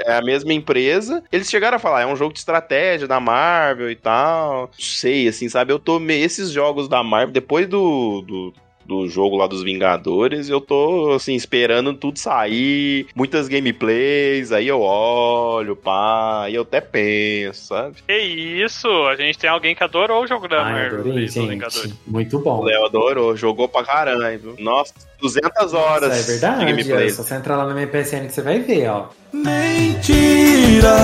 É 0.06 0.14
a 0.14 0.22
mesma 0.22 0.54
empresa. 0.54 1.24
Eles 1.32 1.50
chegaram 1.50 1.78
a 1.78 1.80
falar, 1.80 2.02
é 2.02 2.06
um 2.06 2.16
jogo 2.16 2.34
de 2.34 2.40
estratégia 2.40 3.08
da 3.08 3.20
Marvel 3.20 3.90
e 3.90 3.96
tal. 3.96 4.62
Não 4.68 4.70
sei, 4.78 5.28
assim, 5.28 5.50
sabe? 5.50 5.72
Eu 5.74 5.80
tô. 5.80 6.00
me- 6.00 6.20
Esses 6.20 6.52
jogos 6.52 6.79
da 6.88 7.04
Marvel, 7.04 7.34
depois 7.34 7.68
do. 7.68 8.22
do 8.22 8.54
do 8.86 9.08
jogo 9.08 9.38
lá 9.38 9.46
dos 9.46 9.62
Vingadores, 9.62 10.50
eu 10.50 10.60
tô 10.60 11.12
assim 11.16 11.36
esperando 11.36 11.94
tudo 11.94 12.18
sair, 12.18 13.06
muitas 13.16 13.48
gameplays, 13.48 14.52
aí 14.52 14.68
eu 14.68 14.82
olho, 14.82 15.76
pá, 15.76 16.46
aí 16.46 16.56
eu 16.56 16.64
até 16.64 16.82
penso, 16.82 17.68
sabe? 17.68 17.98
Que 18.08 18.18
isso, 18.18 18.88
a 19.06 19.16
gente 19.16 19.38
tem 19.38 19.48
alguém 19.48 19.76
que 19.76 19.84
adorou 19.84 20.24
o 20.24 20.28
jogo 20.28 20.48
da 20.48 20.64
Ai, 20.64 20.72
Marvel. 20.74 21.00
adorei, 21.02 21.26
dos 21.26 21.36
Vingadores. 21.36 21.94
Muito 22.08 22.38
O 22.38 22.42
bom. 22.42 22.64
Léo 22.64 22.86
adorou, 22.88 23.38
jogou 23.38 23.68
pra 23.70 23.84
caralho. 23.84 24.40
viu? 24.40 24.56
Nossa, 24.58 24.92
200 25.22 25.72
horas 25.76 26.10
Nossa, 26.10 26.22
é 26.22 26.24
verdade. 26.24 26.60
de 26.66 26.72
gameplay. 26.72 27.08
ó, 27.12 27.12
só 27.12 27.22
você 27.22 27.36
entrar 27.36 27.58
lá 27.58 27.68
na 27.68 27.76
minha 27.76 27.86
PSN 27.88 28.26
que 28.26 28.34
você 28.34 28.42
vai 28.42 28.58
ver, 28.58 28.90
ó. 28.90 29.06
Mentira! 29.32 30.96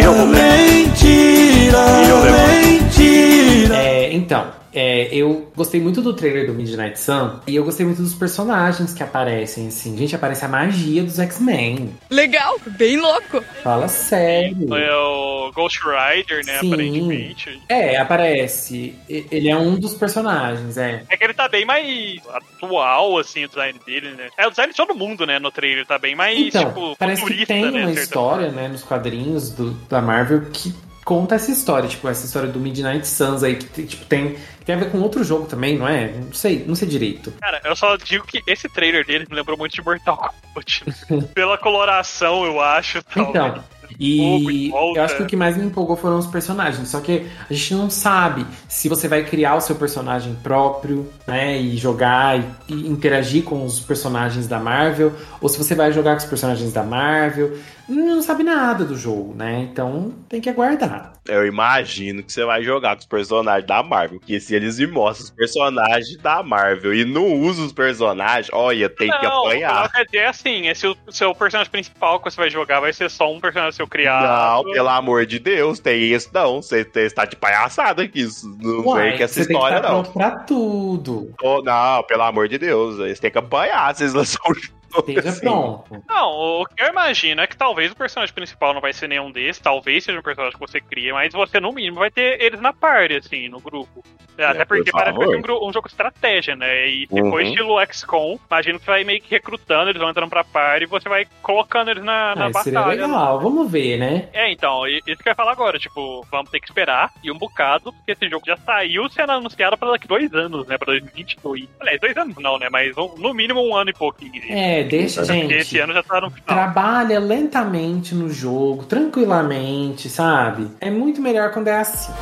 Eu 0.00 0.14
vou 0.14 0.26
Mentira! 0.28 1.61
Mentira! 1.72 3.76
É, 3.76 4.12
então, 4.12 4.52
é, 4.74 5.08
eu 5.10 5.50
gostei 5.56 5.80
muito 5.80 6.02
do 6.02 6.12
trailer 6.12 6.46
do 6.46 6.52
Midnight 6.52 7.00
Sun 7.00 7.40
e 7.46 7.56
eu 7.56 7.64
gostei 7.64 7.86
muito 7.86 8.02
dos 8.02 8.12
personagens 8.14 8.92
que 8.92 9.02
aparecem, 9.02 9.68
assim. 9.68 9.96
Gente, 9.96 10.14
aparece 10.14 10.44
a 10.44 10.48
magia 10.48 11.02
dos 11.02 11.18
X-Men. 11.18 11.94
Legal, 12.10 12.60
bem 12.78 12.98
louco. 13.00 13.42
Fala 13.62 13.88
sério. 13.88 14.74
É 14.74 14.94
o 14.94 15.50
Ghost 15.54 15.80
Rider, 15.82 16.44
né, 16.44 16.58
Sim. 16.60 16.68
aparentemente. 16.74 17.62
É, 17.70 17.96
aparece. 17.96 18.94
E- 19.08 19.26
Ele 19.30 19.48
é 19.48 19.56
um 19.56 19.74
dos 19.76 19.94
personagens, 19.94 20.76
é. 20.76 21.04
É 21.08 21.16
que 21.16 21.24
ele 21.24 21.32
tá 21.32 21.48
bem 21.48 21.64
mais 21.64 22.20
atual, 22.28 23.18
assim, 23.18 23.46
o 23.46 23.48
design 23.48 23.78
dele, 23.86 24.10
né? 24.10 24.28
É 24.36 24.46
o 24.46 24.50
design 24.50 24.72
de 24.72 24.76
todo 24.76 24.94
mundo, 24.94 25.24
né, 25.26 25.38
no 25.38 25.50
trailer, 25.50 25.86
tá 25.86 25.98
bem 25.98 26.14
mais, 26.14 26.38
Então, 26.38 26.66
tipo, 26.66 26.94
parece 26.98 27.24
que 27.24 27.46
tem 27.46 27.70
né, 27.70 27.86
uma 27.86 27.92
história, 27.92 28.50
né, 28.50 28.68
nos 28.68 28.82
quadrinhos 28.82 29.48
do, 29.50 29.70
da 29.88 30.02
Marvel 30.02 30.42
que 30.52 30.74
conta 31.04 31.34
essa 31.34 31.50
história, 31.50 31.88
tipo, 31.88 32.08
essa 32.08 32.24
história 32.24 32.48
do 32.48 32.60
Midnight 32.60 33.06
Suns 33.06 33.42
aí, 33.42 33.56
que 33.56 33.64
tem, 33.66 33.86
tipo, 33.86 34.04
tem, 34.06 34.36
tem 34.64 34.74
a 34.74 34.78
ver 34.78 34.90
com 34.90 35.00
outro 35.00 35.24
jogo 35.24 35.46
também, 35.46 35.76
não 35.76 35.88
é? 35.88 36.08
Não 36.08 36.32
sei, 36.32 36.64
não 36.66 36.74
sei 36.74 36.88
direito. 36.88 37.32
Cara, 37.40 37.60
eu 37.64 37.74
só 37.74 37.96
digo 37.96 38.26
que 38.26 38.42
esse 38.46 38.68
trailer 38.68 39.04
dele 39.06 39.26
me 39.28 39.36
lembrou 39.36 39.56
muito 39.56 39.72
de 39.72 39.82
Mortal 39.82 40.16
Kombat. 40.16 40.84
Pela 41.34 41.58
coloração, 41.58 42.44
eu 42.44 42.60
acho. 42.60 43.02
tal, 43.02 43.30
Então, 43.30 43.48
né? 43.56 43.64
E 43.98 44.70
eu 44.70 45.02
acho 45.02 45.16
que 45.16 45.22
o 45.22 45.26
que 45.26 45.36
mais 45.36 45.56
me 45.56 45.64
empolgou 45.64 45.96
foram 45.96 46.18
os 46.18 46.26
personagens. 46.26 46.88
Só 46.88 47.00
que 47.00 47.26
a 47.48 47.52
gente 47.52 47.74
não 47.74 47.90
sabe 47.90 48.46
se 48.68 48.88
você 48.88 49.08
vai 49.08 49.24
criar 49.24 49.56
o 49.56 49.60
seu 49.60 49.76
personagem 49.76 50.34
próprio, 50.42 51.08
né? 51.26 51.58
E 51.58 51.76
jogar 51.76 52.38
e, 52.38 52.44
e 52.68 52.88
interagir 52.88 53.44
com 53.44 53.64
os 53.64 53.80
personagens 53.80 54.46
da 54.46 54.58
Marvel, 54.58 55.12
ou 55.40 55.48
se 55.48 55.58
você 55.58 55.74
vai 55.74 55.92
jogar 55.92 56.12
com 56.12 56.18
os 56.18 56.24
personagens 56.24 56.72
da 56.72 56.82
Marvel. 56.82 57.56
Não 57.88 58.22
sabe 58.22 58.42
nada 58.42 58.84
do 58.84 58.96
jogo, 58.96 59.34
né? 59.34 59.60
Então 59.60 60.14
tem 60.28 60.40
que 60.40 60.48
aguardar. 60.48 61.12
Eu 61.26 61.46
imagino 61.46 62.22
que 62.22 62.32
você 62.32 62.44
vai 62.44 62.62
jogar 62.62 62.96
com 62.96 63.00
os 63.00 63.06
personagens 63.06 63.66
da 63.66 63.82
Marvel. 63.82 64.18
Porque 64.18 64.40
se 64.40 64.54
eles 64.54 64.78
me 64.78 64.86
mostram 64.86 65.24
os 65.24 65.30
personagens 65.30 66.16
da 66.16 66.42
Marvel 66.42 66.94
e 66.94 67.04
não 67.04 67.32
usam 67.32 67.64
os 67.64 67.72
personagens, 67.72 68.50
olha, 68.52 68.88
tem 68.88 69.10
que 69.10 69.22
não, 69.22 69.46
apanhar. 69.46 69.90
não, 69.94 70.04
dizer 70.04 70.24
assim, 70.24 70.68
esse 70.68 70.86
o 70.86 70.96
seu 71.10 71.34
personagem 71.34 71.70
principal 71.70 72.18
que 72.18 72.30
você 72.30 72.36
vai 72.36 72.50
jogar 72.50 72.80
vai 72.80 72.92
ser 72.92 73.08
só 73.08 73.32
um 73.32 73.40
personagem 73.40 73.72
seu 73.72 73.86
criado. 73.86 74.64
Não, 74.64 74.72
pelo 74.72 74.88
amor 74.88 75.26
de 75.26 75.38
Deus, 75.38 75.78
tem 75.78 76.02
isso 76.02 76.28
não. 76.32 76.60
Você 76.60 76.82
você 76.84 77.02
está 77.02 77.24
de 77.24 77.36
palhaçada 77.36 78.02
aqui. 78.02 78.20
Isso 78.20 78.48
não 78.60 78.86
Uai, 78.86 79.10
vem 79.10 79.18
com 79.18 79.24
essa 79.24 79.34
você 79.34 79.40
tem 79.40 79.48
que 79.48 79.52
história, 79.54 79.76
estar 79.76 79.88
não. 79.92 80.02
pronto 80.02 80.12
pra 80.12 80.30
tudo. 80.30 81.34
Oh, 81.42 81.62
não, 81.62 82.02
pelo 82.04 82.22
amor 82.22 82.48
de 82.48 82.58
Deus. 82.58 82.98
Eles 82.98 83.20
têm 83.20 83.30
que 83.30 83.38
apanhar. 83.38 83.94
Vocês 83.94 84.12
lançam 84.12 84.40
o 84.48 84.54
jogo. 84.54 84.81
Esteja 84.98 85.28
assim. 85.30 85.40
pronto. 85.40 86.02
Não, 86.08 86.30
o 86.60 86.66
que 86.66 86.82
eu 86.82 86.88
imagino 86.88 87.40
é 87.40 87.46
que 87.46 87.56
talvez 87.56 87.90
o 87.92 87.96
personagem 87.96 88.34
principal 88.34 88.74
não 88.74 88.80
vai 88.80 88.92
ser 88.92 89.08
nenhum 89.08 89.30
desses, 89.30 89.60
talvez 89.62 90.04
seja 90.04 90.18
um 90.18 90.22
personagem 90.22 90.58
que 90.58 90.66
você 90.66 90.80
cria, 90.80 91.12
mas 91.14 91.32
você, 91.32 91.58
no 91.60 91.72
mínimo, 91.72 91.98
vai 92.00 92.10
ter 92.10 92.40
eles 92.42 92.60
na 92.60 92.72
party, 92.72 93.14
assim, 93.16 93.48
no 93.48 93.60
grupo. 93.60 94.04
É, 94.38 94.46
Até 94.46 94.64
porque 94.64 94.90
por 94.90 94.98
parece 94.98 95.18
que 95.18 95.26
ser 95.26 95.36
um, 95.52 95.68
um 95.68 95.72
jogo 95.72 95.88
de 95.88 95.92
estratégia, 95.92 96.56
né? 96.56 96.86
E 96.88 97.06
se 97.06 97.20
for 97.20 97.32
Uhum. 97.34 97.40
estilo 97.42 97.86
XCOM, 97.92 98.38
imagino 98.50 98.78
que 98.78 98.84
você 98.86 98.90
vai 98.90 99.04
meio 99.04 99.20
que 99.20 99.30
recrutando, 99.30 99.90
eles 99.90 100.00
vão 100.00 100.08
entrando 100.10 100.30
pra 100.30 100.42
party 100.42 100.84
e 100.84 100.88
você 100.88 101.06
vai 101.06 101.26
colocando 101.42 101.90
eles 101.90 102.02
na, 102.02 102.34
na 102.34 102.46
Ah, 102.46 102.52
seria 102.62 102.80
batalha. 102.80 103.02
legal, 103.06 103.38
vamos 103.40 103.70
ver, 103.70 103.98
né? 103.98 104.28
É, 104.32 104.50
então, 104.50 104.86
isso 104.86 105.02
que 105.22 105.28
eu 105.28 105.32
ia 105.32 105.34
falar 105.34 105.52
agora, 105.52 105.78
tipo, 105.78 106.26
vamos 106.30 106.50
ter 106.50 106.60
que 106.60 106.66
esperar 106.66 107.10
e 107.22 107.30
um 107.30 107.36
bocado, 107.36 107.92
porque 107.92 108.12
esse 108.12 108.26
jogo 108.30 108.46
já 108.46 108.56
saiu 108.56 109.06
sendo 109.10 109.32
anunciado 109.32 109.76
pra 109.76 109.90
daqui 109.90 110.08
dois 110.08 110.32
anos, 110.32 110.66
né? 110.66 110.78
Pra 110.78 110.86
2022. 110.86 111.68
Aliás, 111.78 112.00
dois 112.00 112.16
anos 112.16 112.36
não, 112.38 112.58
né? 112.58 112.68
Mas 112.70 112.96
um- 112.96 113.14
no 113.18 113.34
mínimo 113.34 113.60
um 113.62 113.76
ano 113.76 113.90
e 113.90 113.94
pouquinho. 113.94 114.32
É, 114.48 114.81
deixa, 114.84 115.22
Porque 115.22 115.40
gente. 115.40 115.54
esse 115.54 115.78
ano 115.78 115.92
já 115.92 116.02
tá 116.02 116.20
no 116.20 116.30
final. 116.30 116.44
Trabalha 116.46 117.18
lentamente 117.18 118.14
no 118.14 118.30
jogo, 118.30 118.84
tranquilamente, 118.84 120.08
sabe? 120.08 120.68
É 120.80 120.90
muito 120.90 121.20
melhor 121.20 121.50
quando 121.52 121.68
é 121.68 121.78
assim. 121.80 122.12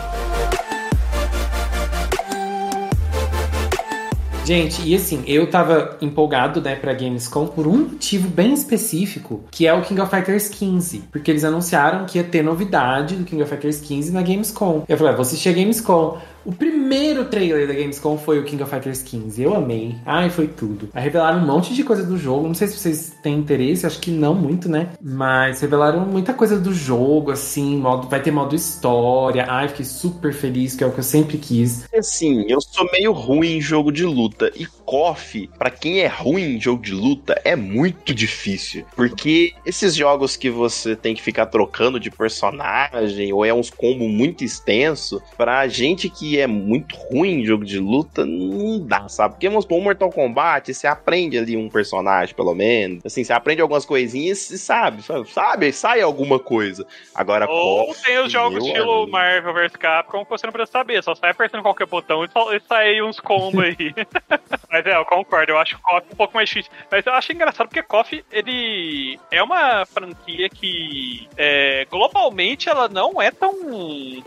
Gente, 4.45 4.83
e 4.83 4.97
assim, 4.97 5.23
eu 5.29 5.49
tava 5.49 5.97
empolgado, 6.01 6.61
né, 6.61 6.75
pra 6.75 6.93
Gamescom 6.93 7.47
por 7.47 7.69
um 7.69 7.79
motivo 7.89 8.27
bem 8.27 8.53
específico, 8.53 9.45
que 9.49 9.65
é 9.65 9.73
o 9.73 9.83
King 9.83 10.01
of 10.01 10.11
Fighters 10.11 10.49
15. 10.49 11.05
Porque 11.13 11.31
eles 11.31 11.45
anunciaram 11.45 12.05
que 12.05 12.19
ia 12.19 12.25
ter 12.25 12.43
novidade 12.43 13.15
do 13.15 13.25
King 13.25 13.43
of 13.43 13.49
Fighters 13.49 13.81
15 13.81 14.11
na 14.11 14.23
Gamescom. 14.23 14.85
Eu 14.89 14.97
falei, 14.97 15.13
ah, 15.13 15.17
vou 15.17 15.23
assistir 15.23 15.51
a 15.51 15.53
Gamescom. 15.53 16.19
O 16.45 16.53
primeiro 16.53 17.27
trailer 17.27 17.69
da 17.69 17.75
Gamescom 17.75 18.17
foi 18.17 18.39
o 18.39 18.45
King 18.45 18.63
of 18.63 18.71
Fighters 18.71 19.03
15. 19.03 19.43
Eu 19.43 19.55
amei. 19.55 19.97
Ai, 20.07 20.31
foi 20.31 20.47
tudo. 20.47 20.89
Aí 20.95 21.03
revelaram 21.03 21.39
um 21.41 21.47
monte 21.47 21.75
de 21.75 21.85
coisa 21.85 22.03
do 22.03 22.17
jogo. 22.17 22.47
Não 22.47 22.55
sei 22.55 22.69
se 22.69 22.79
vocês 22.79 23.13
têm 23.23 23.39
interesse, 23.39 23.87
acho 23.87 24.01
que 24.01 24.11
não 24.11 24.35
muito, 24.35 24.69
né? 24.69 24.89
Mas 25.03 25.61
revelaram 25.61 26.01
muita 26.07 26.33
coisa 26.33 26.59
do 26.59 26.73
jogo, 26.73 27.31
assim. 27.31 27.77
Modo, 27.77 28.09
vai 28.09 28.23
ter 28.23 28.31
modo 28.31 28.55
história. 28.55 29.45
Ai, 29.49 29.69
fiquei 29.69 29.85
super 29.85 30.33
feliz, 30.33 30.75
que 30.75 30.83
é 30.83 30.87
o 30.87 30.93
que 30.93 31.01
eu 31.01 31.05
sempre 31.05 31.37
quis. 31.37 31.85
Assim, 31.95 32.45
eu 32.49 32.61
sou 32.61 32.89
meio 32.91 33.13
ruim 33.13 33.57
em 33.57 33.61
jogo 33.61 33.93
de 33.93 34.05
luta. 34.05 34.51
E 34.57 34.67
KOF, 34.91 35.49
pra 35.57 35.71
quem 35.71 36.01
é 36.01 36.09
ruim 36.09 36.57
em 36.57 36.61
jogo 36.61 36.83
de 36.83 36.93
luta, 36.93 37.41
é 37.45 37.55
muito 37.55 38.13
difícil. 38.13 38.85
Porque 38.97 39.53
esses 39.65 39.95
jogos 39.95 40.37
que 40.37 40.51
você 40.51 40.97
tem 40.97 41.15
que 41.15 41.23
ficar 41.23 41.47
trocando 41.47 42.01
de 42.01 42.11
personagem, 42.11 43.33
ou 43.33 43.45
é 43.45 43.55
uns 43.55 43.71
combo 43.71 44.09
muito 44.09 44.43
extenso, 44.43 45.23
pra 45.37 45.69
gente 45.69 46.11
que 46.11 46.41
é 46.41 46.47
muito 46.49 46.97
ruim 46.97 47.43
em 47.43 47.47
jogo 47.47 47.65
de 47.65 47.79
luta, 47.79 48.27
não 48.27 48.85
dá, 48.85 49.09
sabe? 49.09 49.35
Porque 49.35 49.49
vamos 49.49 49.63
supor, 49.63 49.81
Mortal 49.81 50.11
Kombat, 50.11 50.75
você 50.75 50.89
aprende 50.89 51.39
ali 51.39 51.57
um 51.57 51.69
personagem, 51.69 52.35
pelo 52.35 52.53
menos. 52.53 53.07
Assim, 53.07 53.23
você 53.23 53.33
aprende 53.33 53.63
algumas 53.63 53.87
coisinhas 53.87 54.51
e 54.51 54.59
sabe, 54.59 55.05
sabe, 55.33 55.73
sai 55.73 56.01
alguma 56.01 56.41
coisa. 56.41 56.85
Agora, 57.15 57.49
Ou 57.49 57.87
KOF, 57.87 58.03
tem 58.03 58.19
os 58.19 58.33
jogos 58.33 58.67
estilo 58.67 59.03
amigo. 59.03 59.13
Marvel 59.13 59.55
vs 59.55 59.77
Capcom 59.77 60.25
que 60.25 60.31
você 60.31 60.47
não 60.47 60.53
precisa 60.53 60.73
saber, 60.73 61.01
só 61.05 61.15
sai 61.15 61.31
apertando 61.31 61.63
qualquer 61.63 61.87
botão 61.87 62.25
e, 62.25 62.29
só, 62.29 62.53
e 62.53 62.59
sai 62.59 63.01
uns 63.01 63.21
combos 63.21 63.63
aí. 63.63 63.95
Mas 64.81 64.87
é, 64.87 64.97
eu 64.97 65.05
concordo, 65.05 65.53
eu 65.53 65.59
acho 65.59 65.77
o 65.77 65.81
KOF 65.81 66.07
um 66.13 66.17
pouco 66.17 66.35
mais 66.35 66.49
difícil. 66.49 66.73
Mas 66.91 67.05
eu 67.05 67.13
acho 67.13 67.33
engraçado 67.33 67.69
porque 67.69 67.83
KOF, 67.83 68.25
ele 68.33 69.19
é 69.31 69.43
uma 69.43 69.85
franquia 69.85 70.49
que 70.49 71.29
é, 71.37 71.87
globalmente 71.91 72.69
ela 72.69 72.89
não 72.89 73.21
é 73.21 73.31
tão. 73.31 73.53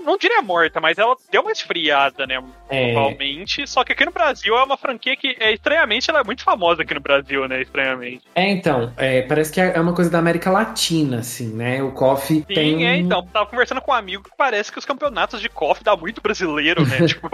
Não 0.04 0.18
diria 0.18 0.42
morta, 0.42 0.80
mas 0.80 0.98
ela 0.98 1.16
deu 1.32 1.42
uma 1.42 1.52
esfriada, 1.52 2.28
né? 2.28 2.44
É. 2.70 2.92
Globalmente. 2.94 3.68
Só 3.68 3.84
que 3.84 3.94
aqui 3.94 4.06
no 4.06 4.12
Brasil 4.12 4.56
é 4.56 4.64
uma 4.64 4.78
franquia 4.78 5.16
que, 5.16 5.36
é, 5.40 5.54
estranhamente, 5.54 6.10
ela 6.10 6.20
é 6.20 6.24
muito 6.24 6.44
famosa 6.44 6.84
aqui 6.84 6.94
no 6.94 7.00
Brasil, 7.00 7.48
né? 7.48 7.62
Estranhamente. 7.62 8.22
É, 8.36 8.50
então, 8.52 8.94
é, 8.98 9.24
parece 9.24 9.52
que 9.52 9.60
é 9.60 9.80
uma 9.80 9.94
coisa 9.94 10.12
da 10.12 10.20
América 10.20 10.52
Latina, 10.52 11.20
assim, 11.20 11.54
né? 11.54 11.82
O 11.82 11.92
KOF 11.92 12.28
Sim, 12.28 12.42
tem. 12.42 12.88
é, 12.88 12.98
então. 12.98 13.26
Tava 13.34 13.48
conversando 13.48 13.82
com 13.82 13.92
um 13.92 13.96
amigo 13.96 14.24
que 14.24 14.32
parece 14.38 14.72
que 14.72 14.78
os 14.78 14.86
campeonatos 14.86 15.42
de 15.42 15.50
KOF 15.50 15.84
dá 15.84 15.96
muito 15.96 16.22
brasileiro, 16.22 16.86
né? 16.86 17.06
tipo. 17.08 17.28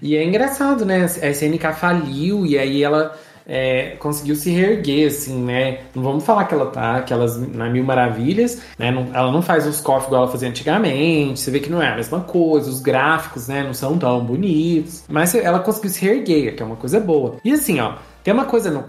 E 0.00 0.16
é 0.16 0.22
engraçado, 0.22 0.84
né? 0.84 1.06
A 1.22 1.28
SNK 1.28 1.72
faliu 1.74 2.46
e 2.46 2.51
aí 2.58 2.82
ela 2.82 3.16
é, 3.46 3.96
conseguiu 3.98 4.34
se 4.36 4.50
reerguer, 4.50 5.08
assim, 5.08 5.42
né? 5.42 5.80
Não 5.94 6.02
vamos 6.02 6.24
falar 6.24 6.44
que 6.44 6.54
ela 6.54 6.66
tá, 6.66 7.02
que 7.02 7.12
elas 7.12 7.36
na 7.54 7.68
mil 7.68 7.84
maravilhas, 7.84 8.60
né? 8.78 8.90
Não- 8.90 9.08
ela 9.12 9.32
não 9.32 9.42
faz 9.42 9.66
os 9.66 9.80
KOF 9.80 10.06
igual 10.06 10.22
ela 10.22 10.30
fazia 10.30 10.48
antigamente. 10.48 11.40
Você 11.40 11.50
vê 11.50 11.60
que 11.60 11.70
não 11.70 11.82
é 11.82 11.88
a 11.88 11.96
mesma 11.96 12.20
coisa, 12.20 12.70
os 12.70 12.80
gráficos, 12.80 13.48
né? 13.48 13.62
Não 13.62 13.74
são 13.74 13.98
tão 13.98 14.24
bonitos. 14.24 15.04
Mas 15.08 15.34
ela 15.34 15.58
conseguiu 15.60 15.90
se 15.90 16.00
reerguer, 16.00 16.54
que 16.54 16.62
é 16.62 16.66
uma 16.66 16.76
coisa 16.76 17.00
boa. 17.00 17.36
E 17.44 17.52
assim, 17.52 17.80
ó. 17.80 17.94
Tem 18.22 18.32
uma 18.32 18.44
coisa 18.44 18.70
no 18.70 18.84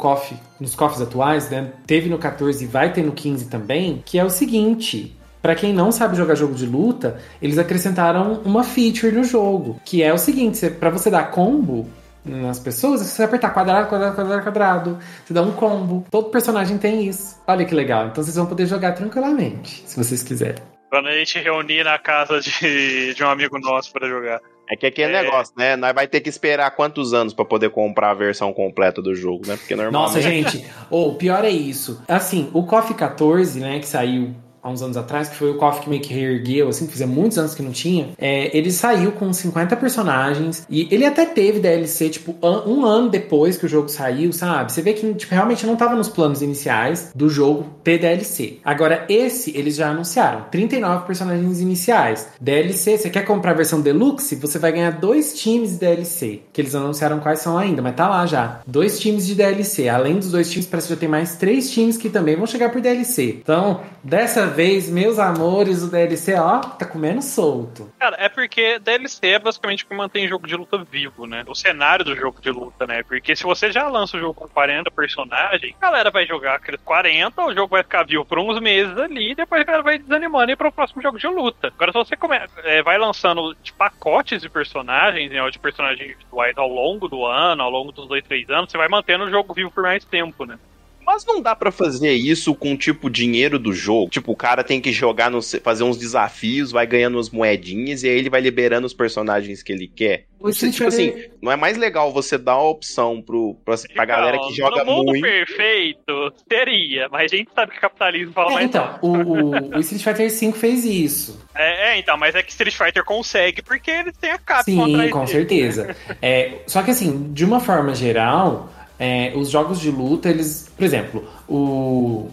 nos 0.59 0.76
KOFs 0.76 1.01
atuais, 1.01 1.49
né? 1.49 1.72
Teve 1.88 2.07
no 2.07 2.20
14 2.20 2.64
e 2.64 2.68
vai 2.68 2.93
ter 2.93 3.01
no 3.01 3.11
15 3.14 3.45
também, 3.45 4.03
que 4.05 4.20
é 4.20 4.24
o 4.24 4.30
seguinte: 4.30 5.18
Pra 5.41 5.55
quem 5.55 5.74
não 5.74 5.91
sabe 5.91 6.16
jogar 6.16 6.36
jogo 6.36 6.53
de 6.53 6.66
luta, 6.66 7.18
eles 7.41 7.57
acrescentaram 7.57 8.39
uma 8.45 8.64
feature 8.64 9.11
no 9.11 9.26
jogo, 9.26 9.76
que 9.84 10.01
é 10.01 10.14
o 10.14 10.18
seguinte, 10.18 10.70
pra 10.70 10.89
você 10.89 11.09
dar 11.09 11.32
combo 11.32 11.86
nas 12.26 12.59
pessoas, 12.59 13.01
é 13.01 13.05
você 13.05 13.24
apertar 13.24 13.49
quadrado, 13.53 13.88
quadrado, 13.89 14.15
quadrado, 14.15 14.43
quadrado, 14.43 14.99
você 15.26 15.34
dá 15.34 15.41
um 15.41 15.51
combo. 15.51 16.05
Todo 16.09 16.30
personagem 16.30 16.78
tem 16.78 17.07
isso. 17.07 17.41
Olha 17.47 17.65
que 17.65 17.76
legal. 17.76 18.07
Então 18.07 18.24
vocês 18.24 18.36
vão 18.36 18.45
poder 18.45 18.65
jogar 18.65 18.93
tranquilamente, 18.93 19.84
se 19.86 19.97
vocês 20.01 20.24
quiserem. 20.24 20.61
Quando 20.89 21.07
a 21.07 21.11
gente 21.15 21.39
reunir 21.39 21.84
na 21.84 21.97
casa 21.97 22.39
de, 22.39 23.13
de 23.15 23.24
um 23.24 23.28
amigo 23.30 23.57
nosso 23.59 23.91
pra 23.91 24.07
jogar. 24.07 24.39
É 24.69 24.76
que 24.78 24.86
aquele 24.86 25.11
É. 25.13 25.24
negócio, 25.24 25.53
né? 25.57 25.76
Nós 25.76 25.93
vai 25.93 26.07
ter 26.07 26.21
que 26.21 26.30
esperar 26.30 26.69
quantos 26.71 27.13
anos 27.13 27.34
pra 27.34 27.43
poder 27.43 27.69
comprar 27.71 28.11
a 28.11 28.13
versão 28.13 28.53
completa 28.53 29.01
do 29.01 29.13
jogo, 29.13 29.45
né? 29.47 29.57
Porque 29.57 29.76
normalmente. 29.76 30.13
Nossa, 30.15 30.21
gente, 30.21 30.63
o 30.89 31.15
pior 31.15 31.43
é 31.43 31.49
isso. 31.49 32.01
Assim, 32.07 32.49
o 32.53 32.63
KOF 32.65 32.93
14, 32.93 33.59
né, 33.59 33.80
que 33.80 33.88
saiu 33.88 34.34
há 34.64 34.70
uns 34.70 34.82
anos 34.82 34.95
atrás, 34.95 35.30
que 35.30 35.36
foi 35.36 35.51
o 35.51 35.57
KOF 35.57 35.82
que 35.82 35.89
meio 35.89 36.01
que 36.01 36.14
reergueu, 36.14 36.70
assim, 36.70 36.86
que 36.86 36.93
fazia 36.93 37.05
muitos 37.07 37.38
anos 37.38 37.53
que 37.53 37.61
não 37.61 37.72
tinha, 37.72 38.09
é, 38.18 38.55
ele 38.55 38.72
saiu 38.72 39.11
com 39.11 39.32
50 39.32 39.76
personagens 39.76 40.66
e 40.70 40.88
ele 40.89 41.05
até 41.05 41.26
teve 41.26 41.59
DLC, 41.59 42.09
tipo, 42.09 42.36
um 42.66 42.86
ano 42.86 43.09
depois 43.09 43.57
que 43.57 43.66
o 43.66 43.70
jogo 43.70 43.89
saiu, 43.89 44.32
sabe? 44.32 44.72
Você 44.72 44.82
vê 44.82 44.93
que, 44.93 45.14
tipo, 45.14 45.34
realmente 45.34 45.66
não 45.66 45.76
tava 45.76 45.95
nos 45.95 46.07
planos 46.07 46.41
iniciais 46.41 47.11
do 47.14 47.30
jogo 47.30 47.66
ter 47.84 47.97
DLC. 47.97 48.59
Agora, 48.64 49.05
esse, 49.09 49.55
eles 49.57 49.76
já 49.76 49.89
anunciaram, 49.89 50.45
39 50.49 51.05
personagens 51.05 51.59
iniciais. 51.59 52.30
DLC, 52.39 52.97
você 52.97 53.09
quer 53.09 53.26
comprar 53.26 53.51
a 53.51 53.55
versão 53.55 53.82
Deluxe, 53.82 54.36
você 54.36 54.57
vai 54.57 54.72
ganhar 54.72 54.91
dois 54.91 55.34
times 55.34 55.72
de 55.72 55.78
DLC, 55.80 56.41
que 56.53 56.61
eles 56.61 56.74
anunciaram 56.74 57.20
quais 57.20 57.39
são 57.39 57.57
ainda, 57.57 57.82
mas 57.82 57.95
tá 57.95 58.07
lá 58.07 58.26
já. 58.26 58.61
Dois 58.66 58.99
times 58.99 59.26
de 59.26 59.36
DLC. 59.36 59.89
Além 59.89 60.16
dos 60.16 60.32
dois 60.32 60.49
times, 60.49 60.68
parece 60.68 60.88
que 60.88 60.93
já 60.93 60.99
tem 60.99 61.09
mais 61.09 61.36
três 61.36 61.70
times 61.72 61.97
que 61.97 62.09
também 62.09 62.36
vão 62.36 62.47
chegar 62.47 62.72
por 62.72 62.82
DLC. 62.82 63.39
Então, 63.41 63.82
dessa 64.03 64.52
vez, 64.53 64.89
meus 64.89 65.19
amores, 65.19 65.83
o 65.83 65.91
DLC, 65.91 66.35
ó, 66.35 66.59
tá 66.59 66.85
comendo 66.85 67.21
solto. 67.21 67.91
Cara, 67.99 68.15
é 68.19 68.29
porque 68.29 68.79
DLC 68.79 69.27
é 69.27 69.39
basicamente 69.39 69.83
o 69.83 69.87
que 69.87 69.95
mantém 69.95 70.27
jogo 70.27 70.47
de 70.47 70.55
luta 70.55 70.77
vivo, 70.77 71.25
né? 71.25 71.43
O 71.47 71.55
cenário 71.55 72.05
do 72.05 72.15
jogo 72.15 72.39
de 72.41 72.51
luta, 72.51 72.85
né? 72.87 73.03
Porque 73.03 73.35
se 73.35 73.43
você 73.43 73.71
já 73.71 73.87
lança 73.87 74.15
o 74.15 74.19
jogo 74.19 74.33
com 74.33 74.47
40 74.47 74.91
personagens, 74.91 75.75
a 75.77 75.85
galera 75.85 76.11
vai 76.11 76.25
jogar 76.25 76.55
aqueles 76.55 76.79
40, 76.81 77.41
o 77.41 77.53
jogo 77.53 77.69
vai 77.69 77.83
ficar 77.83 78.03
vivo 78.03 78.23
por 78.23 78.39
uns 78.39 78.59
meses 78.61 78.97
ali, 78.97 79.31
e 79.31 79.35
depois 79.35 79.61
a 79.61 79.65
galera 79.65 79.83
vai 79.83 79.97
desanimando 79.97 80.51
e 80.51 80.53
ir 80.53 80.57
pro 80.57 80.71
próximo 80.71 81.01
jogo 81.01 81.17
de 81.17 81.27
luta. 81.27 81.67
Agora, 81.67 81.91
se 81.91 81.97
você 81.97 82.15
come... 82.15 82.39
é, 82.63 82.81
vai 82.83 82.97
lançando 82.97 83.55
de 83.61 83.73
pacotes 83.73 84.41
de 84.41 84.49
personagens, 84.49 85.31
né? 85.31 85.41
Ou 85.41 85.49
de 85.49 85.59
personagens 85.59 86.11
individuais 86.11 86.57
ao 86.57 86.67
longo 86.67 87.07
do 87.07 87.25
ano, 87.25 87.63
ao 87.63 87.69
longo 87.69 87.91
dos 87.91 88.07
dois, 88.07 88.23
três 88.23 88.49
anos, 88.49 88.71
você 88.71 88.77
vai 88.77 88.87
mantendo 88.87 89.25
o 89.25 89.31
jogo 89.31 89.53
vivo 89.53 89.71
por 89.71 89.83
mais 89.83 90.05
tempo, 90.05 90.45
né? 90.45 90.57
Mas 91.05 91.25
não 91.25 91.41
dá 91.41 91.55
pra 91.55 91.71
fazer 91.71 92.13
isso 92.13 92.53
com, 92.55 92.75
tipo, 92.75 93.09
dinheiro 93.09 93.59
do 93.59 93.73
jogo. 93.73 94.09
Tipo, 94.09 94.31
o 94.31 94.35
cara 94.35 94.63
tem 94.63 94.79
que 94.81 94.91
jogar, 94.91 95.29
no, 95.29 95.41
fazer 95.41 95.83
uns 95.83 95.97
desafios, 95.97 96.71
vai 96.71 96.85
ganhando 96.87 97.15
umas 97.17 97.29
moedinhas 97.29 98.03
e 98.03 98.09
aí 98.09 98.17
ele 98.17 98.29
vai 98.29 98.41
liberando 98.41 98.87
os 98.87 98.93
personagens 98.93 99.61
que 99.63 99.71
ele 99.71 99.87
quer. 99.87 100.25
Você, 100.39 100.69
tipo 100.69 100.85
assim, 100.85 101.13
não 101.41 101.49
é 101.49 101.55
mais 101.55 101.77
legal 101.77 102.11
você 102.11 102.37
dar 102.37 102.53
a 102.53 102.61
opção 102.63 103.21
pro, 103.21 103.55
pra, 103.63 103.75
pra 103.95 104.03
galera 104.03 104.37
que 104.39 104.53
joga 104.53 104.83
no 104.83 104.91
mundo 104.91 105.05
muito. 105.11 105.21
perfeito, 105.21 106.33
teria, 106.49 107.07
mas 107.09 107.31
a 107.31 107.35
gente 107.37 107.49
sabe 107.55 107.71
que 107.71 107.77
o 107.77 107.81
capitalismo 107.81 108.33
fala 108.33 108.51
É, 108.51 108.53
mais 108.55 108.65
então, 108.65 108.99
o, 109.01 109.07
o, 109.07 109.77
o 109.77 109.79
Street 109.79 110.03
Fighter 110.03 110.29
V 110.29 110.51
fez 110.59 110.83
isso. 110.83 111.39
É, 111.55 111.91
é, 111.93 111.99
então, 111.99 112.17
mas 112.17 112.35
é 112.35 112.43
que 112.43 112.51
Street 112.51 112.75
Fighter 112.75 113.05
consegue 113.05 113.61
porque 113.61 113.89
eles 113.89 114.17
têm 114.17 114.31
a 114.31 114.37
Capcom 114.37 114.85
Sim, 114.85 115.09
com 115.09 115.19
deles. 115.19 115.29
certeza. 115.29 115.95
É, 116.21 116.55
só 116.67 116.83
que 116.83 116.91
assim, 116.91 117.31
de 117.31 117.45
uma 117.45 117.61
forma 117.61 117.95
geral, 117.95 118.69
é, 118.99 119.33
os 119.35 119.49
jogos 119.49 119.79
de 119.79 119.89
luta, 119.89 120.29
eles. 120.29 120.71
Por 120.75 120.83
exemplo, 120.83 121.27
o 121.47 122.29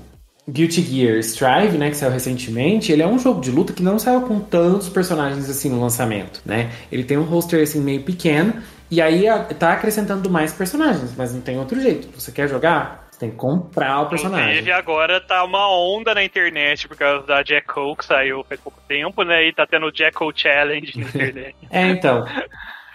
Guilty 0.48 0.82
Gear 0.82 1.18
Strive, 1.18 1.78
né, 1.78 1.90
que 1.90 1.96
saiu 1.96 2.10
recentemente, 2.10 2.92
ele 2.92 3.02
é 3.02 3.06
um 3.06 3.18
jogo 3.18 3.40
de 3.40 3.50
luta 3.50 3.72
que 3.72 3.82
não 3.82 3.98
saiu 3.98 4.22
com 4.22 4.40
tantos 4.40 4.88
personagens 4.88 5.48
assim 5.48 5.70
no 5.70 5.80
lançamento, 5.80 6.40
né? 6.44 6.70
Ele 6.90 7.04
tem 7.04 7.16
um 7.16 7.22
roster 7.22 7.62
assim 7.62 7.80
meio 7.80 8.02
pequeno 8.02 8.62
e 8.90 9.00
aí 9.00 9.24
tá 9.58 9.72
acrescentando 9.72 10.28
mais 10.28 10.52
personagens, 10.52 11.14
mas 11.16 11.32
não 11.32 11.40
tem 11.40 11.58
outro 11.58 11.80
jeito. 11.80 12.08
Você 12.18 12.32
quer 12.32 12.48
jogar? 12.48 13.08
Você 13.10 13.20
tem 13.20 13.30
que 13.30 13.36
comprar 13.36 14.00
o 14.00 14.08
personagem. 14.08 14.48
Inclusive, 14.48 14.72
agora 14.72 15.20
tá 15.20 15.44
uma 15.44 15.68
onda 15.70 16.14
na 16.14 16.24
internet 16.24 16.88
por 16.88 16.96
causa 16.96 17.26
da 17.26 17.44
Jackal 17.44 17.94
que 17.94 18.04
saiu 18.04 18.44
faz 18.44 18.60
pouco 18.60 18.80
tempo, 18.88 19.22
né? 19.22 19.46
E 19.46 19.52
tá 19.52 19.66
tendo 19.66 19.86
o 19.86 19.92
Jackal 19.94 20.32
Challenge 20.34 20.98
na 20.98 21.06
internet. 21.06 21.56
É, 21.70 21.86
então. 21.88 22.24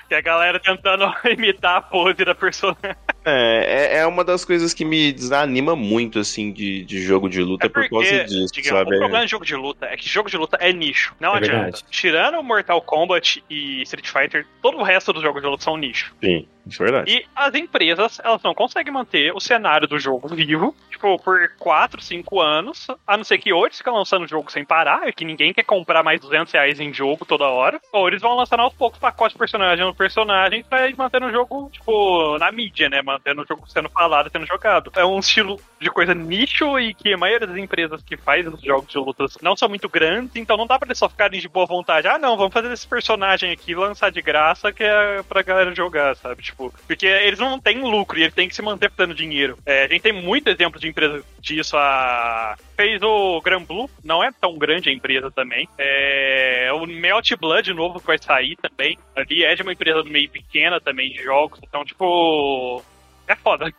que 0.10 0.16
a 0.16 0.22
galera 0.22 0.60
tentando 0.60 1.06
imitar 1.32 1.78
a 1.78 1.82
pose 1.82 2.26
da 2.26 2.36
personagem. 2.36 2.98
É, 3.26 3.96
é, 3.96 3.98
é 4.00 4.06
uma 4.08 4.24
das 4.24 4.46
coisas 4.46 4.74
que 4.74 4.86
me 4.86 5.12
desanima 5.12 5.76
muito, 5.76 6.20
assim, 6.20 6.52
de, 6.52 6.84
de 6.86 7.02
jogo 7.02 7.28
de 7.28 7.42
luta 7.42 7.70
por 7.70 7.88
causa 7.90 8.08
Porque, 8.08 8.24
disso, 8.26 8.54
digamos, 8.54 8.80
sabe? 8.80 8.96
o 8.96 9.00
problema 9.00 9.26
de 9.26 9.32
jogo 9.32 9.46
de 9.46 9.56
luta 9.56 9.86
é 9.88 9.98
que 9.98 10.08
jogo 10.08 10.30
de 10.30 10.38
luta 10.38 10.58
é 10.60 10.72
nicho. 10.72 11.16
Não 11.20 11.34
É 11.34 11.38
adianta. 11.38 11.62
verdade. 11.64 11.84
Tirando 11.90 12.40
o 12.40 12.44
Mortal 12.44 12.82
Kombat 12.82 13.44
e 13.50 13.82
Street 13.82 14.08
Fighter, 14.08 14.46
todo 14.62 14.78
o 14.78 14.84
resto 14.84 15.12
dos 15.12 15.24
jogos 15.24 15.42
de 15.42 15.48
luta 15.48 15.64
são 15.64 15.76
nicho. 15.76 16.14
Sim, 16.24 16.48
isso 16.68 16.82
é 16.84 16.86
verdade. 16.86 17.12
E 17.12 17.26
as 17.36 17.54
empresas, 17.56 18.20
elas 18.24 18.44
não 18.44 18.54
conseguem 18.54 18.94
manter 18.94 19.34
o 19.34 19.40
cenário 19.40 19.88
do 19.88 19.98
jogo 20.00 20.28
vivo, 20.28 20.76
tipo, 20.90 21.18
por 21.20 21.52
4, 21.58 22.02
5 22.02 22.40
anos, 22.42 22.88
a 23.08 23.18
não 23.18 23.24
ser 23.24 23.38
que 23.40 23.52
ou 23.52 23.66
eles 23.66 23.78
ficam 23.78 23.96
lançando 23.96 24.24
o 24.26 24.28
jogo 24.28 24.52
sem 24.52 24.64
parar, 24.64 25.12
que 25.14 25.26
ninguém 25.26 25.54
quer 25.54 25.64
comprar 25.64 26.04
mais 26.04 26.20
200 26.22 26.54
reais 26.54 26.80
em 26.80 26.94
jogo 26.94 27.26
toda 27.26 27.46
hora, 27.46 27.80
ou 27.92 28.08
eles 28.08 28.22
vão 28.22 28.36
lançando 28.36 28.60
aos 28.62 28.74
poucos 28.74 29.00
pacotes 29.00 29.34
de 29.34 29.40
personagem 29.40 29.84
no 29.86 29.96
personagem 29.96 30.64
pra 30.64 30.88
ir 30.88 30.96
mantendo 30.96 31.26
o 31.26 31.32
jogo, 31.32 31.70
tipo, 31.72 32.38
na 32.38 32.52
mídia, 32.52 32.88
né? 32.90 33.02
Mantendo 33.16 33.44
o 33.44 33.46
jogo 33.48 33.68
sendo 33.68 33.90
falado, 33.90 34.30
sendo 34.30 34.46
jogado. 34.46 34.92
É 34.96 35.06
um 35.06 35.20
estilo 35.20 35.60
de 35.80 35.90
coisa 35.90 36.14
nicho 36.14 36.78
e 36.78 36.94
que 36.94 37.14
a 37.14 37.18
maioria 37.18 37.48
das 37.48 37.58
empresas 37.58 38.04
que 38.04 38.18
faz 38.18 38.46
os 38.46 38.62
jogos 38.62 38.90
de 38.90 38.98
lutas 38.98 39.38
não 39.42 39.56
são 39.56 39.70
muito 39.70 39.88
grandes, 39.88 40.36
então 40.36 40.58
não 40.58 40.68
dá 40.68 40.78
pra 40.78 40.88
eles 40.88 40.98
só 40.98 41.08
ficarem 41.08 41.40
de 41.40 41.48
boa 41.48 41.66
vontade. 41.66 42.08
Ah, 42.08 42.18
não, 42.18 42.36
vamos 42.36 42.54
fazer 42.54 42.72
esse 42.72 42.88
personagem 42.88 43.52
aqui, 43.52 43.74
lançar 43.74 44.12
de 44.12 44.22
graça, 44.22 44.74
que 44.74 44.84
é 44.84 45.24
pra 45.24 45.42
galera 45.42 45.74
jogar, 45.74 46.16
sabe? 46.18 46.44
Tipo, 46.44 46.74
porque 46.86 47.06
eles 47.06 47.40
não 47.40 47.60
têm 47.60 47.82
lucro 47.82 48.20
e 48.20 48.24
eles 48.24 48.34
têm 48.34 48.50
que 48.50 48.56
se 48.56 48.62
manter 48.62 48.92
dando 48.96 49.16
dinheiro. 49.16 49.58
É, 49.66 49.86
a 49.86 49.88
gente 49.88 50.02
tem 50.02 50.14
muito 50.14 50.50
exemplo 50.50 50.80
de 50.80 50.88
empresa 50.88 51.24
disso. 51.40 51.78
A 51.78 52.56
fez 52.76 53.02
o 53.02 53.42
Gran 53.42 53.64
Blue, 53.64 53.90
não 54.04 54.24
é 54.24 54.30
tão 54.32 54.58
grande 54.58 54.90
a 54.90 54.94
empresa 54.94 55.32
também. 55.32 55.68
É, 55.78 56.70
O 56.74 56.86
Melt 56.86 57.32
Blood 57.40 57.74
novo 57.74 58.00
que 58.00 58.08
vai 58.08 58.18
sair 58.18 58.58
também. 58.58 58.98
Ali 59.16 59.44
é 59.44 59.56
de 59.56 59.62
uma 59.62 59.74
empresa 59.74 60.04
meio 60.04 60.30
pequena 60.30 60.80
também 60.80 61.12
de 61.12 61.24
jogos. 61.24 61.60
Então, 61.64 61.86
tipo. 61.86 62.84
É 63.28 63.36
foda. 63.36 63.72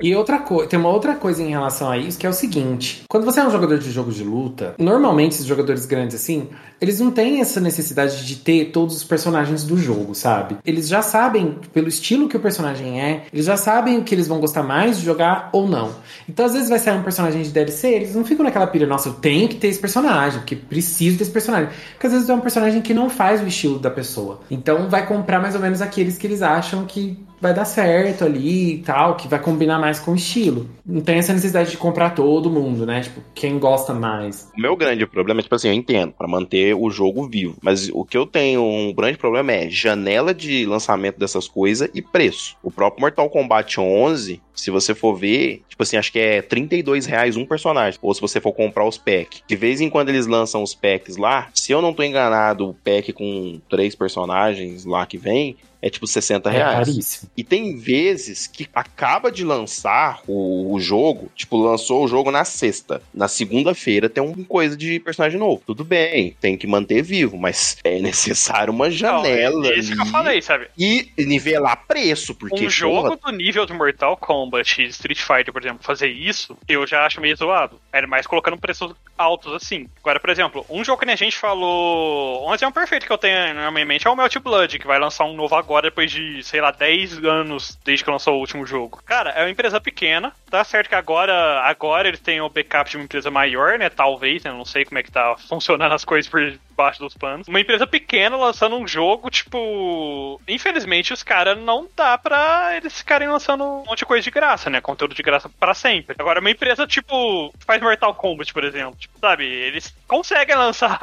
E 0.00 0.14
outra 0.14 0.38
coisa, 0.38 0.68
tem 0.68 0.78
uma 0.78 0.88
outra 0.88 1.14
coisa 1.14 1.42
em 1.42 1.48
relação 1.48 1.90
a 1.90 1.96
isso, 1.96 2.18
que 2.18 2.26
é 2.26 2.30
o 2.30 2.34
seguinte: 2.34 3.04
quando 3.08 3.24
você 3.24 3.40
é 3.40 3.46
um 3.46 3.50
jogador 3.50 3.78
de 3.78 3.90
jogos 3.90 4.14
de 4.14 4.24
luta, 4.24 4.74
normalmente 4.78 5.32
esses 5.32 5.46
jogadores 5.46 5.86
grandes 5.86 6.16
assim, 6.16 6.48
eles 6.80 7.00
não 7.00 7.10
têm 7.10 7.40
essa 7.40 7.60
necessidade 7.60 8.26
de 8.26 8.36
ter 8.36 8.66
todos 8.72 8.96
os 8.96 9.04
personagens 9.04 9.64
do 9.64 9.76
jogo, 9.76 10.14
sabe? 10.14 10.56
Eles 10.64 10.88
já 10.88 11.02
sabem, 11.02 11.58
pelo 11.72 11.88
estilo 11.88 12.28
que 12.28 12.36
o 12.36 12.40
personagem 12.40 13.00
é, 13.00 13.24
eles 13.32 13.46
já 13.46 13.56
sabem 13.56 13.98
o 13.98 14.04
que 14.04 14.14
eles 14.14 14.26
vão 14.26 14.40
gostar 14.40 14.62
mais 14.62 14.98
de 14.98 15.04
jogar 15.04 15.50
ou 15.52 15.68
não. 15.68 15.94
Então, 16.28 16.46
às 16.46 16.52
vezes 16.52 16.68
vai 16.68 16.78
sair 16.78 16.96
um 16.96 17.02
personagem 17.02 17.42
de 17.42 17.50
DLC, 17.50 17.88
eles 17.88 18.14
não 18.14 18.24
ficam 18.24 18.44
naquela 18.44 18.66
pilha, 18.66 18.86
nossa, 18.86 19.08
eu 19.08 19.14
tenho 19.14 19.48
que 19.48 19.56
ter 19.56 19.68
esse 19.68 19.78
personagem, 19.78 20.40
porque 20.40 20.56
preciso 20.56 21.18
desse 21.18 21.30
personagem. 21.30 21.70
Porque 21.92 22.06
às 22.06 22.12
vezes 22.12 22.28
é 22.28 22.34
um 22.34 22.40
personagem 22.40 22.80
que 22.80 22.94
não 22.94 23.10
faz 23.10 23.42
o 23.42 23.46
estilo 23.46 23.78
da 23.78 23.90
pessoa. 23.90 24.40
Então 24.50 24.88
vai 24.88 25.06
comprar 25.06 25.40
mais 25.40 25.54
ou 25.54 25.60
menos 25.60 25.82
aqueles 25.82 26.16
que 26.16 26.26
eles 26.26 26.42
acham 26.42 26.84
que 26.84 27.18
vai 27.40 27.54
dar 27.54 27.64
certo 27.64 28.24
ali 28.24 28.74
e 28.74 28.78
tal, 28.78 29.16
que 29.16 29.26
vai 29.26 29.38
combinar 29.38 29.78
mais 29.78 29.98
com 29.98 30.12
o 30.12 30.16
estilo. 30.16 30.68
Não 30.84 31.00
tem 31.00 31.18
essa 31.18 31.32
necessidade 31.32 31.70
de 31.70 31.76
comprar 31.76 32.10
todo 32.10 32.50
mundo, 32.50 32.84
né? 32.84 33.00
Tipo, 33.00 33.20
quem 33.34 33.58
gosta 33.58 33.94
mais. 33.94 34.50
O 34.56 34.60
meu 34.60 34.76
grande 34.76 35.06
problema 35.06 35.40
é, 35.40 35.42
tipo 35.42 35.54
assim, 35.54 35.68
eu 35.68 35.74
entendo, 35.74 36.12
pra 36.12 36.28
manter 36.28 36.74
o 36.74 36.90
jogo 36.90 37.28
vivo. 37.28 37.56
Mas 37.62 37.88
o 37.92 38.04
que 38.04 38.16
eu 38.16 38.26
tenho 38.26 38.62
um 38.62 38.92
grande 38.92 39.16
problema 39.16 39.52
é 39.52 39.70
janela 39.70 40.34
de 40.34 40.66
lançamento 40.66 41.18
dessas 41.18 41.48
coisas 41.48 41.88
e 41.94 42.02
preço. 42.02 42.56
O 42.62 42.70
próprio 42.70 43.00
Mortal 43.00 43.30
Kombat 43.30 43.80
11, 43.80 44.40
se 44.54 44.70
você 44.70 44.94
for 44.94 45.14
ver, 45.14 45.62
tipo 45.68 45.82
assim, 45.82 45.96
acho 45.96 46.12
que 46.12 46.18
é 46.18 46.42
32 46.42 47.06
reais 47.06 47.36
um 47.36 47.46
personagem. 47.46 47.98
Ou 48.02 48.12
se 48.12 48.20
você 48.20 48.40
for 48.40 48.52
comprar 48.52 48.86
os 48.86 48.98
packs. 48.98 49.42
De 49.46 49.56
vez 49.56 49.80
em 49.80 49.88
quando 49.88 50.10
eles 50.10 50.26
lançam 50.26 50.62
os 50.62 50.74
packs 50.74 51.16
lá, 51.16 51.48
se 51.54 51.72
eu 51.72 51.80
não 51.80 51.94
tô 51.94 52.02
enganado, 52.02 52.68
o 52.68 52.74
pack 52.74 53.12
com 53.12 53.60
três 53.68 53.94
personagens 53.94 54.84
lá 54.84 55.06
que 55.06 55.16
vem, 55.16 55.56
é 55.82 55.88
tipo 55.90 56.06
60 56.06 56.48
É 56.48 56.52
reais. 56.52 56.88
caríssimo. 56.88 57.30
E 57.36 57.42
tem 57.44 57.76
vezes 57.76 58.46
que 58.46 58.68
acaba 58.74 59.30
de 59.32 59.44
lançar 59.44 60.20
o, 60.26 60.74
o 60.74 60.80
jogo, 60.80 61.30
tipo, 61.34 61.56
lançou 61.56 62.04
o 62.04 62.08
jogo 62.08 62.30
na 62.30 62.44
sexta. 62.44 63.02
Na 63.14 63.28
segunda-feira 63.28 64.08
tem 64.08 64.22
uma 64.22 64.44
coisa 64.44 64.76
de 64.76 65.00
personagem 65.00 65.38
novo. 65.38 65.62
Tudo 65.66 65.84
bem, 65.84 66.36
tem 66.40 66.56
que 66.56 66.66
manter 66.66 67.02
vivo, 67.02 67.36
mas 67.38 67.76
é 67.84 67.98
necessário 68.00 68.72
uma 68.72 68.90
janela. 68.90 69.68
é 69.68 69.78
isso 69.78 69.94
que 69.94 70.00
eu 70.02 70.06
falei, 70.06 70.42
sabe? 70.42 70.68
E 70.78 71.10
nivelar 71.18 71.84
preço, 71.86 72.34
porque 72.34 72.66
Um 72.66 72.70
jogo 72.70 73.16
porra, 73.16 73.32
do 73.32 73.36
nível 73.36 73.64
de 73.66 73.72
Mortal 73.72 74.16
Kombat 74.16 74.82
e 74.82 74.86
Street 74.88 75.20
Fighter, 75.20 75.52
por 75.52 75.62
exemplo, 75.62 75.82
fazer 75.82 76.08
isso, 76.08 76.56
eu 76.68 76.86
já 76.86 77.06
acho 77.06 77.20
meio 77.20 77.36
zoado. 77.36 77.80
Era 77.92 78.06
mais 78.06 78.26
colocando 78.26 78.58
preços 78.58 78.92
altos 79.16 79.52
assim. 79.52 79.86
Agora, 80.00 80.18
por 80.20 80.30
exemplo, 80.30 80.64
um 80.68 80.82
jogo 80.84 81.00
que 81.00 81.06
nem 81.06 81.14
a 81.14 81.16
gente 81.16 81.36
falou. 81.36 82.48
Um 82.48 82.54
exemplo 82.54 82.74
perfeito 82.74 83.06
que 83.06 83.12
eu 83.12 83.18
tenho 83.18 83.54
na 83.54 83.70
minha 83.70 83.84
mente 83.84 84.06
é 84.06 84.10
o 84.10 84.16
Melt 84.16 84.36
Blood, 84.38 84.78
que 84.78 84.86
vai 84.86 84.98
lançar 84.98 85.24
um 85.24 85.34
novo 85.34 85.54
agora 85.54 85.69
depois 85.80 86.10
de, 86.10 86.42
sei 86.42 86.60
lá, 86.60 86.70
10 86.70 87.24
anos 87.24 87.78
desde 87.84 88.04
que 88.04 88.10
lançou 88.10 88.34
o 88.34 88.40
último 88.40 88.66
jogo. 88.66 89.02
Cara, 89.04 89.30
é 89.30 89.42
uma 89.42 89.50
empresa 89.50 89.80
pequena. 89.80 90.32
Tá 90.50 90.64
certo 90.64 90.88
que 90.88 90.94
agora, 90.94 91.60
agora 91.60 92.08
eles 92.08 92.20
têm 92.20 92.40
o 92.40 92.48
backup 92.48 92.90
de 92.90 92.96
uma 92.96 93.04
empresa 93.04 93.30
maior, 93.30 93.78
né? 93.78 93.88
Talvez, 93.88 94.42
né? 94.42 94.50
Não 94.50 94.64
sei 94.64 94.84
como 94.84 94.98
é 94.98 95.02
que 95.02 95.12
tá 95.12 95.36
funcionando 95.48 95.92
as 95.92 96.04
coisas 96.04 96.28
por 96.28 96.58
baixo 96.80 96.98
dos 96.98 97.14
panos. 97.14 97.46
Uma 97.46 97.60
empresa 97.60 97.86
pequena 97.86 98.36
lançando 98.36 98.76
um 98.76 98.88
jogo, 98.88 99.28
tipo. 99.28 100.40
Infelizmente, 100.48 101.12
os 101.12 101.22
caras 101.22 101.58
não 101.58 101.86
dá 101.94 102.16
pra 102.16 102.74
eles 102.76 102.98
ficarem 102.98 103.28
lançando 103.28 103.62
um 103.64 103.84
monte 103.84 103.98
de 103.98 104.06
coisa 104.06 104.24
de 104.24 104.30
graça, 104.30 104.70
né? 104.70 104.80
Conteúdo 104.80 105.14
de 105.14 105.22
graça 105.22 105.50
pra 105.60 105.74
sempre. 105.74 106.16
Agora, 106.18 106.40
uma 106.40 106.50
empresa, 106.50 106.86
tipo, 106.86 107.52
faz 107.66 107.82
Mortal 107.82 108.14
Kombat, 108.14 108.52
por 108.52 108.64
exemplo. 108.64 108.96
Tipo, 108.98 109.18
sabe? 109.20 109.44
Eles 109.44 109.94
conseguem 110.08 110.56
lançar. 110.56 110.98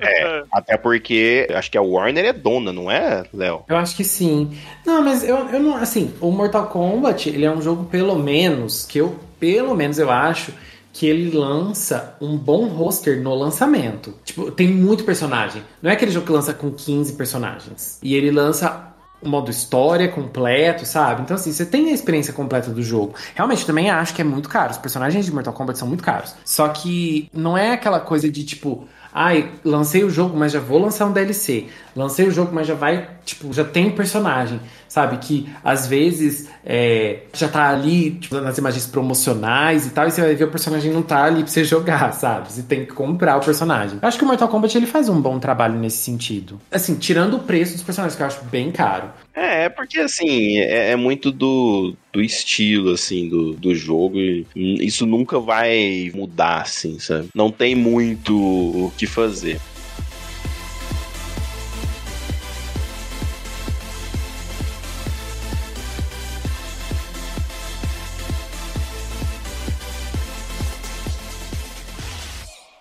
É, 0.00 0.42
até 0.52 0.76
porque 0.76 1.48
acho 1.52 1.70
que 1.70 1.78
a 1.78 1.82
Warner 1.82 2.24
é 2.24 2.32
dona, 2.32 2.72
não 2.72 2.90
é, 2.90 3.24
Léo? 3.32 3.64
Eu 3.68 3.76
acho 3.76 3.96
que 3.96 4.04
sim. 4.04 4.56
Não, 4.84 5.02
mas 5.02 5.24
eu, 5.24 5.48
eu 5.48 5.60
não. 5.60 5.76
Assim, 5.76 6.14
o 6.20 6.30
Mortal 6.30 6.68
Kombat, 6.68 7.28
ele 7.28 7.44
é 7.44 7.50
um 7.50 7.60
jogo, 7.60 7.84
pelo 7.86 8.16
menos, 8.16 8.84
que 8.84 8.98
eu. 8.98 9.18
Pelo 9.38 9.74
menos 9.74 9.98
eu 9.98 10.10
acho 10.10 10.52
que 10.96 11.06
ele 11.06 11.36
lança 11.36 12.16
um 12.22 12.38
bom 12.38 12.68
roster 12.68 13.20
no 13.20 13.34
lançamento. 13.34 14.14
Tipo, 14.24 14.50
tem 14.50 14.66
muito 14.66 15.04
personagem. 15.04 15.62
Não 15.82 15.90
é 15.90 15.92
aquele 15.92 16.10
jogo 16.10 16.24
que 16.24 16.32
lança 16.32 16.54
com 16.54 16.70
15 16.70 17.12
personagens. 17.12 17.98
E 18.02 18.14
ele 18.14 18.30
lança 18.30 18.94
o 19.20 19.28
modo 19.28 19.50
história 19.50 20.08
completo, 20.08 20.86
sabe? 20.86 21.20
Então, 21.20 21.36
assim, 21.36 21.52
você 21.52 21.66
tem 21.66 21.90
a 21.90 21.92
experiência 21.92 22.32
completa 22.32 22.70
do 22.70 22.82
jogo. 22.82 23.14
Realmente, 23.34 23.66
também 23.66 23.90
acho 23.90 24.14
que 24.14 24.22
é 24.22 24.24
muito 24.24 24.48
caro. 24.48 24.70
Os 24.70 24.78
personagens 24.78 25.26
de 25.26 25.32
Mortal 25.32 25.52
Kombat 25.52 25.78
são 25.78 25.86
muito 25.86 26.02
caros. 26.02 26.34
Só 26.46 26.66
que 26.68 27.28
não 27.30 27.58
é 27.58 27.72
aquela 27.72 28.00
coisa 28.00 28.30
de 28.30 28.42
tipo. 28.42 28.88
Ai, 29.12 29.50
lancei 29.62 30.02
o 30.02 30.08
jogo, 30.08 30.34
mas 30.34 30.52
já 30.52 30.60
vou 30.60 30.78
lançar 30.78 31.04
um 31.04 31.12
DLC. 31.12 31.66
Lancei 31.96 32.28
o 32.28 32.30
jogo, 32.30 32.50
mas 32.52 32.66
já 32.66 32.74
vai, 32.74 33.08
tipo, 33.24 33.52
já 33.52 33.64
tem 33.64 33.86
um 33.86 33.92
personagem, 33.92 34.60
sabe? 34.86 35.16
Que 35.18 35.48
às 35.64 35.86
vezes 35.86 36.48
é, 36.64 37.20
já 37.32 37.48
tá 37.48 37.70
ali, 37.70 38.12
tipo, 38.12 38.38
nas 38.40 38.58
imagens 38.58 38.86
promocionais 38.86 39.86
e 39.86 39.90
tal, 39.90 40.06
e 40.06 40.10
você 40.10 40.20
vai 40.20 40.34
ver 40.34 40.44
o 40.44 40.50
personagem 40.50 40.92
não 40.92 41.02
tá 41.02 41.24
ali 41.24 41.42
pra 41.42 41.46
você 41.50 41.64
jogar, 41.64 42.12
sabe? 42.12 42.52
Você 42.52 42.62
tem 42.62 42.84
que 42.84 42.92
comprar 42.92 43.38
o 43.38 43.40
personagem. 43.40 43.98
Acho 44.02 44.18
que 44.18 44.24
o 44.24 44.26
Mortal 44.26 44.48
Kombat 44.48 44.76
ele 44.76 44.86
faz 44.86 45.08
um 45.08 45.20
bom 45.20 45.38
trabalho 45.38 45.78
nesse 45.78 45.98
sentido. 45.98 46.60
Assim, 46.70 46.96
tirando 46.96 47.34
o 47.34 47.40
preço 47.40 47.72
dos 47.72 47.82
personagens, 47.82 48.16
que 48.16 48.22
eu 48.22 48.26
acho 48.26 48.44
bem 48.44 48.70
caro. 48.70 49.08
É, 49.34 49.64
é 49.64 49.68
porque 49.68 49.98
assim, 49.98 50.58
é, 50.58 50.90
é 50.92 50.96
muito 50.96 51.30
do, 51.30 51.94
do 52.12 52.20
estilo, 52.20 52.92
assim, 52.92 53.28
do, 53.28 53.52
do 53.52 53.74
jogo. 53.74 54.18
E 54.18 54.46
isso 54.54 55.06
nunca 55.06 55.38
vai 55.38 56.10
mudar, 56.14 56.62
assim, 56.62 56.98
sabe? 56.98 57.28
Não 57.34 57.50
tem 57.50 57.74
muito 57.74 58.36
o 58.36 58.92
que 58.96 59.06
fazer. 59.06 59.60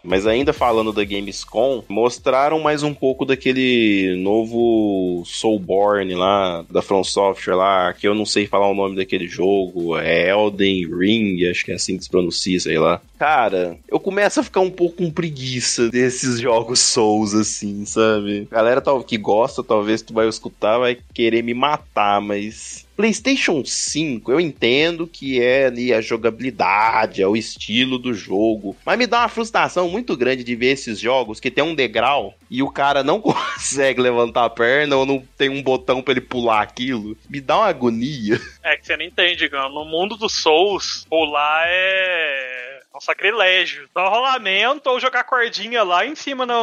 Mas 0.06 0.28
ainda 0.28 0.54
falando 0.54 0.94
da 0.94 1.04
Gamescom, 1.04 1.84
mostraram 1.90 2.60
mais 2.60 2.84
um 2.84 2.94
pouco 2.94 3.26
daquele 3.26 4.16
novo 4.18 5.24
Soulborn 5.26 6.14
lá, 6.14 6.64
da 6.70 6.82
From 6.82 7.04
Software 7.04 7.56
lá, 7.56 7.94
que 7.94 8.08
eu 8.08 8.14
não 8.14 8.26
sei 8.26 8.46
falar 8.46 8.70
o 8.70 8.76
nome 8.76 8.96
daquele 8.96 9.28
jogo, 9.28 9.98
é 9.98 10.30
Elden 10.30 10.88
Ring, 10.96 11.46
acho 11.50 11.66
que 11.66 11.72
é 11.72 11.76
assim 11.76 11.98
que 11.98 12.04
se 12.04 12.10
pronuncia, 12.10 12.60
sei 12.60 12.78
lá. 12.78 13.02
Cara, 13.18 13.78
eu 13.90 14.00
começo 14.00 14.40
a 14.40 14.44
ficar 14.44 14.60
um 14.60 14.70
pouco 14.70 14.98
com 14.98 15.10
preguiça 15.10 15.90
desses 15.90 16.40
jogos 16.40 16.80
Souls, 16.80 17.34
assim, 17.34 17.86
sabe? 17.86 18.48
Galera 18.52 18.82
que 19.06 19.18
gosta, 19.18 19.64
talvez 19.64 20.02
tu 20.02 20.14
vai 20.14 20.28
escutar, 20.28 20.78
vai 20.78 20.98
querer 21.14 21.42
me 21.42 21.54
matar, 21.54 22.22
mas 22.22 22.85
PlayStation 22.96 23.64
5, 23.64 24.32
eu 24.32 24.40
entendo 24.40 25.06
que 25.06 25.42
é 25.42 25.66
ali 25.66 25.94
a 25.94 26.00
jogabilidade, 26.00 27.22
é 27.22 27.28
o 27.28 27.36
estilo 27.36 27.98
do 27.98 28.14
jogo, 28.14 28.76
mas 28.86 28.98
me 28.98 29.06
dá 29.06 29.20
uma 29.20 29.30
frustração 29.30 29.90
muito 29.90 30.16
grande 30.16 30.44
de 30.44 30.56
ver 30.56 30.74
esses 30.74 31.00
jogos 31.00 31.40
que 31.40 31.52
tem 31.52 31.64
um 31.64 31.76
degrau 31.76 32.34
e 32.50 32.64
o 32.64 32.72
cara 32.72 33.04
não 33.04 33.20
consegue 33.22 34.02
levantar 34.02 34.46
a 34.46 34.50
perna 34.50 34.96
ou 34.96 35.06
não 35.06 35.22
tem 35.38 35.50
um 35.50 35.62
botão 35.62 36.02
pra 36.02 36.14
ele 36.14 36.22
pular 36.22 36.62
aquilo. 36.62 37.18
Me 37.30 37.42
dá 37.42 37.58
uma 37.58 37.68
agonia. 37.68 38.40
É 38.64 38.78
que 38.78 38.86
você 38.86 38.96
não 38.96 39.06
entende, 39.06 39.36
digamos. 39.36 39.74
No 39.74 39.86
mundo 39.86 40.16
dos 40.16 40.34
Souls, 40.34 41.06
pular 41.10 41.64
é 41.68 42.55
um 42.96 43.02
sacrilégio. 43.02 43.88
Só 43.94 44.10
rolamento 44.10 44.90
ou 44.90 45.00
jogar 45.00 45.24
cordinha 45.24 45.84
lá 45.84 46.06
em 46.06 46.16
cima 46.16 46.46
no, 46.46 46.54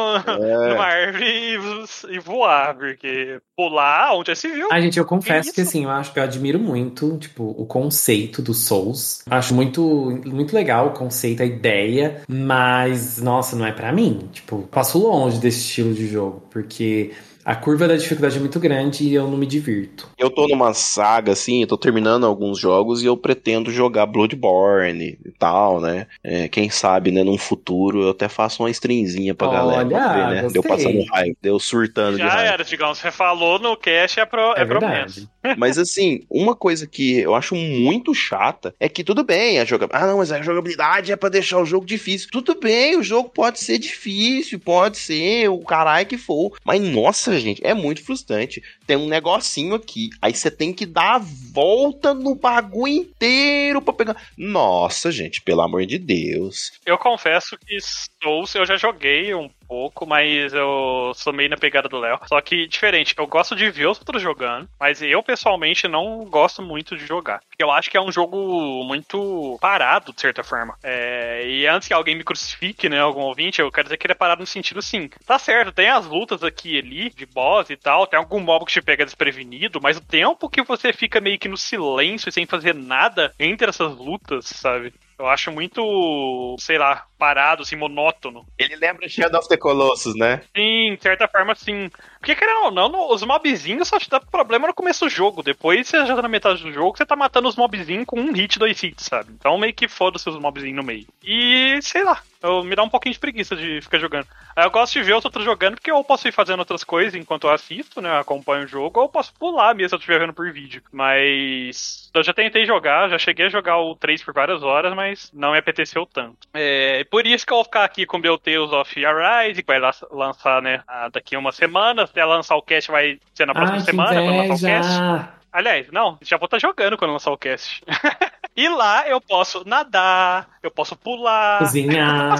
numa 0.69 0.85
árvore 0.85 1.25
e, 1.25 2.15
e 2.15 2.19
voar, 2.19 2.75
porque 2.75 3.39
pular, 3.55 4.13
onde 4.13 4.27
já 4.27 4.35
se 4.35 4.47
viu? 4.47 4.67
Ah, 4.71 4.81
gente, 4.81 4.97
eu 4.97 5.05
confesso 5.05 5.49
Que 5.49 5.55
que, 5.55 5.61
assim, 5.61 5.83
eu 5.83 5.89
acho 5.89 6.11
que 6.11 6.19
eu 6.19 6.23
admiro 6.23 6.59
muito, 6.59 7.17
tipo, 7.17 7.43
o 7.57 7.65
conceito 7.65 8.41
do 8.41 8.53
Souls. 8.53 9.23
Acho 9.29 9.53
muito, 9.53 10.21
muito 10.25 10.55
legal 10.55 10.87
o 10.87 10.91
conceito, 10.91 11.43
a 11.43 11.45
ideia, 11.45 12.21
mas, 12.27 13.21
nossa, 13.21 13.55
não 13.55 13.65
é 13.65 13.71
pra 13.71 13.91
mim. 13.91 14.29
Tipo, 14.31 14.63
passo 14.63 14.97
longe 14.97 15.39
desse 15.39 15.59
estilo 15.59 15.93
de 15.93 16.07
jogo, 16.07 16.43
porque 16.49 17.11
a 17.45 17.55
curva 17.55 17.87
da 17.87 17.95
dificuldade 17.95 18.37
é 18.37 18.39
muito 18.39 18.59
grande 18.59 19.05
e 19.05 19.13
eu 19.13 19.27
não 19.27 19.37
me 19.37 19.45
divirto. 19.45 20.09
Eu 20.17 20.29
tô 20.29 20.47
numa 20.47 20.73
saga, 20.73 21.31
assim, 21.33 21.61
eu 21.61 21.67
tô 21.67 21.77
terminando 21.77 22.25
alguns 22.25 22.59
jogos 22.59 23.03
e 23.03 23.05
eu 23.05 23.17
pretendo 23.17 23.71
jogar 23.71 24.05
Bloodborne 24.05 25.17
e 25.25 25.31
tal, 25.31 25.81
né? 25.81 26.07
É, 26.23 26.47
quem 26.47 26.69
sabe, 26.69 27.11
né, 27.11 27.23
num 27.23 27.37
futuro 27.37 28.03
eu 28.03 28.09
até 28.11 28.27
faço 28.27 28.63
uma 28.63 28.69
streamzinha 28.69 29.35
pra 29.35 29.47
galera 29.47 29.79
Olha, 29.79 29.89
pra 29.89 30.13
ver, 30.13 30.35
né? 30.35 30.41
gostei. 30.43 30.61
Deu 30.61 30.63
passando 30.63 31.03
raiva, 31.11 31.35
deu 31.41 31.59
surtando 31.59 32.17
de 32.17 32.23
Já 32.23 32.29
raiva. 32.29 32.53
era, 32.53 32.63
digamos, 32.63 32.97
você 32.97 33.11
falou 33.11 33.59
no 33.59 33.75
cast, 33.75 34.19
é, 34.19 34.25
pro, 34.25 34.53
é, 34.55 34.65
promessa. 34.65 35.27
Mas 35.57 35.77
assim, 35.77 36.21
uma 36.29 36.55
coisa 36.55 36.87
que 36.87 37.19
eu 37.19 37.35
acho 37.35 37.55
muito 37.55 38.13
chata 38.13 38.73
é 38.79 38.87
que 38.87 39.03
tudo 39.03 39.23
bem, 39.23 39.59
a 39.59 39.65
jogabilidade. 39.65 40.03
Ah, 40.05 40.07
não, 40.07 40.17
mas 40.19 40.31
a 40.31 40.41
jogabilidade 40.41 41.11
é 41.11 41.15
pra 41.17 41.27
deixar 41.27 41.59
o 41.59 41.65
jogo 41.65 41.85
difícil. 41.85 42.29
Tudo 42.31 42.57
bem, 42.57 42.97
o 42.97 43.03
jogo 43.03 43.29
pode 43.29 43.59
ser 43.59 43.77
difícil, 43.77 44.57
pode 44.59 44.97
ser 44.97 45.49
o 45.49 45.59
caralho 45.59 46.07
que 46.07 46.17
for. 46.17 46.53
Mas 46.63 46.81
nossa, 46.81 47.32
gente, 47.39 47.65
é 47.65 47.73
muito 47.73 48.03
frustrante. 48.03 48.61
Tem 48.85 48.97
um 48.97 49.07
negocinho 49.07 49.75
aqui, 49.75 50.09
aí 50.21 50.33
você 50.33 50.49
tem 50.51 50.73
que 50.73 50.85
dar 50.85 51.15
a 51.15 51.19
volta 51.53 52.13
no 52.13 52.35
bagulho 52.35 52.93
inteiro 52.93 53.81
pra 53.81 53.93
pegar. 53.93 54.17
Nossa, 54.37 55.11
gente, 55.11 55.41
pelo 55.41 55.61
amor 55.61 55.85
de 55.85 55.99
Deus. 55.99 56.71
Eu 56.85 56.97
confesso 56.97 57.57
que 57.57 57.77
Souls 58.21 58.55
eu 58.55 58.65
já 58.65 58.75
joguei 58.75 59.33
um 59.35 59.49
pouco, 59.67 60.05
mas 60.05 60.53
eu 60.53 61.11
sou 61.15 61.33
meio 61.33 61.49
na 61.49 61.57
pegada 61.57 61.89
do 61.89 61.99
Léo. 61.99 62.19
Só 62.27 62.39
que 62.41 62.67
diferente, 62.67 63.15
eu 63.17 63.25
gosto 63.25 63.55
de 63.55 63.69
ver 63.69 63.87
os 63.87 63.97
outros 63.97 64.21
jogando, 64.21 64.67
mas 64.79 65.01
eu 65.01 65.21
pessoalmente 65.23 65.87
não 65.87 66.25
gosto 66.25 66.61
muito 66.61 66.95
de 66.95 67.05
jogar. 67.05 67.41
Eu 67.57 67.71
acho 67.71 67.89
que 67.89 67.97
é 67.97 68.01
um 68.01 68.11
jogo 68.11 68.83
muito 68.83 69.57
parado, 69.59 70.13
de 70.13 70.21
certa 70.21 70.43
forma. 70.43 70.77
É, 70.83 71.43
e 71.47 71.67
antes 71.67 71.87
que 71.87 71.93
alguém 71.93 72.15
me 72.15 72.23
crucifique, 72.23 72.87
né, 72.87 72.99
algum 72.99 73.21
ouvinte, 73.21 73.61
eu 73.61 73.71
quero 73.71 73.85
dizer 73.85 73.97
que 73.97 74.05
ele 74.05 74.13
é 74.13 74.15
parado 74.15 74.41
no 74.41 74.47
sentido 74.47 74.79
assim. 74.79 75.09
Tá 75.25 75.39
certo, 75.39 75.71
tem 75.71 75.89
as 75.89 76.05
lutas 76.05 76.43
aqui 76.43 76.75
e 76.75 76.79
ali, 76.79 77.09
de 77.09 77.25
boss 77.25 77.69
e 77.69 77.75
tal, 77.75 78.07
tem 78.07 78.17
algum 78.17 78.39
mob 78.39 78.65
que 78.65 78.71
te 78.71 78.81
pega 78.81 79.05
desprevenido, 79.05 79.79
mas 79.81 79.97
o 79.97 80.01
tempo 80.01 80.49
que 80.49 80.61
você 80.61 80.93
fica 80.93 81.19
meio 81.19 81.39
que 81.43 81.49
no 81.49 81.57
silêncio 81.57 82.29
e 82.29 82.31
sem 82.31 82.45
fazer 82.45 82.73
nada 82.73 83.33
entre 83.37 83.67
essas 83.69 83.95
lutas, 83.97 84.45
sabe? 84.45 84.93
Eu 85.19 85.27
acho 85.27 85.51
muito, 85.51 86.55
sei 86.59 86.77
lá, 86.77 87.05
parado, 87.19 87.61
assim, 87.61 87.75
monótono. 87.75 88.45
Ele 88.57 88.75
lembra 88.75 89.07
Shadow 89.07 89.39
of 89.39 89.47
the 89.47 89.57
Colossus, 89.57 90.15
né? 90.15 90.41
Sim, 90.55 90.95
de 90.95 90.99
certa 91.01 91.27
forma, 91.27 91.53
sim. 91.53 91.89
Porque, 92.19 92.35
querendo 92.35 92.65
ou 92.65 92.71
não, 92.71 93.11
os 93.11 93.23
mobzinhos 93.23 93.87
só 93.87 93.99
te 93.99 94.09
dá 94.09 94.19
problema 94.19 94.67
no 94.67 94.73
começo 94.73 95.05
do 95.05 95.09
jogo. 95.09 95.43
Depois 95.43 95.87
você 95.87 96.05
já 96.05 96.15
tá 96.15 96.21
na 96.21 96.27
metade 96.27 96.63
do 96.63 96.71
jogo, 96.71 96.97
você 96.97 97.05
tá 97.05 97.15
matando 97.15 97.47
os 97.47 97.55
mobzinhos 97.55 98.05
com 98.05 98.19
um 98.19 98.33
hit, 98.33 98.57
dois 98.57 98.81
hits, 98.81 99.05
sabe? 99.05 99.31
Então 99.33 99.57
meio 99.57 99.73
que 99.73 99.87
foda-se 99.87 100.27
os 100.27 100.39
mobzinhos 100.39 100.77
no 100.77 100.83
meio. 100.83 101.05
E, 101.23 101.79
sei 101.81 102.03
lá, 102.03 102.21
eu, 102.43 102.63
me 102.63 102.75
dá 102.75 102.83
um 102.83 102.89
pouquinho 102.89 103.13
de 103.13 103.19
preguiça 103.19 103.55
de 103.55 103.79
ficar 103.81 103.97
jogando. 103.97 104.27
Aí 104.55 104.65
eu 104.65 104.69
gosto 104.69 104.93
de 104.93 105.01
ver 105.03 105.15
os 105.15 105.23
outros 105.23 105.45
jogando, 105.45 105.75
porque 105.75 105.89
eu 105.89 106.03
posso 106.03 106.27
ir 106.27 106.31
fazendo 106.33 106.59
outras 106.59 106.83
coisas 106.83 107.15
enquanto 107.15 107.47
eu 107.47 107.51
assisto, 107.51 108.01
né? 108.01 108.19
Acompanho 108.19 108.65
o 108.65 108.67
jogo, 108.67 108.99
ou 108.99 109.05
eu 109.05 109.09
posso 109.09 109.33
pular 109.33 109.73
mesmo 109.73 109.89
se 109.89 109.95
eu 109.95 109.99
estiver 109.99 110.19
vendo 110.19 110.33
por 110.33 110.51
vídeo. 110.51 110.83
Mas 110.91 112.11
eu 112.13 112.21
já 112.21 112.33
tentei 112.33 112.65
jogar, 112.65 113.09
já 113.09 113.17
cheguei 113.17 113.45
a 113.45 113.49
jogar 113.49 113.77
o 113.77 113.95
3 113.95 114.21
por 114.21 114.33
várias 114.33 114.61
horas, 114.61 114.93
mas 114.93 115.31
não 115.33 115.53
me 115.53 115.57
apeteceu 115.57 116.05
tanto. 116.05 116.47
É 116.53 117.03
por 117.05 117.25
isso 117.25 117.45
que 117.45 117.53
eu 117.53 117.57
vou 117.57 117.63
ficar 117.63 117.85
aqui 117.85 118.05
com 118.05 118.17
o 118.17 118.19
meu 118.19 118.37
Tales 118.37 118.71
of 118.71 119.05
Arise, 119.05 119.61
que 119.61 119.67
vai 119.67 119.79
la- 119.79 119.93
lançar, 120.11 120.61
né, 120.61 120.83
ah, 120.87 121.09
daqui 121.09 121.35
a 121.35 121.39
uma 121.39 121.51
semana. 121.53 122.03
Até 122.03 122.23
lançar 122.25 122.55
o 122.57 122.61
cast 122.61 122.91
vai 122.91 123.19
ser 123.33 123.47
na 123.47 123.53
próxima 123.53 123.77
Ai, 123.77 123.83
que 123.85 123.91
semana, 123.91 124.21
quando 124.21 124.37
lançar 124.37 124.53
o 124.53 124.69
cast. 124.69 125.33
Aliás, 125.53 125.91
não, 125.91 126.17
já 126.21 126.35
vou 126.37 126.45
estar 126.45 126.59
jogando 126.59 126.97
quando 126.97 127.11
lançar 127.11 127.31
o 127.31 127.37
cast. 127.37 127.83
e 128.55 128.69
lá 128.69 129.07
eu 129.07 129.19
posso 129.19 129.67
nadar, 129.67 130.47
eu 130.61 130.69
posso 130.69 130.95
pular. 130.95 131.59
Cozinhar. 131.59 132.39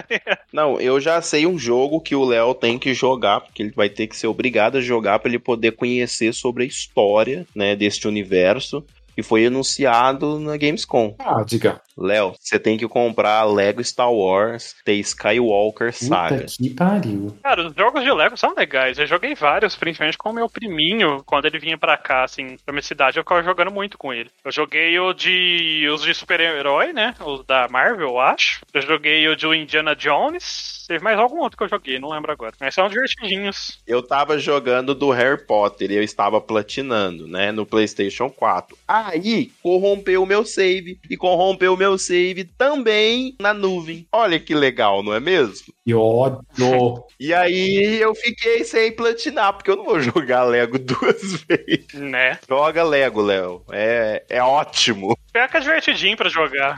Não, 0.52 0.80
eu 0.80 1.00
já 1.00 1.20
sei 1.20 1.46
um 1.46 1.58
jogo 1.58 2.00
que 2.00 2.14
o 2.14 2.24
Léo 2.24 2.54
tem 2.54 2.78
que 2.78 2.94
jogar, 2.94 3.40
porque 3.40 3.62
ele 3.62 3.72
vai 3.72 3.88
ter 3.88 4.06
que 4.06 4.16
ser 4.16 4.26
obrigado 4.26 4.78
a 4.78 4.80
jogar 4.80 5.18
para 5.18 5.28
ele 5.28 5.38
poder 5.38 5.72
conhecer 5.72 6.32
sobre 6.32 6.64
a 6.64 6.66
história, 6.66 7.46
né, 7.54 7.76
deste 7.76 8.08
universo. 8.08 8.84
E 9.16 9.22
foi 9.22 9.44
anunciado 9.44 10.38
na 10.38 10.56
Gamescom. 10.56 11.14
Ah, 11.18 11.42
diga. 11.46 11.82
Léo, 12.00 12.34
você 12.40 12.58
tem 12.58 12.78
que 12.78 12.88
comprar 12.88 13.44
Lego 13.44 13.82
Star 13.84 14.12
Wars 14.12 14.74
The 14.84 14.94
Skywalker 14.94 15.92
Puta 15.92 16.04
Saga. 16.04 16.46
que 16.46 16.70
pariu. 16.70 17.36
Cara, 17.42 17.66
os 17.66 17.74
jogos 17.74 18.02
de 18.02 18.10
Lego 18.10 18.36
são 18.36 18.54
legais. 18.54 18.98
Eu 18.98 19.06
joguei 19.06 19.34
vários, 19.34 19.76
principalmente 19.76 20.18
com 20.18 20.30
o 20.30 20.34
meu 20.34 20.48
priminho, 20.48 21.22
quando 21.24 21.46
ele 21.46 21.58
vinha 21.58 21.78
pra 21.78 21.96
cá, 21.96 22.24
assim, 22.24 22.56
pra 22.64 22.72
minha 22.72 22.82
cidade, 22.82 23.18
eu 23.18 23.22
ficava 23.22 23.42
jogando 23.42 23.70
muito 23.70 23.98
com 23.98 24.12
ele. 24.12 24.30
Eu 24.44 24.50
joguei 24.50 24.98
o 24.98 25.12
de. 25.12 25.88
os 25.92 26.02
de 26.02 26.14
super-herói, 26.14 26.92
né? 26.92 27.14
Os 27.24 27.44
da 27.44 27.68
Marvel, 27.68 28.08
eu 28.08 28.20
acho. 28.20 28.60
Eu 28.72 28.82
joguei 28.82 29.28
o 29.28 29.36
de 29.36 29.46
Indiana 29.46 29.94
Jones. 29.94 30.84
Teve 30.86 31.04
mais 31.04 31.18
algum 31.18 31.38
outro 31.38 31.56
que 31.56 31.62
eu 31.62 31.68
joguei, 31.68 31.98
não 32.00 32.10
lembro 32.10 32.32
agora. 32.32 32.52
Mas 32.58 32.74
são 32.74 32.88
divertidinhos. 32.88 33.80
Eu 33.86 34.02
tava 34.02 34.38
jogando 34.38 34.94
do 34.94 35.10
Harry 35.10 35.40
Potter 35.46 35.90
e 35.90 35.94
eu 35.94 36.02
estava 36.02 36.40
platinando, 36.40 37.28
né, 37.28 37.52
no 37.52 37.64
PlayStation 37.64 38.28
4. 38.28 38.76
Aí 38.88 39.52
corrompeu 39.62 40.22
o 40.22 40.26
meu 40.26 40.44
save 40.44 40.98
e 41.08 41.16
corrompeu 41.16 41.74
o 41.74 41.76
meu 41.76 41.89
save 41.98 42.44
também 42.44 43.34
na 43.40 43.52
nuvem. 43.54 44.06
Olha 44.12 44.38
que 44.38 44.54
legal, 44.54 45.02
não 45.02 45.14
é 45.14 45.20
mesmo? 45.20 45.72
Que 45.84 45.94
ódio. 45.94 47.04
E 47.18 47.34
aí 47.34 47.98
eu 48.00 48.14
fiquei 48.14 48.64
sem 48.64 48.92
platinar, 48.92 49.52
porque 49.52 49.70
eu 49.70 49.76
não 49.76 49.84
vou 49.84 49.98
jogar 50.00 50.44
Lego 50.44 50.78
duas 50.78 51.34
vezes. 51.48 51.92
Né? 51.94 52.38
Joga 52.48 52.82
Lego, 52.82 53.20
Léo. 53.20 53.62
É, 53.70 54.24
é 54.28 54.42
ótimo. 54.42 55.16
Pior 55.32 55.48
que 55.48 55.56
é 55.56 55.60
divertidinho 55.60 56.16
pra 56.16 56.28
jogar. 56.28 56.76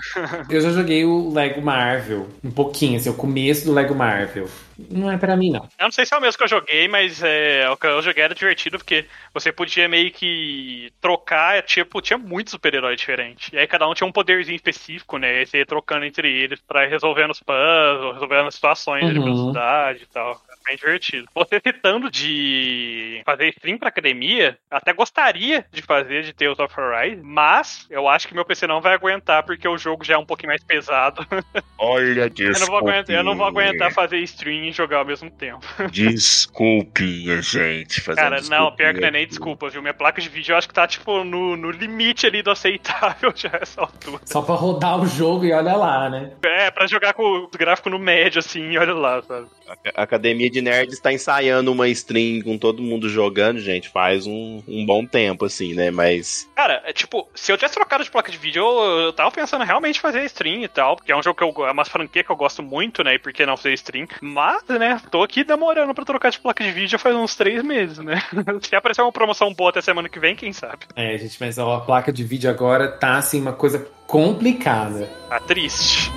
Eu 0.48 0.60
já 0.60 0.70
joguei 0.70 1.04
o 1.04 1.32
Lego 1.32 1.62
Marvel. 1.62 2.28
Um 2.44 2.50
pouquinho, 2.50 2.98
assim, 2.98 3.08
o 3.08 3.14
começo 3.14 3.64
do 3.64 3.72
Lego 3.72 3.94
Marvel. 3.94 4.48
Não 4.90 5.10
é 5.10 5.16
pra 5.18 5.36
mim, 5.36 5.50
não. 5.50 5.64
Eu 5.78 5.84
não 5.84 5.92
sei 5.92 6.04
se 6.06 6.14
é 6.14 6.18
o 6.18 6.20
mesmo 6.20 6.38
que 6.38 6.44
eu 6.44 6.48
joguei, 6.48 6.88
mas 6.88 7.22
é, 7.22 7.68
o 7.70 7.76
que 7.76 7.86
eu 7.86 8.02
joguei 8.02 8.22
era 8.24 8.34
divertido 8.34 8.78
porque 8.78 9.06
você 9.32 9.52
podia 9.52 9.88
meio 9.88 10.10
que 10.12 10.92
trocar, 11.00 11.62
tipo, 11.62 12.00
tinha 12.00 12.18
muitos 12.18 12.50
super-heróis 12.52 12.98
diferentes. 12.98 13.52
E 13.52 13.58
aí 13.58 13.66
cada 13.66 13.88
um 13.88 13.94
tinha 13.94 14.06
um 14.06 14.12
poderzinho 14.12 14.56
específico, 14.56 15.18
né? 15.18 15.34
E 15.34 15.38
aí 15.40 15.46
você 15.46 15.58
ia 15.58 15.66
trocando 15.66 16.04
entre 16.04 16.30
eles 16.30 16.60
pra 16.60 16.84
ir 16.84 16.88
resolvendo 16.90 17.30
os 17.30 17.40
puzzles, 17.40 18.14
resolvendo 18.14 18.48
as 18.48 18.54
situações 18.54 19.06
de 19.12 19.18
Uhum. 19.18 19.24
velocidade 19.24 20.02
e 20.02 20.06
tal. 20.06 20.40
É 20.66 20.72
Bem 20.72 20.76
divertido. 20.76 21.28
Você 21.34 21.60
citando 21.64 22.10
de 22.10 23.20
fazer 23.26 23.48
stream 23.48 23.78
pra 23.78 23.88
academia, 23.88 24.56
até 24.70 24.92
gostaria 24.92 25.64
de 25.70 25.82
fazer 25.82 26.22
de 26.22 26.32
Tales 26.32 26.58
of 26.58 26.74
Arise, 26.80 27.20
mas 27.22 27.86
eu 27.90 28.08
acho 28.08 28.28
que 28.28 28.34
meu 28.34 28.44
PC 28.44 28.66
não 28.66 28.80
vai 28.80 28.94
aguentar 28.94 29.42
porque 29.42 29.66
o 29.66 29.76
jogo 29.76 30.04
já 30.04 30.14
é 30.14 30.18
um 30.18 30.24
pouquinho 30.24 30.50
mais 30.50 30.62
pesado. 30.62 31.26
Olha, 31.78 32.30
eu, 32.38 32.60
não 32.60 32.66
vou 32.66 32.78
aguentar, 32.78 33.16
eu 33.16 33.24
não 33.24 33.36
vou 33.36 33.46
aguentar 33.46 33.92
fazer 33.92 34.18
stream 34.18 34.64
e 34.64 34.72
jogar 34.72 34.98
ao 34.98 35.04
mesmo 35.04 35.30
tempo. 35.30 35.66
Desculpinha, 35.90 37.42
gente. 37.42 38.00
Cara, 38.14 38.40
não, 38.42 38.74
pior 38.74 38.94
que 38.94 39.00
não 39.00 39.08
é 39.08 39.10
nem 39.10 39.26
desculpa, 39.26 39.68
viu? 39.68 39.82
Minha 39.82 39.94
placa 39.94 40.20
de 40.20 40.28
vídeo 40.28 40.52
eu 40.52 40.56
acho 40.56 40.68
que 40.68 40.74
tá, 40.74 40.86
tipo, 40.86 41.24
no, 41.24 41.56
no 41.56 41.70
limite 41.70 42.26
ali 42.26 42.42
do 42.42 42.50
aceitável 42.50 43.32
já 43.36 43.50
essa 43.60 43.80
altura. 43.80 44.20
Só 44.24 44.42
pra 44.42 44.54
rodar 44.54 45.00
o 45.00 45.06
jogo 45.06 45.44
e 45.44 45.52
olha 45.52 45.74
lá, 45.74 46.08
né? 46.08 46.32
É, 46.44 46.70
pra 46.70 46.86
jogar 46.86 47.14
com 47.14 47.22
o 47.22 47.48
gráfico 47.48 47.90
no 47.90 47.98
médio, 47.98 48.38
assim, 48.38 48.70
e 48.70 48.78
olha 48.78 48.94
lá, 48.94 49.22
sabe? 49.22 49.48
A 49.94 50.02
Academia 50.02 50.50
de 50.52 50.62
Nerds 50.62 51.00
tá 51.00 51.12
ensaiando 51.12 51.72
uma 51.72 51.88
stream 51.88 52.42
com 52.42 52.56
todo 52.56 52.82
mundo 52.82 53.08
jogando, 53.08 53.58
gente, 53.58 53.88
faz 53.88 54.26
um, 54.26 54.62
um 54.68 54.84
bom 54.86 55.04
tempo, 55.04 55.44
assim, 55.44 55.74
né? 55.74 55.90
Mas 55.90 56.48
Cara, 56.54 56.82
é 56.84 56.92
tipo, 56.92 57.28
se 57.34 57.50
eu 57.50 57.56
tivesse 57.56 57.74
trocado 57.74 58.04
de 58.04 58.10
placa 58.10 58.30
de 58.30 58.38
vídeo, 58.38 58.62
eu, 58.62 59.00
eu 59.00 59.12
tava 59.12 59.30
pensando 59.30 59.64
realmente 59.64 59.96
em 59.96 60.00
fazer 60.00 60.24
stream 60.26 60.62
e 60.62 60.68
tal, 60.68 60.96
porque 60.96 61.10
é 61.10 61.16
um 61.16 61.22
jogo 61.22 61.36
que 61.36 61.44
eu, 61.44 61.66
é 61.66 61.72
uma 61.72 61.84
franquia 61.84 62.22
que 62.22 62.30
eu 62.30 62.36
gosto 62.36 62.62
muito, 62.62 63.02
né? 63.02 63.14
E 63.14 63.18
por 63.18 63.32
que 63.32 63.46
não 63.46 63.56
fazer 63.56 63.74
stream? 63.74 64.06
Mas, 64.20 64.62
né, 64.68 65.00
tô 65.10 65.22
aqui 65.22 65.42
demorando 65.42 65.94
pra 65.94 66.04
trocar 66.04 66.30
de 66.30 66.38
placa 66.38 66.62
de 66.62 66.70
vídeo 66.70 66.88
já 66.88 66.98
faz 66.98 67.16
uns 67.16 67.34
três 67.34 67.62
meses, 67.62 67.98
né? 67.98 68.22
se 68.62 68.76
aparecer 68.76 69.02
uma 69.02 69.12
promoção 69.12 69.52
boa 69.52 69.70
até 69.70 69.80
semana 69.80 70.08
que 70.08 70.20
vem, 70.20 70.36
quem 70.36 70.52
sabe? 70.52 70.86
É, 70.94 71.16
gente, 71.18 71.36
mas 71.40 71.58
ó, 71.58 71.76
a 71.76 71.80
placa 71.80 72.12
de 72.12 72.22
vídeo 72.22 72.50
agora 72.50 72.88
tá, 72.88 73.16
assim, 73.16 73.40
uma 73.40 73.52
coisa 73.52 73.86
complicada. 74.06 75.06
Tá 75.28 75.40
triste. 75.40 76.10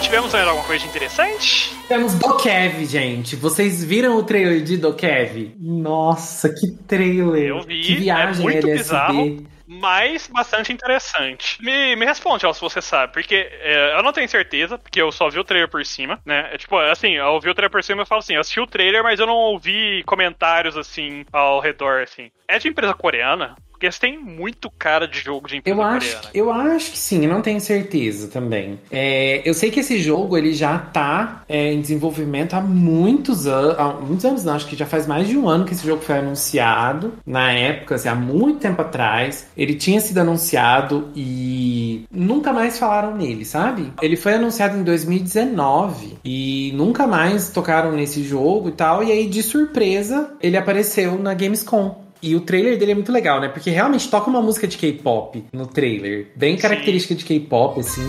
Tivemos 0.00 0.32
mais 0.32 0.46
alguma 0.46 0.66
coisa 0.66 0.82
de 0.84 0.90
interessante? 0.90 1.74
Temos 1.86 2.14
Dokev, 2.14 2.84
gente. 2.84 3.36
Vocês 3.36 3.84
viram 3.84 4.16
o 4.16 4.22
trailer 4.22 4.62
de 4.62 4.76
Dokev? 4.76 5.54
Nossa, 5.58 6.48
que 6.48 6.70
trailer. 6.86 7.48
Eu 7.48 7.62
vi, 7.62 7.80
que 7.80 7.94
viagem 7.96 8.40
é 8.40 8.50
muito 8.50 8.66
LSD. 8.66 8.78
bizarro, 8.78 9.46
mas 9.66 10.26
bastante 10.28 10.72
interessante. 10.72 11.62
Me, 11.62 11.94
me 11.94 12.06
responde, 12.06 12.46
Al, 12.46 12.54
se 12.54 12.60
você 12.60 12.80
sabe, 12.80 13.12
porque 13.12 13.34
é, 13.34 13.96
eu 13.98 14.02
não 14.02 14.12
tenho 14.12 14.28
certeza, 14.28 14.78
porque 14.78 15.00
eu 15.00 15.12
só 15.12 15.28
vi 15.28 15.38
o 15.38 15.44
trailer 15.44 15.68
por 15.68 15.84
cima, 15.84 16.18
né? 16.24 16.48
É, 16.52 16.58
tipo, 16.58 16.76
assim, 16.78 17.12
eu 17.12 17.26
ouvi 17.26 17.50
o 17.50 17.54
trailer 17.54 17.70
por 17.70 17.84
cima 17.84 18.02
e 18.02 18.06
falo 18.06 18.20
assim, 18.20 18.34
eu 18.34 18.40
assisti 18.40 18.60
o 18.60 18.66
trailer, 18.66 19.02
mas 19.02 19.20
eu 19.20 19.26
não 19.26 19.34
ouvi 19.34 20.02
comentários, 20.04 20.76
assim, 20.76 21.24
ao 21.32 21.60
redor, 21.60 22.02
assim. 22.02 22.30
É 22.48 22.58
de 22.58 22.68
empresa 22.68 22.94
coreana? 22.94 23.56
Porque 23.78 23.86
eles 23.86 23.98
têm 24.00 24.18
muito 24.18 24.68
cara 24.76 25.06
de 25.06 25.20
jogo 25.20 25.46
de 25.46 25.56
empresa 25.58 25.78
Eu 25.78 25.82
acho, 25.84 26.16
coreana. 26.16 26.30
eu 26.34 26.52
acho 26.52 26.90
que 26.90 26.98
sim, 26.98 27.24
eu 27.24 27.30
não 27.30 27.40
tenho 27.40 27.60
certeza 27.60 28.26
também. 28.26 28.76
É, 28.90 29.40
eu 29.48 29.54
sei 29.54 29.70
que 29.70 29.78
esse 29.78 30.00
jogo 30.00 30.36
ele 30.36 30.52
já 30.52 30.76
tá 30.76 31.44
é, 31.48 31.72
em 31.72 31.80
desenvolvimento 31.80 32.54
há 32.54 32.60
muitos 32.60 33.46
anos. 33.46 33.78
Há 33.78 33.92
muitos 33.92 34.24
anos, 34.24 34.44
não, 34.44 34.54
acho 34.54 34.66
que 34.66 34.74
já 34.74 34.84
faz 34.84 35.06
mais 35.06 35.28
de 35.28 35.38
um 35.38 35.48
ano 35.48 35.64
que 35.64 35.74
esse 35.74 35.86
jogo 35.86 36.02
foi 36.02 36.18
anunciado. 36.18 37.14
Na 37.24 37.52
época, 37.52 37.94
assim, 37.94 38.08
há 38.08 38.16
muito 38.16 38.58
tempo 38.58 38.82
atrás. 38.82 39.46
Ele 39.56 39.76
tinha 39.76 40.00
sido 40.00 40.18
anunciado 40.18 41.12
e 41.14 42.04
nunca 42.10 42.52
mais 42.52 42.80
falaram 42.80 43.16
nele, 43.16 43.44
sabe? 43.44 43.92
Ele 44.02 44.16
foi 44.16 44.34
anunciado 44.34 44.76
em 44.76 44.82
2019 44.82 46.18
e 46.24 46.72
nunca 46.74 47.06
mais 47.06 47.50
tocaram 47.50 47.92
nesse 47.92 48.24
jogo 48.24 48.70
e 48.70 48.72
tal. 48.72 49.04
E 49.04 49.12
aí, 49.12 49.28
de 49.28 49.40
surpresa, 49.40 50.32
ele 50.42 50.56
apareceu 50.56 51.16
na 51.16 51.32
Gamescom. 51.32 52.07
E 52.22 52.34
o 52.34 52.40
trailer 52.40 52.78
dele 52.78 52.92
é 52.92 52.94
muito 52.94 53.12
legal, 53.12 53.40
né? 53.40 53.48
Porque 53.48 53.70
realmente 53.70 54.08
toca 54.08 54.28
uma 54.28 54.42
música 54.42 54.66
de 54.66 54.76
K-pop 54.76 55.44
no 55.52 55.66
trailer. 55.66 56.28
Bem 56.34 56.56
característica 56.56 57.14
de 57.14 57.24
K-pop, 57.24 57.80
assim. 57.80 58.02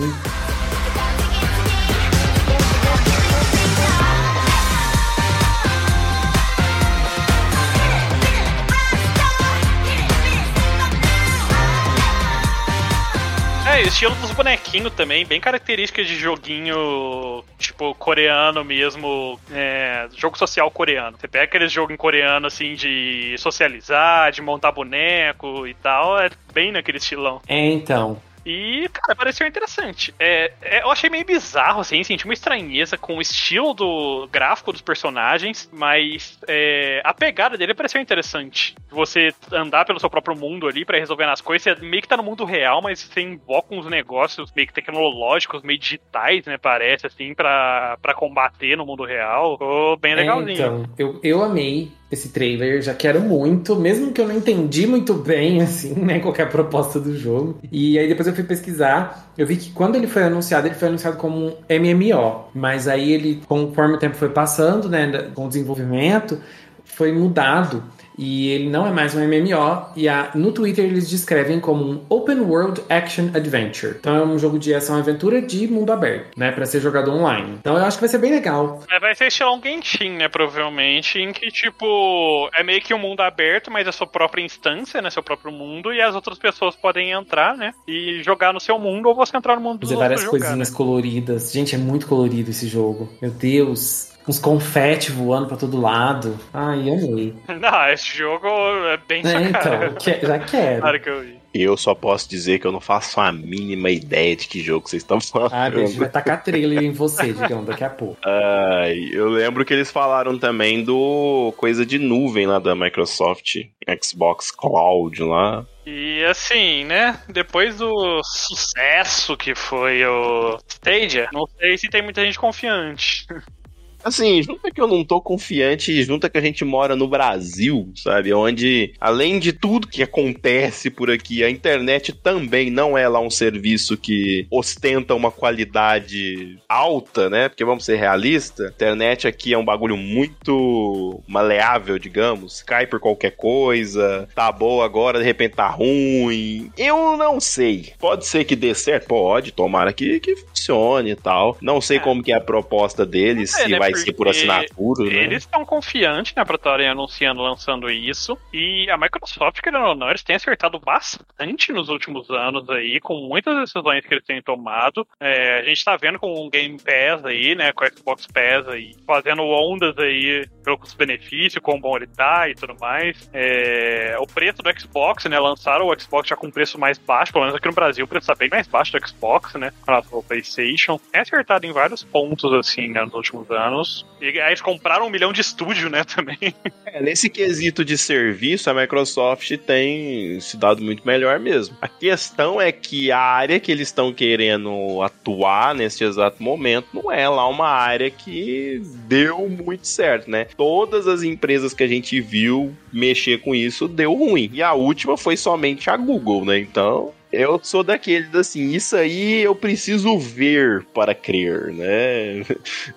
Estilo 13.90 14.14
dos 14.16 14.30
bonequinhos 14.30 14.92
também, 14.94 15.26
bem 15.26 15.40
característica 15.40 16.02
de 16.04 16.14
joguinho, 16.16 17.44
tipo, 17.58 17.92
coreano 17.96 18.64
mesmo, 18.64 19.38
é, 19.52 20.08
jogo 20.16 20.38
social 20.38 20.70
coreano. 20.70 21.16
Você 21.18 21.26
pega 21.26 21.44
aqueles 21.44 21.72
jogos 21.72 21.92
em 21.92 21.96
coreano, 21.96 22.46
assim, 22.46 22.74
de 22.74 23.34
socializar, 23.36 24.30
de 24.30 24.40
montar 24.40 24.70
boneco 24.72 25.66
e 25.66 25.74
tal, 25.74 26.18
é 26.18 26.30
bem 26.54 26.70
naquele 26.70 26.98
estilão. 26.98 27.42
É, 27.48 27.58
então. 27.66 28.20
E, 28.44 28.88
cara, 28.92 29.16
pareceu 29.16 29.46
interessante. 29.46 30.14
É, 30.18 30.52
é, 30.62 30.82
eu 30.82 30.90
achei 30.90 31.10
meio 31.10 31.24
bizarro, 31.24 31.80
assim, 31.80 32.02
senti 32.02 32.24
uma 32.24 32.34
estranheza 32.34 32.96
com 32.96 33.16
o 33.16 33.20
estilo 33.20 33.74
do 33.74 34.28
gráfico 34.30 34.72
dos 34.72 34.80
personagens, 34.80 35.68
mas 35.72 36.38
é, 36.46 37.00
a 37.04 37.12
pegada 37.12 37.56
dele 37.56 37.74
pareceu 37.74 38.00
interessante. 38.00 38.74
Você 38.90 39.34
andar 39.52 39.84
pelo 39.84 40.00
seu 40.00 40.10
próprio 40.10 40.36
mundo 40.36 40.66
ali 40.66 40.84
pra 40.84 40.98
resolver 40.98 41.24
as 41.24 41.40
coisas, 41.40 41.62
você 41.78 41.84
meio 41.84 42.02
que 42.02 42.08
tá 42.08 42.16
no 42.16 42.22
mundo 42.22 42.44
real, 42.44 42.80
mas 42.82 43.00
você 43.00 43.20
invoca 43.20 43.74
uns 43.74 43.86
negócios 43.86 44.52
meio 44.52 44.68
que 44.68 44.74
tecnológicos, 44.74 45.62
meio 45.62 45.78
digitais, 45.78 46.44
né, 46.46 46.56
parece, 46.56 47.06
assim, 47.06 47.34
pra, 47.34 47.98
pra 48.00 48.14
combater 48.14 48.76
no 48.76 48.86
mundo 48.86 49.04
real. 49.04 49.52
Ficou 49.52 49.96
bem 49.96 50.14
legalzinho. 50.14 50.50
É, 50.50 50.66
então, 50.66 50.84
eu, 50.98 51.20
eu 51.22 51.42
amei 51.42 51.99
esse 52.10 52.30
trailer, 52.30 52.82
já 52.82 52.92
quero 52.92 53.20
muito, 53.20 53.76
mesmo 53.76 54.12
que 54.12 54.20
eu 54.20 54.26
não 54.26 54.36
entendi 54.36 54.86
muito 54.86 55.14
bem, 55.14 55.60
assim, 55.62 55.94
né, 55.94 56.18
qual 56.18 56.34
que 56.34 56.42
é 56.42 56.46
proposta 56.46 56.98
do 56.98 57.16
jogo. 57.16 57.58
E 57.70 57.98
aí 57.98 58.08
depois 58.08 58.26
eu 58.26 58.34
fui 58.34 58.44
pesquisar, 58.44 59.30
eu 59.38 59.46
vi 59.46 59.56
que 59.56 59.70
quando 59.70 59.96
ele 59.96 60.06
foi 60.06 60.24
anunciado, 60.24 60.66
ele 60.66 60.74
foi 60.74 60.88
anunciado 60.88 61.16
como 61.16 61.36
um 61.36 61.56
MMO, 61.68 62.48
mas 62.54 62.88
aí 62.88 63.12
ele, 63.12 63.42
conforme 63.46 63.94
o 63.94 63.98
tempo 63.98 64.16
foi 64.16 64.30
passando, 64.30 64.88
né, 64.88 65.30
com 65.34 65.46
o 65.46 65.48
desenvolvimento, 65.48 66.38
foi 66.84 67.12
mudado 67.12 67.82
e 68.20 68.50
ele 68.50 68.68
não 68.68 68.86
é 68.86 68.90
mais 68.90 69.14
um 69.14 69.26
MMO. 69.26 69.86
E 69.96 70.06
a, 70.08 70.30
no 70.34 70.52
Twitter 70.52 70.84
eles 70.84 71.08
descrevem 71.08 71.58
como 71.58 71.84
um 71.84 72.04
Open 72.10 72.40
World 72.40 72.82
Action 72.90 73.30
Adventure. 73.34 73.96
Então 73.98 74.14
é 74.14 74.22
um 74.22 74.38
jogo 74.38 74.58
de 74.58 74.74
ação 74.74 74.98
e 74.98 75.00
aventura 75.00 75.40
de 75.40 75.66
mundo 75.66 75.90
aberto, 75.90 76.38
né? 76.38 76.52
Pra 76.52 76.66
ser 76.66 76.80
jogado 76.80 77.10
online. 77.10 77.56
Então 77.58 77.78
eu 77.78 77.84
acho 77.84 77.96
que 77.96 78.02
vai 78.02 78.08
ser 78.10 78.18
bem 78.18 78.30
legal. 78.30 78.82
É, 78.90 79.00
vai 79.00 79.14
ser 79.14 79.28
estilo 79.28 79.54
um 79.54 79.62
Genshin, 79.62 80.10
né, 80.10 80.28
provavelmente, 80.28 81.18
em 81.18 81.32
que, 81.32 81.48
tipo, 81.48 82.50
é 82.54 82.62
meio 82.62 82.80
que 82.82 82.92
um 82.92 82.98
mundo 82.98 83.20
aberto, 83.20 83.70
mas 83.70 83.88
é 83.88 83.92
sua 83.92 84.06
própria 84.06 84.42
instância, 84.42 85.00
né, 85.00 85.08
seu 85.08 85.22
próprio 85.22 85.50
mundo, 85.50 85.92
e 85.92 86.00
as 86.00 86.14
outras 86.14 86.38
pessoas 86.38 86.76
podem 86.76 87.12
entrar, 87.12 87.56
né, 87.56 87.72
e 87.88 88.22
jogar 88.22 88.52
no 88.52 88.60
seu 88.60 88.78
mundo, 88.78 89.08
ou 89.08 89.14
você 89.14 89.36
entrar 89.36 89.56
no 89.56 89.62
mundo 89.62 89.80
Fazer 89.80 89.94
dos 89.94 90.00
várias 90.00 90.20
outros 90.20 90.38
jogar, 90.38 90.48
coisinhas 90.48 90.70
né? 90.70 90.76
coloridas. 90.76 91.52
Gente, 91.52 91.74
é 91.74 91.78
muito 91.78 92.06
colorido 92.06 92.50
esse 92.50 92.68
jogo. 92.68 93.08
Meu 93.20 93.30
Deus. 93.30 94.09
Uns 94.28 94.38
confete 94.38 95.10
voando 95.10 95.46
pra 95.48 95.56
todo 95.56 95.80
lado. 95.80 96.38
Ai, 96.52 96.90
amei. 96.90 97.34
Não, 97.60 97.88
esse 97.90 98.16
jogo 98.16 98.46
é 98.46 98.96
bem 99.08 99.22
É, 99.26 99.42
então, 99.42 99.94
que- 99.98 100.26
já 100.26 100.38
quero. 100.38 100.80
Claro 100.80 101.00
que 101.00 101.08
eu 101.10 101.20
vi. 101.22 101.40
Eu 101.52 101.76
só 101.76 101.96
posso 101.96 102.28
dizer 102.30 102.60
que 102.60 102.66
eu 102.66 102.70
não 102.70 102.80
faço 102.80 103.20
a 103.20 103.32
mínima 103.32 103.90
ideia 103.90 104.36
de 104.36 104.46
que 104.46 104.60
jogo 104.62 104.88
vocês 104.88 105.02
estão 105.02 105.20
falando. 105.20 105.52
Ah, 105.52 105.68
bicho, 105.68 105.98
vai 105.98 106.08
tacar 106.08 106.44
trailer 106.44 106.80
em 106.84 106.92
você, 106.92 107.32
digamos, 107.32 107.66
daqui 107.66 107.82
a 107.82 107.90
pouco. 107.90 108.18
Ai, 108.24 109.08
eu 109.12 109.28
lembro 109.28 109.64
que 109.64 109.72
eles 109.74 109.90
falaram 109.90 110.38
também 110.38 110.84
do 110.84 111.52
coisa 111.56 111.84
de 111.84 111.98
nuvem 111.98 112.46
lá 112.46 112.60
da 112.60 112.76
Microsoft, 112.76 113.56
Xbox 114.00 114.52
Cloud 114.52 115.20
lá. 115.24 115.66
E 115.84 116.22
assim, 116.26 116.84
né? 116.84 117.18
Depois 117.28 117.78
do 117.78 118.20
sucesso 118.22 119.36
que 119.36 119.52
foi 119.56 120.04
o 120.06 120.56
Stadia, 120.68 121.28
não 121.32 121.46
sei 121.58 121.76
se 121.76 121.88
tem 121.88 122.00
muita 122.02 122.24
gente 122.24 122.38
confiante. 122.38 123.26
Assim, 124.04 124.42
junta 124.42 124.70
que 124.70 124.80
eu 124.80 124.86
não 124.86 125.04
tô 125.04 125.20
confiante 125.20 125.92
e 125.92 126.02
junta 126.02 126.28
que 126.28 126.38
a 126.38 126.40
gente 126.40 126.64
mora 126.64 126.96
no 126.96 127.08
Brasil, 127.08 127.90
sabe? 127.94 128.32
Onde, 128.32 128.94
além 129.00 129.38
de 129.38 129.52
tudo 129.52 129.88
que 129.88 130.02
acontece 130.02 130.90
por 130.90 131.10
aqui, 131.10 131.44
a 131.44 131.50
internet 131.50 132.12
também 132.12 132.70
não 132.70 132.96
é 132.96 133.08
lá 133.08 133.20
um 133.20 133.30
serviço 133.30 133.96
que 133.96 134.46
ostenta 134.50 135.14
uma 135.14 135.30
qualidade 135.30 136.58
alta, 136.68 137.28
né? 137.28 137.48
Porque 137.48 137.64
vamos 137.64 137.84
ser 137.84 137.96
realistas, 137.96 138.66
a 138.66 138.70
internet 138.70 139.26
aqui 139.26 139.52
é 139.52 139.58
um 139.58 139.64
bagulho 139.64 139.96
muito 139.96 141.22
maleável, 141.26 141.98
digamos. 141.98 142.62
Cai 142.62 142.86
por 142.86 143.00
qualquer 143.00 143.32
coisa, 143.32 144.28
tá 144.34 144.50
boa 144.50 144.84
agora, 144.84 145.18
de 145.18 145.24
repente 145.24 145.56
tá 145.56 145.68
ruim. 145.68 146.70
Eu 146.76 147.16
não 147.16 147.40
sei. 147.40 147.92
Pode 147.98 148.26
ser 148.26 148.44
que 148.44 148.56
dê 148.56 148.74
certo? 148.74 149.08
Pode, 149.08 149.52
tomara 149.52 149.92
que, 149.92 150.20
que 150.20 150.36
funcione 150.36 151.10
e 151.10 151.16
tal. 151.16 151.56
Não 151.60 151.80
sei 151.80 151.98
como 151.98 152.22
que 152.22 152.32
é 152.32 152.36
a 152.36 152.40
proposta 152.40 153.04
deles, 153.04 153.54
É, 153.54 153.64
se 153.64 153.68
né, 153.68 153.78
vai 153.78 153.89
ser 153.98 154.12
por 154.12 154.28
assinatura, 154.28 155.04
né? 155.04 155.24
Eles 155.24 155.44
estão 155.44 155.64
confiantes, 155.64 156.34
né, 156.34 156.44
pra 156.44 156.56
estarem 156.56 156.88
anunciando, 156.88 157.42
lançando 157.42 157.90
isso. 157.90 158.36
E 158.52 158.88
a 158.90 158.96
Microsoft, 158.96 159.60
querendo 159.60 159.86
ou 159.86 159.94
não, 159.94 160.08
eles 160.08 160.22
têm 160.22 160.36
acertado 160.36 160.78
bastante 160.78 161.72
nos 161.72 161.88
últimos 161.88 162.30
anos 162.30 162.68
aí, 162.70 163.00
com 163.00 163.14
muitas 163.28 163.56
decisões 163.56 164.04
que 164.04 164.14
eles 164.14 164.24
têm 164.24 164.42
tomado. 164.42 165.06
É, 165.20 165.60
a 165.60 165.62
gente 165.64 165.84
tá 165.84 165.96
vendo 165.96 166.18
com 166.18 166.32
o 166.32 166.50
Game 166.50 166.78
Pass 166.78 167.24
aí, 167.24 167.54
né, 167.54 167.72
com 167.72 167.84
o 167.84 167.88
Xbox 167.88 168.26
Pass 168.26 168.68
aí, 168.68 168.94
fazendo 169.06 169.42
ondas 169.42 169.96
aí 169.98 170.46
pelo 170.64 170.78
custo-benefício, 170.78 171.60
quão 171.60 171.80
bom 171.80 171.96
ele 171.96 172.06
tá 172.06 172.48
e 172.48 172.54
tudo 172.54 172.76
mais. 172.80 173.28
É, 173.32 174.16
o 174.18 174.26
preço 174.26 174.62
do 174.62 174.80
Xbox, 174.80 175.24
né, 175.26 175.38
lançaram 175.38 175.86
o 175.86 176.00
Xbox 176.00 176.28
já 176.28 176.36
com 176.36 176.46
um 176.46 176.50
preço 176.50 176.78
mais 176.78 176.98
baixo, 176.98 177.32
pelo 177.32 177.44
menos 177.44 177.56
aqui 177.56 177.68
no 177.68 177.74
Brasil 177.74 178.04
o 178.04 178.08
preço 178.08 178.26
tá 178.26 178.34
bem 178.34 178.48
mais 178.48 178.66
baixo 178.66 178.92
do 178.92 179.06
Xbox, 179.06 179.54
né, 179.54 179.72
com 179.80 179.90
relação 179.90 180.16
ao 180.16 180.22
PlayStation. 180.22 181.00
É 181.12 181.20
acertado 181.20 181.66
em 181.66 181.72
vários 181.72 182.02
pontos, 182.02 182.52
assim, 182.52 182.88
né, 182.88 183.02
nos 183.02 183.14
últimos 183.14 183.50
anos. 183.50 183.79
E 184.20 184.26
aí 184.40 184.48
eles 184.48 184.60
compraram 184.60 185.06
um 185.06 185.10
milhão 185.10 185.32
de 185.32 185.40
estúdio, 185.40 185.88
né, 185.88 186.04
também. 186.14 186.54
É, 186.86 187.02
nesse 187.02 187.28
quesito 187.30 187.84
de 187.84 187.96
serviço, 187.96 188.68
a 188.68 188.74
Microsoft 188.74 189.56
tem 189.58 190.38
se 190.40 190.56
dado 190.56 190.82
muito 190.82 191.06
melhor 191.06 191.38
mesmo. 191.38 191.76
A 191.80 191.88
questão 191.88 192.60
é 192.60 192.70
que 192.70 193.10
a 193.10 193.18
área 193.18 193.58
que 193.58 193.72
eles 193.72 193.88
estão 193.88 194.12
querendo 194.12 195.00
atuar 195.02 195.74
nesse 195.74 196.04
exato 196.04 196.42
momento 196.42 196.88
não 196.92 197.10
é 197.10 197.28
lá 197.28 197.46
uma 197.48 197.68
área 197.68 198.10
que 198.10 198.80
deu 199.06 199.48
muito 199.48 199.86
certo, 199.86 200.30
né? 200.30 200.46
Todas 200.56 201.06
as 201.06 201.22
empresas 201.22 201.72
que 201.72 201.82
a 201.82 201.88
gente 201.88 202.20
viu 202.20 202.76
mexer 202.92 203.40
com 203.40 203.54
isso 203.54 203.88
deu 203.88 204.14
ruim. 204.14 204.50
E 204.52 204.62
a 204.62 204.74
última 204.74 205.16
foi 205.16 205.36
somente 205.36 205.88
a 205.88 205.96
Google, 205.96 206.44
né? 206.44 206.58
Então, 206.58 207.12
eu 207.32 207.60
sou 207.62 207.82
daqueles 207.82 208.34
assim, 208.34 208.70
isso 208.70 208.96
aí 208.96 209.42
eu 209.42 209.54
preciso 209.54 210.18
ver 210.18 210.84
para 210.92 211.14
crer, 211.14 211.72
né? 211.72 212.44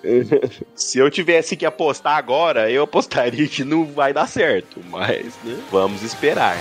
Se 0.74 0.98
eu 0.98 1.10
tivesse 1.10 1.56
que 1.56 1.64
apostar 1.64 2.16
agora, 2.16 2.70
eu 2.70 2.82
apostaria 2.82 3.46
que 3.46 3.64
não 3.64 3.84
vai 3.84 4.12
dar 4.12 4.26
certo, 4.26 4.80
mas 4.90 5.34
né, 5.44 5.58
vamos 5.70 6.02
esperar. 6.02 6.56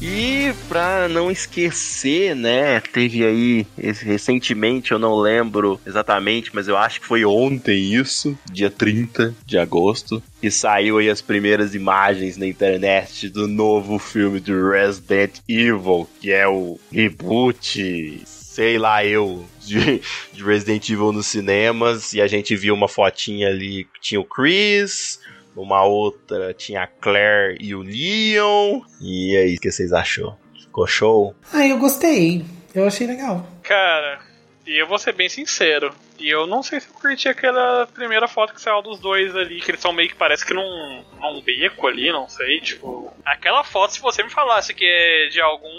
E 0.00 0.52
pra 0.68 1.08
não 1.08 1.30
esquecer, 1.30 2.34
né? 2.34 2.80
Teve 2.80 3.24
aí 3.24 3.66
recentemente, 3.76 4.92
eu 4.92 4.98
não 4.98 5.16
lembro 5.16 5.80
exatamente, 5.86 6.50
mas 6.52 6.68
eu 6.68 6.76
acho 6.76 7.00
que 7.00 7.06
foi 7.06 7.24
ontem 7.24 7.94
isso, 7.94 8.38
dia 8.50 8.70
30 8.70 9.34
de 9.44 9.58
agosto, 9.58 10.22
que 10.40 10.50
saiu 10.50 10.98
aí 10.98 11.08
as 11.08 11.22
primeiras 11.22 11.74
imagens 11.74 12.36
na 12.36 12.46
internet 12.46 13.28
do 13.28 13.48
novo 13.48 13.98
filme 13.98 14.38
do 14.38 14.70
Resident 14.70 15.38
Evil, 15.48 16.08
que 16.20 16.30
é 16.30 16.46
o 16.46 16.78
reboot, 16.92 18.22
sei 18.26 18.78
lá 18.78 19.04
eu, 19.04 19.46
de, 19.64 20.00
de 20.32 20.44
Resident 20.44 20.88
Evil 20.90 21.12
nos 21.12 21.26
cinemas, 21.26 22.12
e 22.12 22.20
a 22.20 22.26
gente 22.26 22.54
viu 22.54 22.74
uma 22.74 22.88
fotinha 22.88 23.48
ali 23.48 23.84
que 23.84 24.00
tinha 24.00 24.20
o 24.20 24.24
Chris, 24.24 25.18
uma 25.56 25.84
outra 25.84 26.52
tinha 26.52 26.82
a 26.82 26.86
Claire 26.86 27.56
e 27.60 27.74
o 27.74 27.82
Leon. 27.82 28.80
E 29.00 29.36
aí, 29.36 29.54
o 29.56 29.60
que 29.60 29.70
vocês 29.70 29.92
achou? 29.92 30.38
Ficou 30.60 30.86
show? 30.86 31.34
Ah, 31.52 31.66
eu 31.66 31.78
gostei. 31.78 32.44
Eu 32.74 32.86
achei 32.86 33.06
legal. 33.06 33.46
Cara, 33.62 34.20
e 34.66 34.80
eu 34.80 34.86
vou 34.86 34.98
ser 34.98 35.12
bem 35.12 35.28
sincero. 35.28 35.94
E 36.18 36.28
eu 36.28 36.46
não 36.46 36.62
sei 36.62 36.80
se 36.80 36.88
eu 36.88 36.94
curti 36.94 37.28
aquela 37.28 37.86
primeira 37.86 38.26
foto 38.26 38.52
que 38.54 38.60
saiu 38.60 38.82
dos 38.82 38.98
dois 38.98 39.34
ali, 39.36 39.60
que 39.60 39.70
eles 39.70 39.80
são 39.80 39.92
meio 39.92 40.08
que 40.08 40.14
parece 40.14 40.44
que 40.44 40.52
num, 40.52 41.04
num 41.20 41.40
beco 41.40 41.86
ali, 41.86 42.10
não 42.10 42.28
sei, 42.28 42.60
tipo. 42.60 43.12
Aquela 43.24 43.62
foto, 43.62 43.94
se 43.94 44.00
você 44.00 44.22
me 44.22 44.30
falasse 44.30 44.74
que 44.74 44.84
é 44.84 45.28
de 45.28 45.40
algum, 45.40 45.70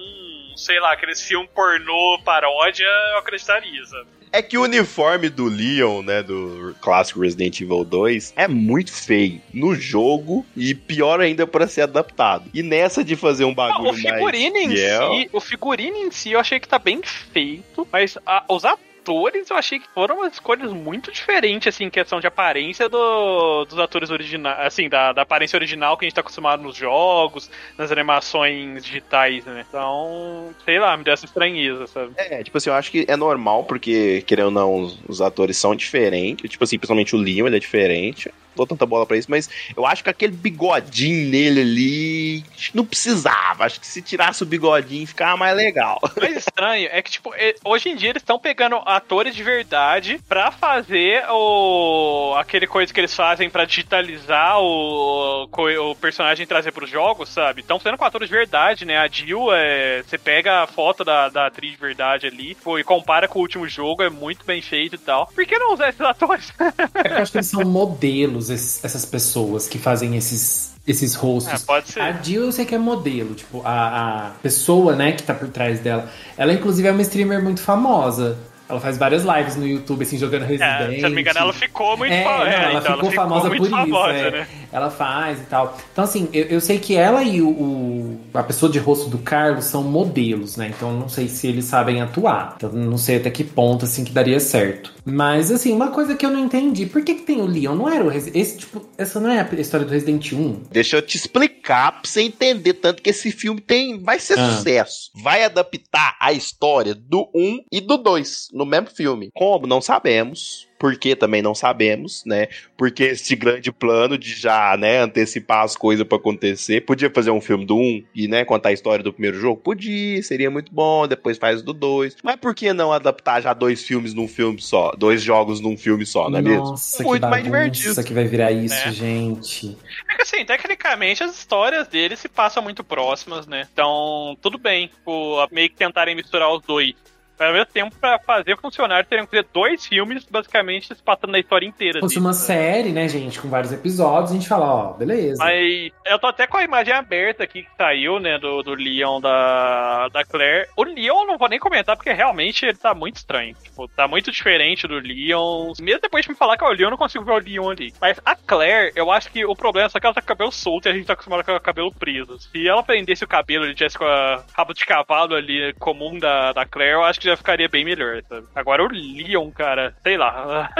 sei 0.55 0.79
lá, 0.79 0.93
aqueles 0.93 1.21
filme 1.21 1.47
pornô 1.53 2.19
paródia, 2.23 2.87
eu 3.13 3.17
acreditaria, 3.17 3.85
sabe? 3.85 4.16
É 4.31 4.41
que 4.41 4.57
o 4.57 4.63
uniforme 4.63 5.29
do 5.29 5.45
Leon, 5.45 6.01
né, 6.01 6.21
do 6.21 6.75
clássico 6.81 7.21
Resident 7.21 7.59
Evil 7.61 7.83
2, 7.83 8.33
é 8.35 8.47
muito 8.47 8.91
feio 8.91 9.41
no 9.53 9.73
jogo 9.75 10.45
e 10.55 10.75
pior 10.75 11.21
ainda 11.21 11.47
para 11.47 11.67
ser 11.67 11.81
adaptado. 11.81 12.49
E 12.53 12.61
nessa 12.61 13.03
de 13.03 13.15
fazer 13.15 13.45
um 13.45 13.53
bagulho 13.53 13.89
O 13.91 13.93
figurino 13.93 14.53
mais 14.55 14.65
em 14.65 14.75
si, 15.23 15.29
o 15.33 15.39
figurino 15.39 15.97
em 15.97 16.11
si 16.11 16.31
eu 16.31 16.39
achei 16.39 16.59
que 16.59 16.67
tá 16.67 16.77
bem 16.77 17.01
feito, 17.03 17.87
mas 17.91 18.17
a- 18.25 18.43
os 18.49 18.63
atores 18.65 18.86
eu 19.07 19.57
achei 19.57 19.79
que 19.79 19.87
foram 19.93 20.17
umas 20.17 20.33
escolhas 20.33 20.71
muito 20.71 21.11
diferentes, 21.11 21.67
assim, 21.73 21.85
em 21.85 21.89
questão 21.89 22.19
de 22.19 22.27
aparência 22.27 22.87
do- 22.89 23.65
dos 23.65 23.79
atores 23.79 24.09
originais, 24.09 24.59
assim, 24.67 24.89
da, 24.89 25.13
da 25.13 25.21
aparência 25.21 25.57
original 25.57 25.97
que 25.97 26.05
a 26.05 26.07
gente 26.07 26.15
tá 26.15 26.21
acostumado 26.21 26.61
nos 26.63 26.75
jogos, 26.75 27.49
nas 27.77 27.91
animações 27.91 28.83
digitais, 28.83 29.45
né? 29.45 29.65
Então, 29.67 30.53
sei 30.65 30.79
lá, 30.79 30.95
me 30.97 31.03
deu 31.03 31.13
essa 31.13 31.25
estranheza, 31.25 31.87
sabe? 31.87 32.11
É, 32.17 32.43
tipo 32.43 32.57
assim, 32.57 32.69
eu 32.69 32.75
acho 32.75 32.91
que 32.91 33.05
é 33.07 33.15
normal, 33.15 33.63
porque, 33.63 34.23
querendo 34.27 34.45
ou 34.45 34.51
não, 34.51 34.75
os, 34.81 34.99
os 35.07 35.21
atores 35.21 35.57
são 35.57 35.75
diferentes. 35.75 36.49
Tipo 36.49 36.63
assim, 36.63 36.77
principalmente 36.77 37.15
o 37.15 37.19
Leon, 37.19 37.47
ele 37.47 37.57
é 37.57 37.59
diferente. 37.59 38.31
dou 38.55 38.65
tanta 38.65 38.85
bola 38.87 39.05
pra 39.05 39.17
isso, 39.17 39.29
mas 39.29 39.47
eu 39.75 39.85
acho 39.85 40.03
que 40.03 40.09
aquele 40.09 40.31
bigodinho 40.35 41.29
nele 41.29 41.61
ali 41.61 42.43
não 42.73 42.83
precisava. 42.85 43.65
Acho 43.65 43.79
que 43.79 43.85
se 43.85 44.01
tirasse 44.01 44.41
o 44.41 44.45
bigodinho 44.47 45.05
ficava 45.05 45.37
mais 45.37 45.55
legal. 45.55 45.99
O 46.17 46.19
mais 46.19 46.37
estranho 46.37 46.89
é 46.91 47.01
que, 47.01 47.11
tipo, 47.11 47.31
hoje 47.63 47.89
em 47.89 47.95
dia 47.95 48.09
eles 48.09 48.21
estão 48.21 48.39
pegando 48.39 48.75
atores 48.97 49.35
de 49.35 49.43
verdade 49.43 50.19
pra 50.27 50.51
fazer 50.51 51.23
o. 51.29 52.33
aquele 52.37 52.67
coisa 52.67 52.93
que 52.93 52.99
eles 52.99 53.13
fazem 53.15 53.49
pra 53.49 53.65
digitalizar 53.65 54.59
o, 54.59 55.43
o 55.91 55.95
personagem 55.95 56.45
trazer 56.45 56.71
pros 56.71 56.89
jogos, 56.89 57.29
sabe? 57.29 57.61
Estão 57.61 57.79
sendo 57.79 57.97
com 57.97 58.05
atores 58.05 58.27
de 58.29 58.35
verdade, 58.35 58.85
né? 58.85 58.97
A 58.97 59.07
Jill, 59.07 59.47
é, 59.53 60.03
você 60.03 60.17
pega 60.17 60.63
a 60.63 60.67
foto 60.67 61.03
da, 61.03 61.29
da 61.29 61.47
atriz 61.47 61.71
de 61.71 61.77
verdade 61.77 62.27
ali 62.27 62.55
pô, 62.55 62.77
e 62.79 62.83
compara 62.83 63.27
com 63.27 63.39
o 63.39 63.41
último 63.41 63.67
jogo, 63.67 64.03
é 64.03 64.09
muito 64.09 64.45
bem 64.45 64.61
feito 64.61 64.95
e 64.95 64.99
tal. 64.99 65.27
Por 65.27 65.45
que 65.45 65.57
não 65.57 65.73
usar 65.73 65.89
esses 65.89 66.01
atores? 66.01 66.51
É 66.93 67.09
que 67.09 67.13
eu 67.13 67.17
acho 67.21 67.31
que 67.31 67.37
eles 67.37 67.47
são 67.47 67.63
modelos, 67.63 68.49
esses- 68.49 68.83
essas 68.83 69.05
pessoas 69.05 69.67
que 69.67 69.77
fazem 69.77 70.15
esses, 70.17 70.75
esses 70.87 71.15
rostos. 71.15 71.61
É, 71.61 71.65
pode 71.65 71.91
ser. 71.91 72.01
A 72.01 72.11
Jill 72.11 72.43
eu 72.45 72.51
sei 72.51 72.65
que 72.65 72.73
é 72.75 72.77
modelo, 72.77 73.35
tipo, 73.35 73.61
a, 73.63 74.27
a 74.27 74.29
pessoa, 74.41 74.95
né, 74.95 75.11
que 75.11 75.23
tá 75.23 75.33
por 75.33 75.47
trás 75.49 75.79
dela. 75.79 76.09
Ela, 76.37 76.53
inclusive, 76.53 76.87
é 76.87 76.91
uma 76.91 77.01
streamer 77.01 77.41
muito 77.43 77.61
famosa. 77.61 78.37
Ela 78.69 78.81
faz 78.81 78.97
várias 78.97 79.23
lives 79.23 79.55
no 79.55 79.65
YouTube, 79.65 80.03
assim, 80.03 80.17
jogando 80.17 80.43
É, 80.43 80.47
Resident. 80.47 80.89
se 80.89 80.97
eu 80.97 81.09
não 81.09 81.15
me 81.15 81.21
engano, 81.21 81.39
ela 81.39 81.53
ficou 81.53 81.95
muito 81.97 82.11
É, 82.13 82.23
famosa. 82.23 82.45
não, 82.45 82.51
ela 82.51 82.79
então, 82.79 82.93
ficou 82.95 83.11
famosa 83.11 83.47
muito 83.47 83.57
por 83.61 83.67
isso, 83.67 83.75
famosa, 83.77 84.13
é. 84.13 84.31
né? 84.31 84.47
Ela 84.71 84.89
faz 84.89 85.39
e 85.39 85.43
tal. 85.45 85.77
Então, 85.91 86.03
assim, 86.03 86.27
eu, 86.33 86.45
eu 86.45 86.61
sei 86.61 86.77
que 86.79 86.95
ela 86.95 87.23
e 87.23 87.41
o, 87.41 87.49
o- 87.49 88.19
a 88.33 88.43
pessoa 88.43 88.71
de 88.71 88.79
rosto 88.79 89.09
do 89.09 89.17
Carlos 89.17 89.65
são 89.65 89.83
modelos, 89.83 90.57
né? 90.57 90.71
Então, 90.75 90.91
não 90.91 91.07
sei 91.09 91.27
se 91.27 91.47
eles 91.47 91.65
sabem 91.65 92.01
atuar. 92.01 92.53
Então, 92.57 92.71
não 92.71 92.97
sei 92.97 93.17
até 93.17 93.29
que 93.29 93.43
ponto, 93.43 93.85
assim, 93.85 94.03
que 94.03 94.11
daria 94.11 94.39
certo. 94.39 94.93
Mas, 95.05 95.51
assim, 95.51 95.71
uma 95.71 95.89
coisa 95.91 96.15
que 96.15 96.25
eu 96.25 96.29
não 96.29 96.39
entendi. 96.43 96.85
Por 96.85 97.01
que, 97.01 97.15
que 97.15 97.21
tem 97.23 97.39
o 97.41 97.45
Leon? 97.45 97.75
Não 97.75 97.89
era 97.89 98.03
o 98.03 98.09
Resi- 98.09 98.31
esse 98.33 98.57
tipo 98.57 98.81
Essa 98.97 99.19
não 99.19 99.29
é 99.29 99.39
a 99.39 99.55
história 99.61 99.85
do 99.85 99.91
Resident 99.91 100.33
1? 100.33 100.63
Deixa 100.71 100.97
eu 100.97 101.01
te 101.01 101.15
explicar 101.17 101.91
pra 101.93 102.01
você 102.03 102.21
entender 102.21 102.73
tanto 102.73 103.01
que 103.01 103.09
esse 103.09 103.31
filme 103.31 103.61
tem 103.61 103.99
vai 104.03 104.19
ser 104.19 104.37
Ah. 104.37 104.51
sucesso. 104.51 105.11
Vai 105.23 105.43
adaptar 105.43 106.15
a 106.19 106.33
história 106.33 106.93
do 106.93 107.29
1 107.33 107.59
e 107.71 107.79
do 107.79 107.97
2 107.97 108.49
no 108.51 108.65
mesmo 108.65 108.87
filme. 108.89 109.29
Como? 109.33 109.65
Não 109.65 109.81
sabemos. 109.81 110.66
Por 110.79 110.95
que 110.97 111.15
também 111.15 111.41
não 111.41 111.55
sabemos, 111.55 112.23
né? 112.25 112.47
Porque 112.77 113.03
esse 113.03 113.35
grande 113.35 113.71
plano 113.71 114.17
de 114.17 114.33
já, 114.33 114.77
né, 114.77 114.99
antecipar 114.99 115.63
as 115.63 115.75
coisas 115.75 116.05
pra 116.07 116.17
acontecer. 116.17 116.81
Podia 116.81 117.09
fazer 117.09 117.31
um 117.31 117.41
filme 117.41 117.65
do 117.65 117.75
1 117.77 118.03
e, 118.13 118.27
né, 118.27 118.45
contar 118.45 118.69
a 118.69 118.73
história 118.73 119.03
do 119.03 119.11
primeiro 119.11 119.39
jogo? 119.39 119.59
Podia, 119.61 120.21
seria 120.21 120.51
muito 120.51 120.71
bom. 120.73 121.07
Depois 121.07 121.37
faz 121.37 121.61
do 121.61 121.73
2. 121.73 122.17
Mas 122.23 122.35
por 122.35 122.53
que 122.53 122.71
não 122.73 122.93
adaptar 122.93 123.41
já 123.41 123.53
dois 123.53 123.83
filmes 123.83 124.13
num 124.13 124.27
filme 124.27 124.61
só? 124.61 124.91
Dois 124.97 125.21
jogos 125.21 125.59
num 125.59 125.75
filme 125.77 126.05
só, 126.05 126.29
não 126.29 126.39
é 126.39 126.41
mesmo? 126.41 126.65
Nossa, 126.71 127.03
Muito 127.03 127.23
que 127.23 127.27
mais 127.29 127.43
divertido. 127.43 128.03
que 128.03 128.13
vai 128.13 128.25
virar 128.25 128.51
isso, 128.51 128.75
É. 128.87 128.91
gente. 128.91 129.75
É 130.09 130.15
que 130.15 130.21
assim, 130.21 130.45
tecnicamente 130.45 131.23
as 131.23 131.35
histórias 131.37 131.87
deles 131.87 132.19
se 132.19 132.29
passam 132.29 132.61
muito 132.61 132.83
próximas, 132.83 133.47
né? 133.47 133.67
Então, 133.73 134.37
tudo 134.41 134.57
bem, 134.57 134.87
tipo, 134.87 135.47
meio 135.51 135.69
que 135.69 135.75
tentarem 135.75 136.15
misturar 136.15 136.53
os 136.53 136.61
dois. 136.61 136.93
Mas 137.37 137.47
ao 137.47 137.53
mesmo 137.53 137.71
tempo, 137.71 137.95
pra 137.99 138.19
fazer 138.19 138.57
funcionar, 138.57 139.05
teriam 139.05 139.25
que 139.25 139.31
ter 139.31 139.45
dois 139.53 139.85
filmes, 139.85 140.25
basicamente, 140.25 140.93
se 140.93 141.03
passando 141.03 141.31
na 141.31 141.39
história 141.39 141.65
inteira. 141.65 141.99
Se 141.99 141.99
fosse 141.99 142.15
deles, 142.15 142.25
uma 142.25 142.33
série, 142.33 142.91
né, 142.91 143.07
gente, 143.07 143.39
com 143.39 143.49
vários 143.49 143.71
episódios, 143.71 144.31
a 144.31 144.33
gente 144.33 144.47
fala, 144.47 144.65
ó, 144.65 144.93
beleza. 144.93 145.43
Mas 145.43 145.91
eu 146.05 146.19
tô 146.19 146.27
até 146.27 146.47
com 146.47 146.57
a 146.57 146.63
imagem 146.63 146.93
aberta 146.93 147.43
aqui 147.43 147.63
que 147.63 147.69
saiu, 147.77 148.19
né, 148.19 148.37
do, 148.37 148.63
do 148.63 148.73
Leon 148.73 149.19
da, 149.21 150.07
da 150.09 150.23
Claire. 150.23 150.67
O 150.75 150.83
Leon 150.83 151.21
eu 151.21 151.27
não 151.27 151.37
vou 151.37 151.49
nem 151.49 151.59
comentar 151.59 151.95
porque 151.95 152.11
realmente 152.11 152.65
ele 152.65 152.77
tá 152.77 152.93
muito 152.93 153.17
estranho. 153.17 153.55
Tipo, 153.63 153.87
tá 153.87 154.07
muito 154.07 154.31
diferente 154.31 154.87
do 154.87 154.99
Leon. 154.99 155.73
Mesmo 155.79 156.01
depois 156.01 156.23
de 156.23 156.31
me 156.31 156.37
falar 156.37 156.57
que 156.57 156.63
é 156.63 156.67
o 156.67 156.71
Leon, 156.71 156.87
eu 156.87 156.91
não 156.91 156.97
consigo 156.97 157.25
ver 157.25 157.31
o 157.31 157.39
Leon 157.39 157.69
ali. 157.69 157.93
Mas 157.99 158.19
a 158.25 158.35
Claire, 158.35 158.91
eu 158.95 159.11
acho 159.11 159.31
que 159.31 159.45
o 159.45 159.55
problema 159.55 159.87
é 159.87 159.89
só 159.89 159.99
que 159.99 160.05
ela 160.05 160.13
tá 160.13 160.21
com 160.21 160.25
o 160.25 160.29
cabelo 160.29 160.51
solto 160.51 160.87
e 160.87 160.89
a 160.89 160.93
gente 160.93 161.05
tá 161.05 161.13
acostumado 161.13 161.43
com 161.43 161.55
o 161.55 161.59
cabelo 161.59 161.91
preso. 161.91 162.39
Se 162.39 162.67
ela 162.67 162.83
prendesse 162.83 163.23
o 163.23 163.27
cabelo 163.27 163.65
e 163.65 163.75
tivesse 163.75 163.97
com 163.97 164.05
a 164.05 164.43
rabo 164.55 164.73
de 164.73 164.85
cavalo 164.85 165.35
ali 165.35 165.73
comum 165.79 166.17
da, 166.17 166.53
da 166.53 166.65
Claire, 166.65 166.93
eu 166.93 167.03
acho 167.03 167.19
que 167.19 167.26
já 167.27 167.37
ficaria 167.37 167.69
bem 167.69 167.85
melhor, 167.85 168.21
sabe? 168.27 168.47
Agora 168.55 168.83
o 168.83 168.87
Leon, 168.87 169.51
cara, 169.51 169.95
sei 170.03 170.17
lá. 170.17 170.69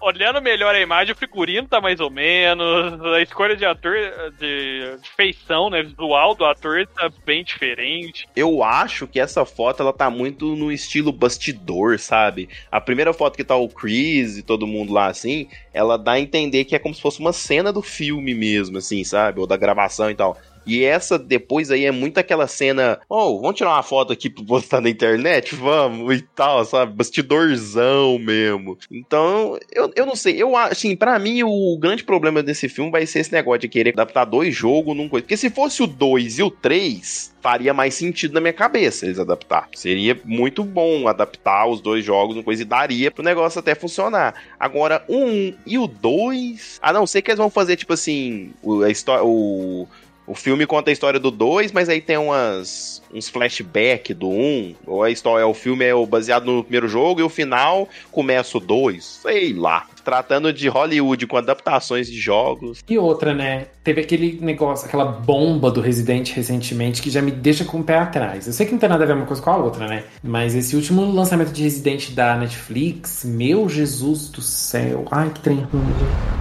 Olhando 0.00 0.40
melhor 0.40 0.72
a 0.76 0.80
imagem, 0.80 1.12
o 1.12 1.16
figurino 1.16 1.66
tá 1.66 1.80
mais 1.80 1.98
ou 1.98 2.08
menos, 2.08 3.04
a 3.04 3.20
escolha 3.20 3.56
de 3.56 3.64
ator, 3.64 3.96
de, 4.38 4.96
de 4.96 5.10
feição, 5.16 5.68
né, 5.68 5.82
visual 5.82 6.36
do 6.36 6.44
ator 6.44 6.86
tá 6.86 7.10
bem 7.26 7.42
diferente. 7.42 8.28
Eu 8.36 8.62
acho 8.62 9.08
que 9.08 9.18
essa 9.18 9.44
foto 9.44 9.82
ela 9.82 9.92
tá 9.92 10.08
muito 10.08 10.54
no 10.54 10.70
estilo 10.70 11.10
bastidor, 11.10 11.98
sabe? 11.98 12.48
A 12.70 12.80
primeira 12.80 13.12
foto 13.12 13.36
que 13.36 13.42
tá 13.42 13.56
o 13.56 13.68
Chris 13.68 14.38
e 14.38 14.42
todo 14.42 14.68
mundo 14.68 14.92
lá 14.92 15.08
assim, 15.08 15.48
ela 15.74 15.98
dá 15.98 16.12
a 16.12 16.20
entender 16.20 16.64
que 16.64 16.76
é 16.76 16.78
como 16.78 16.94
se 16.94 17.02
fosse 17.02 17.18
uma 17.18 17.32
cena 17.32 17.72
do 17.72 17.82
filme 17.82 18.34
mesmo, 18.34 18.78
assim, 18.78 19.02
sabe? 19.02 19.40
Ou 19.40 19.48
da 19.48 19.56
gravação 19.56 20.08
e 20.08 20.14
tal. 20.14 20.38
E 20.68 20.84
essa 20.84 21.18
depois 21.18 21.70
aí 21.70 21.84
é 21.84 21.90
muito 21.90 22.18
aquela 22.18 22.46
cena, 22.46 23.00
oh, 23.08 23.40
vamos 23.40 23.56
tirar 23.56 23.70
uma 23.70 23.82
foto 23.82 24.12
aqui 24.12 24.28
pra 24.28 24.44
postar 24.44 24.80
na 24.80 24.90
internet? 24.90 25.54
Vamos 25.54 26.16
e 26.16 26.22
tal, 26.22 26.64
sabe? 26.64 26.94
Bastidorzão 26.94 28.18
mesmo. 28.18 28.76
Então, 28.90 29.58
eu, 29.72 29.90
eu 29.96 30.06
não 30.06 30.14
sei, 30.14 30.40
eu 30.40 30.56
assim, 30.56 30.94
pra 30.94 31.18
mim 31.18 31.42
o 31.42 31.76
grande 31.78 32.04
problema 32.04 32.42
desse 32.42 32.68
filme 32.68 32.90
vai 32.90 33.06
ser 33.06 33.20
esse 33.20 33.32
negócio 33.32 33.60
de 33.60 33.68
querer 33.68 33.94
adaptar 33.94 34.24
dois 34.24 34.54
jogos 34.54 34.96
num 34.96 35.08
coisa. 35.08 35.22
Porque 35.24 35.36
se 35.36 35.50
fosse 35.50 35.82
o 35.82 35.86
2 35.86 36.38
e 36.38 36.42
o 36.42 36.50
3, 36.50 37.34
faria 37.40 37.72
mais 37.72 37.94
sentido 37.94 38.34
na 38.34 38.40
minha 38.40 38.52
cabeça 38.52 39.06
eles 39.06 39.18
adaptar. 39.18 39.68
Seria 39.74 40.20
muito 40.24 40.64
bom 40.64 41.08
adaptar 41.08 41.66
os 41.66 41.80
dois 41.80 42.04
jogos 42.04 42.34
numa 42.34 42.44
coisa 42.44 42.62
e 42.62 42.64
daria 42.64 43.10
pro 43.10 43.24
negócio 43.24 43.58
até 43.58 43.74
funcionar. 43.74 44.34
Agora, 44.58 45.04
1 45.08 45.54
e 45.66 45.78
o 45.78 45.86
2, 45.86 46.78
a 46.82 46.92
não 46.92 47.06
ser 47.06 47.22
que 47.22 47.30
eles 47.30 47.38
vão 47.38 47.50
fazer, 47.50 47.76
tipo 47.76 47.92
assim, 47.92 48.52
a 48.84 48.90
história. 48.90 49.24
O, 49.24 49.88
o 50.28 50.34
filme 50.34 50.66
conta 50.66 50.90
a 50.90 50.92
história 50.92 51.18
do 51.18 51.30
2, 51.30 51.72
mas 51.72 51.88
aí 51.88 52.02
tem 52.02 52.18
umas 52.18 53.02
uns 53.12 53.30
flashback 53.30 54.12
do 54.12 54.28
1, 54.28 54.74
ou 54.86 55.02
a 55.02 55.10
história, 55.10 55.46
o 55.46 55.54
filme 55.54 55.82
é 55.86 56.06
baseado 56.06 56.44
no 56.44 56.62
primeiro 56.62 56.86
jogo 56.86 57.20
e 57.20 57.22
o 57.22 57.28
final 57.30 57.88
começa 58.12 58.58
o 58.58 58.60
2, 58.60 59.02
sei 59.22 59.54
lá. 59.54 59.86
Tratando 60.04 60.52
de 60.52 60.68
Hollywood 60.68 61.26
com 61.26 61.36
adaptações 61.36 62.06
de 62.06 62.18
jogos. 62.18 62.84
E 62.88 62.98
outra, 62.98 63.34
né? 63.34 63.68
Teve 63.82 64.02
aquele 64.02 64.38
negócio, 64.40 64.86
aquela 64.86 65.04
bomba 65.04 65.70
do 65.70 65.80
Resident 65.80 66.30
recentemente 66.32 67.00
que 67.00 67.10
já 67.10 67.22
me 67.22 67.30
deixa 67.30 67.64
com 67.64 67.80
o 67.80 67.84
pé 67.84 67.98
atrás. 67.98 68.46
Eu 68.46 68.52
sei 68.52 68.66
que 68.66 68.72
não 68.72 68.78
tem 68.78 68.88
nada 68.88 69.04
a 69.04 69.06
ver 69.06 69.14
uma 69.14 69.26
coisa 69.26 69.40
com 69.40 69.50
a 69.50 69.56
outra, 69.56 69.86
né? 69.86 70.04
Mas 70.22 70.54
esse 70.54 70.76
último 70.76 71.10
lançamento 71.10 71.52
de 71.52 71.62
Resident 71.62 72.10
da 72.10 72.36
Netflix, 72.36 73.24
meu 73.24 73.68
Jesus 73.68 74.28
do 74.28 74.42
céu. 74.42 75.06
Ai, 75.10 75.30
que 75.30 75.40
trem 75.40 75.60
ruim. 75.60 75.82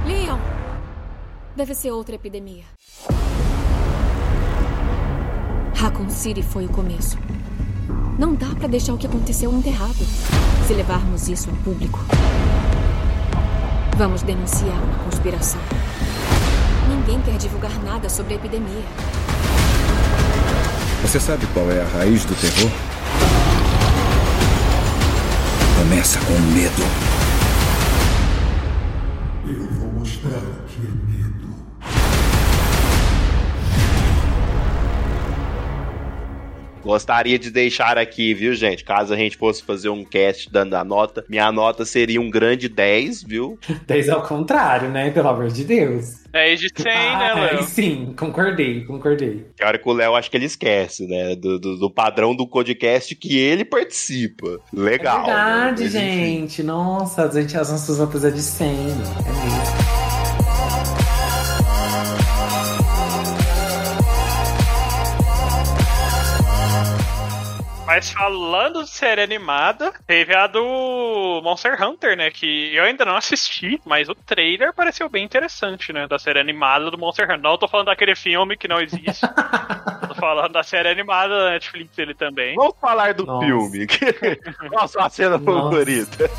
Leon! 0.06 0.38
Deve 1.56 1.74
ser 1.74 1.92
outra 1.92 2.16
epidemia. 2.16 2.64
Raccoon 5.78 6.10
City 6.10 6.42
foi 6.42 6.66
o 6.66 6.70
começo. 6.70 7.20
Não 8.18 8.34
dá 8.34 8.48
pra 8.58 8.68
deixar 8.68 8.94
o 8.96 8.98
que 8.98 9.06
aconteceu 9.06 9.54
enterrado. 9.54 9.94
Se 10.66 10.74
levarmos 10.74 11.28
isso 11.28 11.52
ao 11.52 11.56
público, 11.58 12.00
vamos 13.96 14.24
denunciar 14.24 14.84
uma 14.84 15.04
conspiração. 15.04 15.62
Ninguém 16.90 17.22
quer 17.22 17.38
divulgar 17.38 17.72
nada 17.84 18.10
sobre 18.10 18.34
a 18.34 18.38
epidemia. 18.38 18.84
Você 21.04 21.20
sabe 21.20 21.46
qual 21.54 21.70
é 21.70 21.80
a 21.80 21.86
raiz 21.86 22.26
do 22.26 22.34
terror? 22.34 22.72
Começa 25.78 26.20
com 26.22 26.34
medo. 26.56 27.07
Gostaria 36.88 37.38
de 37.38 37.52
deixar 37.52 37.98
aqui, 37.98 38.34
viu, 38.34 38.54
gente? 38.56 38.84
Caso 38.84 39.14
a 39.14 39.18
gente 39.18 39.36
fosse 39.36 39.62
fazer 39.62 39.90
um 39.90 40.06
cast 40.06 40.50
dando 40.52 40.74
a 40.76 40.84
nota, 40.84 41.26
minha 41.28 41.52
nota 41.52 41.84
seria 41.86 42.22
um 42.22 42.30
grande 42.30 42.70
10, 42.70 43.24
viu? 43.24 43.60
10 43.86 44.10
ao 44.10 44.22
contrário, 44.24 44.90
né? 44.90 45.12
Pelo 45.12 45.28
amor 45.28 45.50
de 45.50 45.64
Deus. 45.64 46.26
10 46.32 46.60
de 46.60 46.70
100, 46.78 46.86
né, 46.86 47.32
Ah, 47.32 47.34
Léo? 47.52 47.64
sim, 47.64 48.14
concordei, 48.18 48.86
concordei. 48.86 49.46
Que 49.58 49.64
hora 49.66 49.78
que 49.78 49.90
o 49.90 49.94
Léo 49.94 50.16
acho 50.16 50.30
que 50.32 50.38
ele 50.38 50.46
esquece, 50.46 51.06
né? 51.08 51.36
Do, 51.36 51.60
do, 51.60 51.78
do 51.78 51.90
padrão 51.92 52.36
do 52.36 52.48
podcast 52.48 53.14
que 53.16 53.38
ele 53.38 53.66
participa. 53.66 54.60
Legal. 54.74 55.24
É 55.24 55.26
verdade, 55.26 55.84
né? 55.84 55.90
Gente. 55.90 56.64
Nossa, 56.64 57.24
a 57.26 57.32
gente, 57.32 57.58
as 57.58 57.72
nossas 57.72 58.00
notas 58.00 58.24
é 58.24 58.32
de 58.32 58.42
100. 58.42 58.68
É 58.70 58.74
mesmo. 58.84 59.97
Mas 67.98 68.12
falando 68.12 68.84
de 68.84 68.92
série 68.92 69.24
animada, 69.24 69.92
teve 70.06 70.36
a 70.36 70.46
do 70.46 71.42
Monster 71.44 71.82
Hunter, 71.82 72.16
né? 72.16 72.30
Que 72.30 72.76
eu 72.76 72.84
ainda 72.84 73.04
não 73.04 73.16
assisti, 73.18 73.82
mas 73.84 74.08
o 74.08 74.14
trailer 74.14 74.72
pareceu 74.72 75.10
bem 75.10 75.26
interessante, 75.26 75.92
né? 75.92 76.08
Da 76.08 76.20
série 76.20 76.40
animada 76.40 76.92
do 76.92 76.98
Monster 77.00 77.26
Hunter. 77.26 77.42
Não 77.42 77.58
tô 77.58 77.68
falando 77.68 77.88
daquele 77.88 78.16
filme 78.16 78.56
que 78.56 78.68
não 78.68 78.80
existe. 78.80 79.26
tô 80.08 80.14
falando 80.14 80.52
da 80.52 80.62
série 80.62 80.90
animada 80.90 81.46
da 81.46 81.50
Netflix 81.50 81.98
ele 81.98 82.14
também. 82.14 82.56
Vamos 82.56 82.76
falar 82.80 83.16
do 83.16 83.26
Nossa. 83.26 83.48
filme. 83.48 83.88
Qual 84.70 84.84
a 84.84 84.88
sua 84.88 85.10
cena 85.10 85.40
Nossa. 85.40 85.64
favorita? 85.64 86.30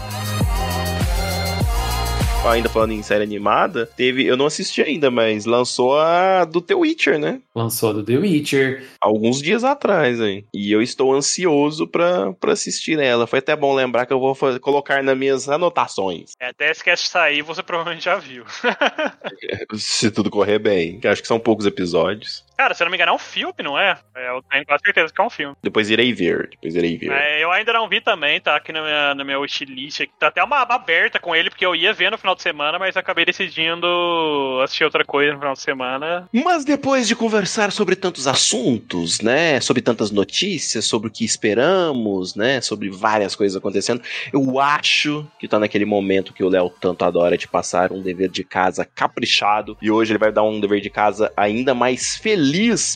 Ainda 2.50 2.68
falando 2.68 2.92
em 2.92 3.02
série 3.02 3.22
animada, 3.24 3.86
teve, 3.96 4.24
eu 4.26 4.36
não 4.36 4.46
assisti 4.46 4.82
ainda, 4.82 5.10
mas 5.10 5.44
lançou 5.44 5.98
a 5.98 6.44
do 6.44 6.60
The 6.60 6.74
Witcher, 6.74 7.18
né? 7.18 7.40
Lançou 7.54 7.92
do 7.94 8.02
The 8.02 8.16
Witcher. 8.18 8.84
Alguns 9.00 9.40
dias 9.42 9.64
atrás, 9.64 10.20
hein? 10.20 10.44
E 10.54 10.70
eu 10.72 10.80
estou 10.82 11.14
ansioso 11.14 11.86
pra, 11.86 12.32
pra 12.34 12.52
assistir 12.52 12.98
ela. 12.98 13.26
Foi 13.26 13.38
até 13.40 13.54
bom 13.56 13.74
lembrar 13.74 14.06
que 14.06 14.12
eu 14.12 14.20
vou 14.20 14.34
fa- 14.34 14.58
colocar 14.60 15.02
nas 15.02 15.16
minhas 15.16 15.48
anotações. 15.48 16.32
É, 16.40 16.48
até 16.48 16.70
esse 16.70 16.82
cast 16.82 17.08
sair, 17.08 17.42
você 17.42 17.62
provavelmente 17.62 18.04
já 18.04 18.16
viu. 18.16 18.44
Se 19.76 20.10
tudo 20.10 20.30
correr 20.30 20.58
bem. 20.58 21.00
Acho 21.04 21.22
que 21.22 21.28
são 21.28 21.38
poucos 21.38 21.66
episódios. 21.66 22.44
Cara, 22.58 22.74
se 22.74 22.82
eu 22.82 22.86
não 22.86 22.90
me 22.90 22.96
engano, 22.96 23.12
é 23.12 23.14
um 23.14 23.18
filme, 23.18 23.54
não 23.62 23.78
é? 23.78 23.96
É, 24.16 24.30
Eu 24.30 24.42
tenho 24.50 24.66
quase 24.66 24.82
certeza 24.84 25.12
que 25.14 25.20
é 25.20 25.24
um 25.24 25.30
filme. 25.30 25.54
Depois 25.62 25.88
irei 25.90 26.12
ver. 26.12 26.48
Depois 26.50 26.74
irei 26.74 26.98
ver. 26.98 27.12
É, 27.12 27.44
eu 27.44 27.52
ainda 27.52 27.72
não 27.72 27.88
vi 27.88 28.00
também, 28.00 28.40
tá 28.40 28.56
aqui 28.56 28.72
na 28.72 28.82
minha, 28.82 29.14
na 29.14 29.22
minha 29.24 29.38
wishlist. 29.38 30.00
aqui. 30.00 30.12
Tá 30.18 30.26
até 30.26 30.42
uma 30.42 30.58
aba 30.58 30.74
aberta 30.74 31.20
com 31.20 31.36
ele, 31.36 31.50
porque 31.50 31.64
eu 31.64 31.76
ia 31.76 31.92
ver 31.92 32.10
no 32.10 32.18
final 32.18 32.34
de 32.34 32.42
semana, 32.42 32.76
mas 32.76 32.96
acabei 32.96 33.24
decidindo 33.24 33.86
assistir 34.64 34.82
outra 34.82 35.04
coisa 35.04 35.34
no 35.34 35.38
final 35.38 35.54
de 35.54 35.60
semana. 35.60 36.28
Mas 36.32 36.64
depois 36.64 37.06
de 37.06 37.14
conversar 37.14 37.70
sobre 37.70 37.94
tantos 37.94 38.26
assuntos, 38.26 39.20
né? 39.20 39.60
Sobre 39.60 39.80
tantas 39.80 40.10
notícias, 40.10 40.84
sobre 40.84 41.06
o 41.06 41.12
que 41.12 41.24
esperamos, 41.24 42.34
né? 42.34 42.60
Sobre 42.60 42.90
várias 42.90 43.36
coisas 43.36 43.56
acontecendo, 43.56 44.02
eu 44.32 44.58
acho 44.58 45.24
que 45.38 45.46
tá 45.46 45.60
naquele 45.60 45.84
momento 45.84 46.32
que 46.34 46.42
o 46.42 46.48
Léo 46.48 46.70
tanto 46.80 47.04
adora 47.04 47.38
de 47.38 47.46
passar 47.46 47.92
um 47.92 48.02
dever 48.02 48.28
de 48.28 48.42
casa 48.42 48.84
caprichado. 48.84 49.78
E 49.80 49.92
hoje 49.92 50.10
ele 50.10 50.18
vai 50.18 50.32
dar 50.32 50.42
um 50.42 50.58
dever 50.58 50.80
de 50.80 50.90
casa 50.90 51.32
ainda 51.36 51.72
mais 51.72 52.16
feliz 52.16 52.47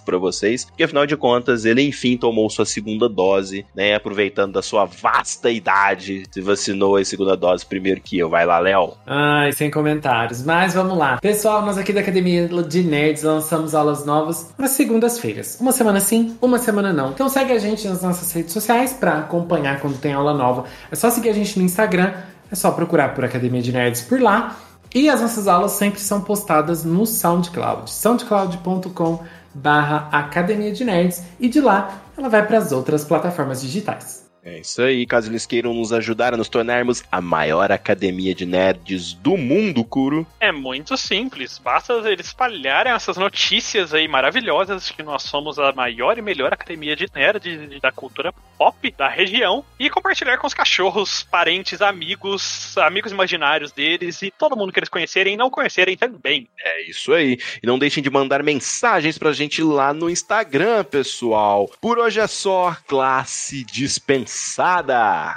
pra 0.04 0.18
vocês, 0.18 0.64
porque 0.64 0.84
afinal 0.84 1.06
de 1.06 1.16
contas 1.16 1.64
ele 1.64 1.82
enfim 1.82 2.16
tomou 2.16 2.48
sua 2.50 2.64
segunda 2.64 3.08
dose, 3.08 3.66
né? 3.74 3.94
Aproveitando 3.94 4.52
da 4.52 4.62
sua 4.62 4.84
vasta 4.84 5.50
idade, 5.50 6.24
se 6.30 6.40
vacinou 6.40 6.96
a 6.96 7.04
segunda 7.04 7.36
dose 7.36 7.64
primeiro 7.64 8.00
que 8.00 8.18
eu. 8.18 8.28
Vai 8.28 8.46
lá, 8.46 8.58
Léo. 8.58 8.94
Ai, 9.06 9.52
sem 9.52 9.70
comentários. 9.70 10.42
Mas 10.42 10.74
vamos 10.74 10.96
lá. 10.96 11.18
Pessoal, 11.20 11.62
nós 11.64 11.78
aqui 11.78 11.92
da 11.92 12.00
Academia 12.00 12.48
de 12.48 12.82
Nerds 12.82 13.22
lançamos 13.22 13.74
aulas 13.74 14.04
novas 14.04 14.54
nas 14.58 14.72
segundas-feiras. 14.72 15.58
Uma 15.60 15.72
semana 15.72 16.00
sim, 16.00 16.36
uma 16.40 16.58
semana 16.58 16.92
não. 16.92 17.10
Então 17.10 17.28
segue 17.28 17.52
a 17.52 17.58
gente 17.58 17.86
nas 17.86 18.02
nossas 18.02 18.32
redes 18.32 18.52
sociais 18.52 18.92
pra 18.92 19.18
acompanhar 19.18 19.80
quando 19.80 19.98
tem 19.98 20.12
aula 20.12 20.34
nova. 20.34 20.64
É 20.90 20.96
só 20.96 21.10
seguir 21.10 21.30
a 21.30 21.34
gente 21.34 21.58
no 21.58 21.64
Instagram, 21.64 22.12
é 22.50 22.54
só 22.54 22.70
procurar 22.70 23.14
por 23.14 23.24
Academia 23.24 23.62
de 23.62 23.72
Nerds 23.72 24.02
por 24.02 24.20
lá. 24.20 24.56
E 24.94 25.08
as 25.08 25.22
nossas 25.22 25.48
aulas 25.48 25.72
sempre 25.72 26.00
são 26.00 26.20
postadas 26.20 26.84
no 26.84 27.06
SoundCloud, 27.06 27.90
soundcloud.com 27.90 29.20
barra 29.54 30.08
Academia 30.12 30.72
de 30.72 30.84
Nerds 30.84 31.22
e 31.38 31.48
de 31.48 31.60
lá 31.60 32.02
ela 32.16 32.28
vai 32.28 32.46
para 32.46 32.58
as 32.58 32.72
outras 32.72 33.04
plataformas 33.04 33.60
digitais. 33.60 34.21
É 34.44 34.58
isso 34.58 34.82
aí, 34.82 35.06
caso 35.06 35.30
eles 35.30 35.46
queiram 35.46 35.72
nos 35.72 35.92
ajudar 35.92 36.34
a 36.34 36.36
nos 36.36 36.48
tornarmos 36.48 37.04
a 37.12 37.20
maior 37.20 37.70
academia 37.70 38.34
de 38.34 38.44
nerds 38.44 39.14
do 39.14 39.36
mundo, 39.36 39.84
Kuro. 39.84 40.26
É 40.40 40.50
muito 40.50 40.96
simples, 40.96 41.58
basta 41.58 41.92
eles 42.10 42.26
espalharem 42.26 42.92
essas 42.92 43.16
notícias 43.16 43.94
aí 43.94 44.08
maravilhosas 44.08 44.90
que 44.90 45.02
nós 45.02 45.22
somos 45.22 45.60
a 45.60 45.72
maior 45.72 46.18
e 46.18 46.22
melhor 46.22 46.52
academia 46.52 46.96
de 46.96 47.06
nerd 47.14 47.78
da 47.80 47.92
cultura 47.92 48.34
pop 48.58 48.94
da 48.96 49.08
região 49.08 49.64
e 49.78 49.88
compartilhar 49.88 50.38
com 50.38 50.46
os 50.46 50.54
cachorros, 50.54 51.22
parentes, 51.22 51.80
amigos, 51.80 52.76
amigos 52.78 53.12
imaginários 53.12 53.70
deles 53.70 54.22
e 54.22 54.32
todo 54.36 54.56
mundo 54.56 54.72
que 54.72 54.80
eles 54.80 54.88
conhecerem 54.88 55.34
e 55.34 55.36
não 55.36 55.50
conhecerem 55.50 55.96
também. 55.96 56.48
É 56.58 56.88
isso 56.88 57.12
aí. 57.12 57.38
E 57.62 57.66
não 57.66 57.78
deixem 57.78 58.02
de 58.02 58.10
mandar 58.10 58.42
mensagens 58.42 59.18
pra 59.18 59.32
gente 59.32 59.62
lá 59.62 59.94
no 59.94 60.10
Instagram, 60.10 60.82
pessoal. 60.84 61.70
Por 61.80 61.98
hoje 61.98 62.18
é 62.18 62.26
só 62.26 62.76
classe 62.88 63.64
dispensada. 63.64 64.31
I 64.34 65.34